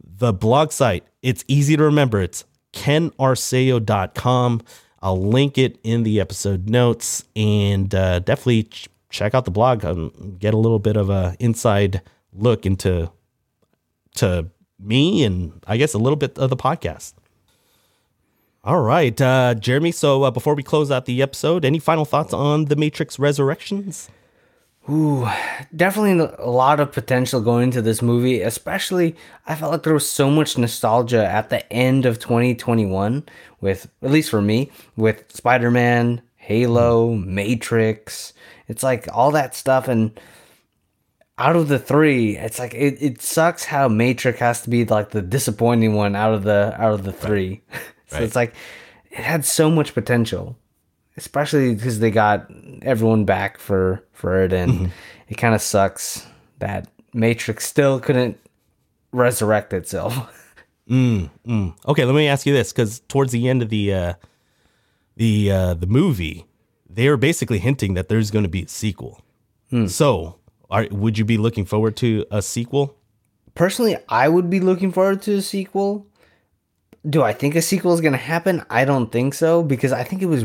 the 0.03 0.32
blog 0.32 0.72
site, 0.72 1.05
it's 1.22 1.45
easy 1.49 1.76
to 1.76 1.82
remember. 1.82 2.20
It's 2.20 2.45
kenarceo.com. 2.79 4.62
I'll 5.01 5.22
link 5.22 5.59
it 5.59 5.79
in 5.83 6.03
the 6.03 6.20
episode 6.20 6.68
notes 6.68 7.24
and 7.37 7.95
uh, 7.95 8.18
definitely 8.20 8.64
ch- 8.64 8.89
check 9.11 9.35
out 9.35 9.45
the 9.45 9.51
blog 9.51 9.85
and 9.85 10.39
get 10.39 10.55
a 10.55 10.57
little 10.57 10.79
bit 10.79 10.97
of 10.97 11.11
a 11.11 11.37
inside 11.39 12.03
look 12.33 12.66
into 12.66 13.11
to 14.16 14.47
me 14.79 15.24
and 15.24 15.53
I 15.66 15.76
guess 15.76 15.95
a 15.95 15.99
little 15.99 16.16
bit 16.16 16.39
of 16.39 16.51
the 16.51 16.57
podcast. 16.57 17.14
All 18.64 18.81
right, 18.81 19.18
uh, 19.20 19.55
Jeremy. 19.55 19.93
So 19.93 20.24
uh, 20.24 20.31
before 20.31 20.55
we 20.55 20.62
close 20.62 20.91
out 20.91 21.07
the 21.07 21.22
episode, 21.22 21.64
any 21.64 21.79
final 21.79 22.05
thoughts 22.05 22.33
on 22.35 22.66
the 22.66 22.76
Matrix 22.76 23.18
Resurrections? 23.18 24.11
Definitely 25.76 26.18
a 26.39 26.49
lot 26.51 26.80
of 26.80 26.93
potential 26.93 27.41
going 27.43 27.64
into 27.64 27.82
this 27.82 28.01
movie 28.01 28.41
especially 28.41 29.14
i 29.47 29.55
felt 29.55 29.70
like 29.72 29.82
there 29.82 29.93
was 29.93 30.09
so 30.09 30.30
much 30.30 30.57
nostalgia 30.57 31.26
at 31.26 31.51
the 31.51 31.70
end 31.72 32.07
of 32.07 32.18
2021 32.18 33.22
with 33.61 33.91
at 34.03 34.11
least 34.11 34.30
for 34.30 34.41
me 34.41 34.70
with 34.97 35.24
spider-man 35.30 36.22
halo 36.36 37.14
matrix. 37.14 38.32
It's 38.68 38.82
like 38.82 39.07
all 39.12 39.30
that 39.32 39.55
stuff 39.55 39.86
and 39.89 40.18
out 41.36 41.57
of 41.57 41.68
the 41.68 41.78
three 41.78 42.39
it's 42.39 42.59
like 42.59 42.72
it, 42.74 42.97
it 43.03 43.20
sucks 43.20 43.64
how 43.64 43.89
matrix 43.89 44.39
has 44.41 44.62
to 44.62 44.70
be 44.70 44.84
like 44.86 45.11
the 45.11 45.20
disappointing 45.20 45.95
one 45.95 46.16
out 46.16 46.32
of 46.32 46.45
the 46.45 46.74
out 46.78 46.95
of 46.95 47.05
the 47.05 47.12
three. 47.12 47.61
So 48.11 48.16
Right. 48.16 48.22
it's 48.24 48.34
like 48.36 48.55
it 49.11 49.18
had 49.18 49.45
so 49.45 49.70
much 49.70 49.93
potential 49.93 50.57
especially 51.18 51.74
because 51.74 51.98
they 51.98 52.10
got 52.10 52.50
everyone 52.82 53.24
back 53.24 53.58
for 53.58 54.02
for 54.12 54.42
it 54.42 54.52
and 54.52 54.90
it 55.28 55.34
kind 55.34 55.54
of 55.54 55.60
sucks 55.60 56.26
that 56.58 56.88
matrix 57.12 57.66
still 57.66 58.00
couldn't 58.00 58.38
resurrect 59.12 59.72
itself. 59.72 60.34
Okay, 60.90 62.04
let 62.06 62.14
me 62.14 62.28
ask 62.28 62.46
you 62.46 62.54
this, 62.54 62.72
because 62.72 63.00
towards 63.00 63.30
the 63.30 63.46
end 63.46 63.60
of 63.60 63.68
the 63.68 63.92
uh, 63.92 64.14
the 65.16 65.52
uh, 65.52 65.74
the 65.74 65.86
movie, 65.86 66.46
they 66.88 67.08
are 67.08 67.18
basically 67.18 67.58
hinting 67.58 67.92
that 67.92 68.08
there's 68.08 68.30
going 68.30 68.44
to 68.44 68.48
be 68.48 68.62
a 68.62 68.68
sequel. 68.68 69.20
So, 69.86 70.38
are, 70.70 70.86
would 70.90 71.18
you 71.18 71.26
be 71.26 71.36
looking 71.36 71.66
forward 71.66 71.94
to 71.98 72.24
a 72.30 72.40
sequel? 72.40 72.96
personally 73.54 73.96
i 74.08 74.28
would 74.28 74.49
be 74.49 74.61
looking 74.61 74.92
forward 74.92 75.20
to 75.20 75.36
a 75.36 75.42
sequel. 75.42 76.07
Do 77.08 77.22
i 77.22 77.32
think 77.34 77.54
a 77.54 77.61
sequel 77.61 77.92
is 77.92 78.00
going 78.00 78.12
to 78.12 78.18
happen? 78.32 78.64
I 78.70 78.86
don't 78.86 79.12
think 79.12 79.34
so 79.34 79.62
because 79.62 79.92
i 79.92 80.04
think 80.04 80.22
it 80.22 80.26
was 80.26 80.45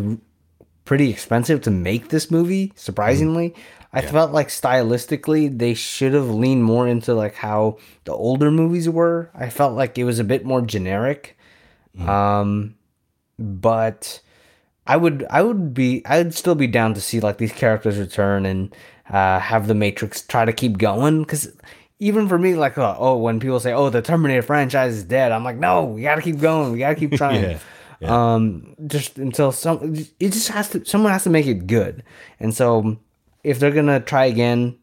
pretty 0.86 1.10
expensive 1.10 1.62
to 1.62 1.72
make 1.72 2.10
this 2.10 2.30
movie 2.30 2.74
surprisingly. 2.76 3.56
I 3.96 4.02
felt 4.02 4.32
like 4.32 4.48
stylistically 4.48 5.56
they 5.56 5.76
should 5.76 6.14
have 6.14 6.30
leaned 6.30 6.64
more 6.64 6.88
into 6.88 7.14
like 7.14 7.36
how 7.36 7.78
the 8.06 8.14
older 8.14 8.50
movies 8.50 8.90
were. 8.90 9.30
I 9.36 9.50
felt 9.50 9.76
like 9.76 9.98
it 9.98 10.04
was 10.04 10.20
a 10.20 10.24
bit 10.24 10.46
more 10.46 10.62
generic. 10.62 11.38
Um 12.00 12.76
but 13.38 14.20
I 14.88 14.98
would 14.98 15.26
I 15.30 15.42
would 15.44 15.74
be 15.74 16.04
I 16.06 16.18
would 16.18 16.34
still 16.34 16.56
be 16.56 16.68
down 16.68 16.94
to 16.96 17.02
see 17.02 17.20
like 17.20 17.38
these 17.38 17.54
characters 17.54 17.98
return 17.98 18.46
and 18.46 18.76
uh, 19.10 19.40
have 19.40 19.68
the 19.68 19.76
Matrix 19.76 20.22
try 20.22 20.46
to 20.46 20.54
keep 20.54 20.78
going. 20.78 21.22
Because 21.22 21.52
even 22.00 22.28
for 22.28 22.38
me 22.38 22.56
like 22.56 22.78
uh, 22.78 22.96
oh 22.98 23.18
when 23.18 23.40
people 23.40 23.60
say 23.60 23.74
oh 23.74 23.90
the 23.90 24.02
Terminator 24.02 24.42
franchise 24.42 24.94
is 24.94 25.04
dead 25.04 25.32
I'm 25.32 25.44
like 25.44 25.58
no 25.58 25.86
we 25.86 26.02
gotta 26.02 26.22
keep 26.22 26.40
going. 26.40 26.72
We 26.72 26.80
gotta 26.80 26.96
keep 26.96 27.12
trying. 27.16 27.44
Yeah, 27.44 27.60
um 28.10 28.76
just 28.88 29.18
until 29.18 29.52
some 29.52 29.96
it 29.96 30.32
just 30.32 30.50
has 30.50 30.70
to 30.70 30.86
someone 30.86 31.12
has 31.12 31.24
to 31.24 31.30
make 31.30 31.48
it 31.48 31.68
good. 31.68 32.04
And 32.40 32.54
so 32.54 32.98
if 33.44 33.60
they're 33.60 33.72
gonna 33.72 34.00
try 34.00 34.26
again 34.26 34.78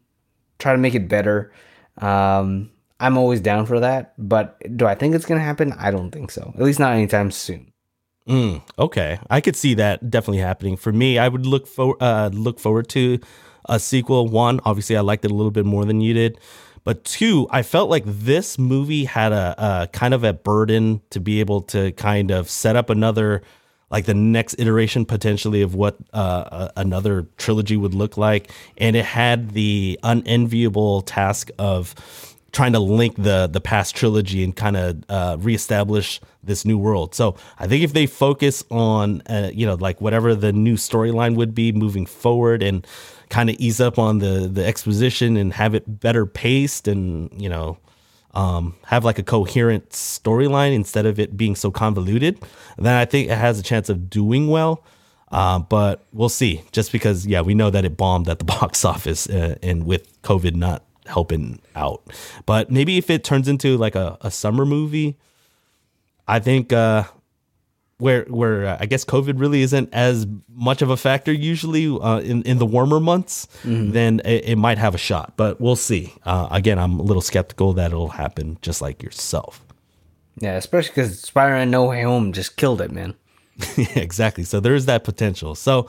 try 0.59 0.71
to 0.71 0.77
make 0.77 0.95
it 0.95 1.07
better 1.07 1.51
um 1.97 2.71
I'm 2.99 3.17
always 3.17 3.41
down 3.41 3.65
for 3.65 3.79
that. 3.79 4.13
But 4.17 4.61
do 4.77 4.85
I 4.85 4.93
think 4.95 5.15
it's 5.15 5.25
gonna 5.25 5.41
happen? 5.41 5.73
I 5.73 5.89
don't 5.91 6.11
think 6.11 6.31
so. 6.31 6.53
At 6.55 6.61
least 6.61 6.79
not 6.79 6.93
anytime 6.93 7.31
soon. 7.31 7.71
Mm, 8.27 8.61
okay, 8.77 9.19
I 9.29 9.41
could 9.41 9.55
see 9.55 9.73
that 9.73 10.11
definitely 10.11 10.37
happening. 10.37 10.77
For 10.77 10.91
me, 10.91 11.17
I 11.17 11.27
would 11.27 11.45
look 11.45 11.65
for 11.65 11.97
uh, 11.99 12.29
look 12.29 12.59
forward 12.59 12.87
to 12.89 13.19
a 13.67 13.79
sequel. 13.79 14.27
One, 14.27 14.59
obviously, 14.63 14.95
I 14.95 15.01
liked 15.01 15.25
it 15.25 15.31
a 15.31 15.33
little 15.33 15.51
bit 15.51 15.65
more 15.65 15.85
than 15.85 16.01
you 16.01 16.13
did, 16.13 16.39
but 16.83 17.03
two, 17.03 17.47
I 17.51 17.61
felt 17.61 17.89
like 17.89 18.03
this 18.05 18.57
movie 18.57 19.05
had 19.05 19.31
a, 19.31 19.55
a 19.57 19.87
kind 19.87 20.13
of 20.13 20.23
a 20.23 20.33
burden 20.33 21.01
to 21.11 21.19
be 21.19 21.39
able 21.39 21.61
to 21.63 21.91
kind 21.93 22.31
of 22.31 22.49
set 22.49 22.75
up 22.75 22.89
another, 22.89 23.43
like 23.91 24.05
the 24.05 24.13
next 24.13 24.55
iteration 24.57 25.05
potentially 25.05 25.61
of 25.61 25.75
what 25.75 25.97
uh, 26.13 26.69
another 26.75 27.27
trilogy 27.37 27.77
would 27.77 27.93
look 27.93 28.17
like, 28.17 28.51
and 28.77 28.95
it 28.95 29.05
had 29.05 29.51
the 29.51 29.99
unenviable 30.03 31.01
task 31.01 31.51
of 31.59 32.30
trying 32.51 32.73
to 32.73 32.79
link 32.79 33.15
the 33.17 33.47
the 33.51 33.61
past 33.61 33.95
trilogy 33.95 34.43
and 34.43 34.55
kind 34.55 34.77
of 34.77 35.03
uh, 35.09 35.37
reestablish 35.39 36.19
this 36.43 36.65
new 36.65 36.77
world. 36.77 37.15
So 37.15 37.35
I 37.59 37.67
think 37.67 37.83
if 37.83 37.93
they 37.93 38.05
focus 38.05 38.63
on 38.69 39.21
uh, 39.27 39.51
you 39.53 39.65
know 39.65 39.75
like 39.75 40.01
whatever 40.01 40.35
the 40.35 40.51
new 40.51 40.75
storyline 40.75 41.35
would 41.35 41.55
be 41.55 41.71
moving 41.71 42.05
forward 42.05 42.63
and 42.63 42.85
kind 43.29 43.49
of 43.49 43.55
ease 43.59 43.79
up 43.79 43.97
on 43.97 44.19
the 44.19 44.49
the 44.51 44.65
exposition 44.65 45.37
and 45.37 45.53
have 45.53 45.73
it 45.75 45.99
better 45.99 46.25
paced 46.25 46.87
and 46.87 47.29
you 47.41 47.49
know 47.49 47.77
um, 48.33 48.75
have 48.85 49.03
like 49.03 49.19
a 49.19 49.23
coherent 49.23 49.89
storyline 49.89 50.73
instead 50.73 51.05
of 51.05 51.19
it 51.19 51.35
being 51.35 51.55
so 51.55 51.71
convoluted, 51.71 52.39
then 52.77 52.95
I 52.95 53.05
think 53.05 53.29
it 53.29 53.37
has 53.37 53.59
a 53.59 53.63
chance 53.63 53.89
of 53.89 54.09
doing 54.09 54.47
well. 54.47 54.83
Uh, 55.31 55.59
but 55.59 56.03
we'll 56.11 56.29
see. 56.29 56.61
Just 56.71 56.91
because, 56.91 57.25
yeah, 57.25 57.41
we 57.41 57.53
know 57.53 57.69
that 57.69 57.85
it 57.85 57.95
bombed 57.95 58.27
at 58.27 58.39
the 58.39 58.45
box 58.59 58.83
office, 58.83 59.29
uh, 59.29 59.57
and 59.61 59.85
with 59.85 60.21
COVID 60.23 60.55
not 60.55 60.83
helping 61.11 61.61
out. 61.75 62.01
But 62.45 62.71
maybe 62.71 62.97
if 62.97 63.09
it 63.09 63.23
turns 63.23 63.47
into 63.47 63.77
like 63.77 63.95
a, 63.95 64.17
a 64.21 64.31
summer 64.31 64.65
movie, 64.65 65.17
I 66.27 66.39
think 66.39 66.71
uh, 66.71 67.03
where 67.97 68.23
where 68.25 68.65
uh, 68.65 68.77
I 68.79 68.85
guess 68.85 69.05
COVID 69.05 69.39
really 69.39 69.61
isn't 69.61 69.93
as 69.93 70.25
much 70.49 70.81
of 70.81 70.89
a 70.89 70.97
factor 70.97 71.31
usually 71.31 71.87
uh, 71.87 72.19
in 72.19 72.41
in 72.43 72.57
the 72.57 72.65
warmer 72.65 72.99
months, 72.99 73.47
mm-hmm. 73.63 73.91
then 73.91 74.21
it, 74.25 74.45
it, 74.49 74.55
might 74.55 74.77
have 74.77 74.95
a 74.95 74.97
shot. 74.97 75.33
But 75.37 75.61
we'll 75.61 75.75
see. 75.75 76.13
Uh, 76.25 76.47
again, 76.51 76.79
I'm 76.79 76.99
a 76.99 77.03
little 77.03 77.21
skeptical 77.21 77.73
that 77.73 77.91
it'll 77.91 78.09
happen, 78.09 78.57
just 78.61 78.81
like 78.81 79.03
yourself. 79.03 79.63
Yeah, 80.39 80.55
especially 80.55 80.91
because 80.91 81.19
Spider-Man 81.19 81.69
No 81.69 81.85
Way 81.85 82.03
Home 82.03 82.33
just 82.33 82.55
killed 82.57 82.81
it, 82.81 82.91
man. 82.91 83.13
yeah, 83.77 83.85
exactly. 83.95 84.43
So 84.43 84.59
there 84.59 84.73
is 84.73 84.87
that 84.87 85.03
potential. 85.03 85.53
So, 85.55 85.87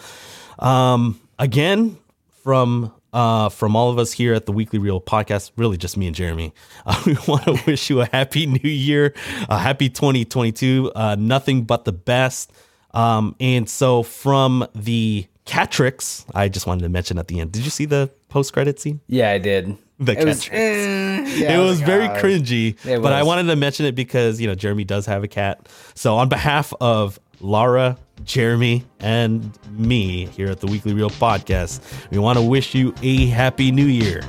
um, 0.59 1.21
again, 1.39 1.97
from 2.43 2.93
uh, 3.13 3.49
from 3.49 3.77
all 3.77 3.91
of 3.91 3.99
us 3.99 4.13
here 4.13 4.35
at 4.35 4.47
the 4.47 4.53
Weekly 4.53 4.79
Reel 4.79 5.01
podcast, 5.01 5.53
really 5.57 5.77
just 5.77 5.97
me 5.97 6.07
and 6.07 6.17
Jeremy, 6.17 6.53
uh, 6.87 7.01
we 7.07 7.17
want 7.27 7.45
to 7.45 7.59
wish 7.67 7.91
you 7.91 8.01
a 8.01 8.07
happy 8.07 8.47
new 8.47 8.69
year, 8.69 9.15
a 9.49 9.59
happy 9.59 9.89
2022, 9.89 10.93
uh, 10.95 11.17
nothing 11.19 11.63
but 11.65 11.85
the 11.85 11.93
best. 11.93 12.53
Um, 12.93 13.37
and 13.41 13.69
so 13.69 14.03
from 14.03 14.67
the 14.75 15.27
Catrix, 15.47 16.25
I 16.35 16.49
just 16.49 16.67
wanted 16.67 16.83
to 16.83 16.89
mention 16.89 17.19
at 17.19 17.29
the 17.29 17.41
end. 17.41 17.53
Did 17.53 17.65
you 17.65 17.71
see 17.71 17.85
the 17.85 18.11
post 18.29 18.53
credit 18.53 18.79
scene? 18.79 19.01
Yeah, 19.09 19.31
I 19.31 19.39
did. 19.39 19.77
The 19.99 20.19
it 20.19 20.25
was, 20.25 20.49
eh, 20.51 21.25
yeah, 21.37 21.61
it 21.61 21.65
was 21.65 21.81
very 21.81 22.09
cringy, 22.09 22.77
but 22.85 23.13
I 23.13 23.23
wanted 23.23 23.45
to 23.45 23.57
mention 23.57 23.87
it 23.87 23.95
because 23.95 24.41
you 24.41 24.49
know 24.49 24.55
Jeremy 24.55 24.83
does 24.83 25.07
have 25.07 25.23
a 25.23 25.29
cat. 25.29 25.69
So 25.95 26.17
on 26.17 26.29
behalf 26.29 26.73
of 26.81 27.21
Lara, 27.41 27.99
Jeremy, 28.25 28.85
and 29.01 29.59
me 29.71 30.27
here 30.27 30.49
at 30.49 30.61
the 30.61 30.67
Weekly 30.67 30.95
Reel 30.95 31.11
podcast. 31.11 31.83
We 32.11 32.19
want 32.19 32.39
to 32.39 32.45
wish 32.45 32.75
you 32.75 32.95
a 33.03 33.27
happy 33.27 33.71
new 33.71 33.85
year 33.85 34.23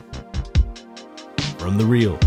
from 1.57 1.77
the 1.77 1.85
real. 1.85 2.19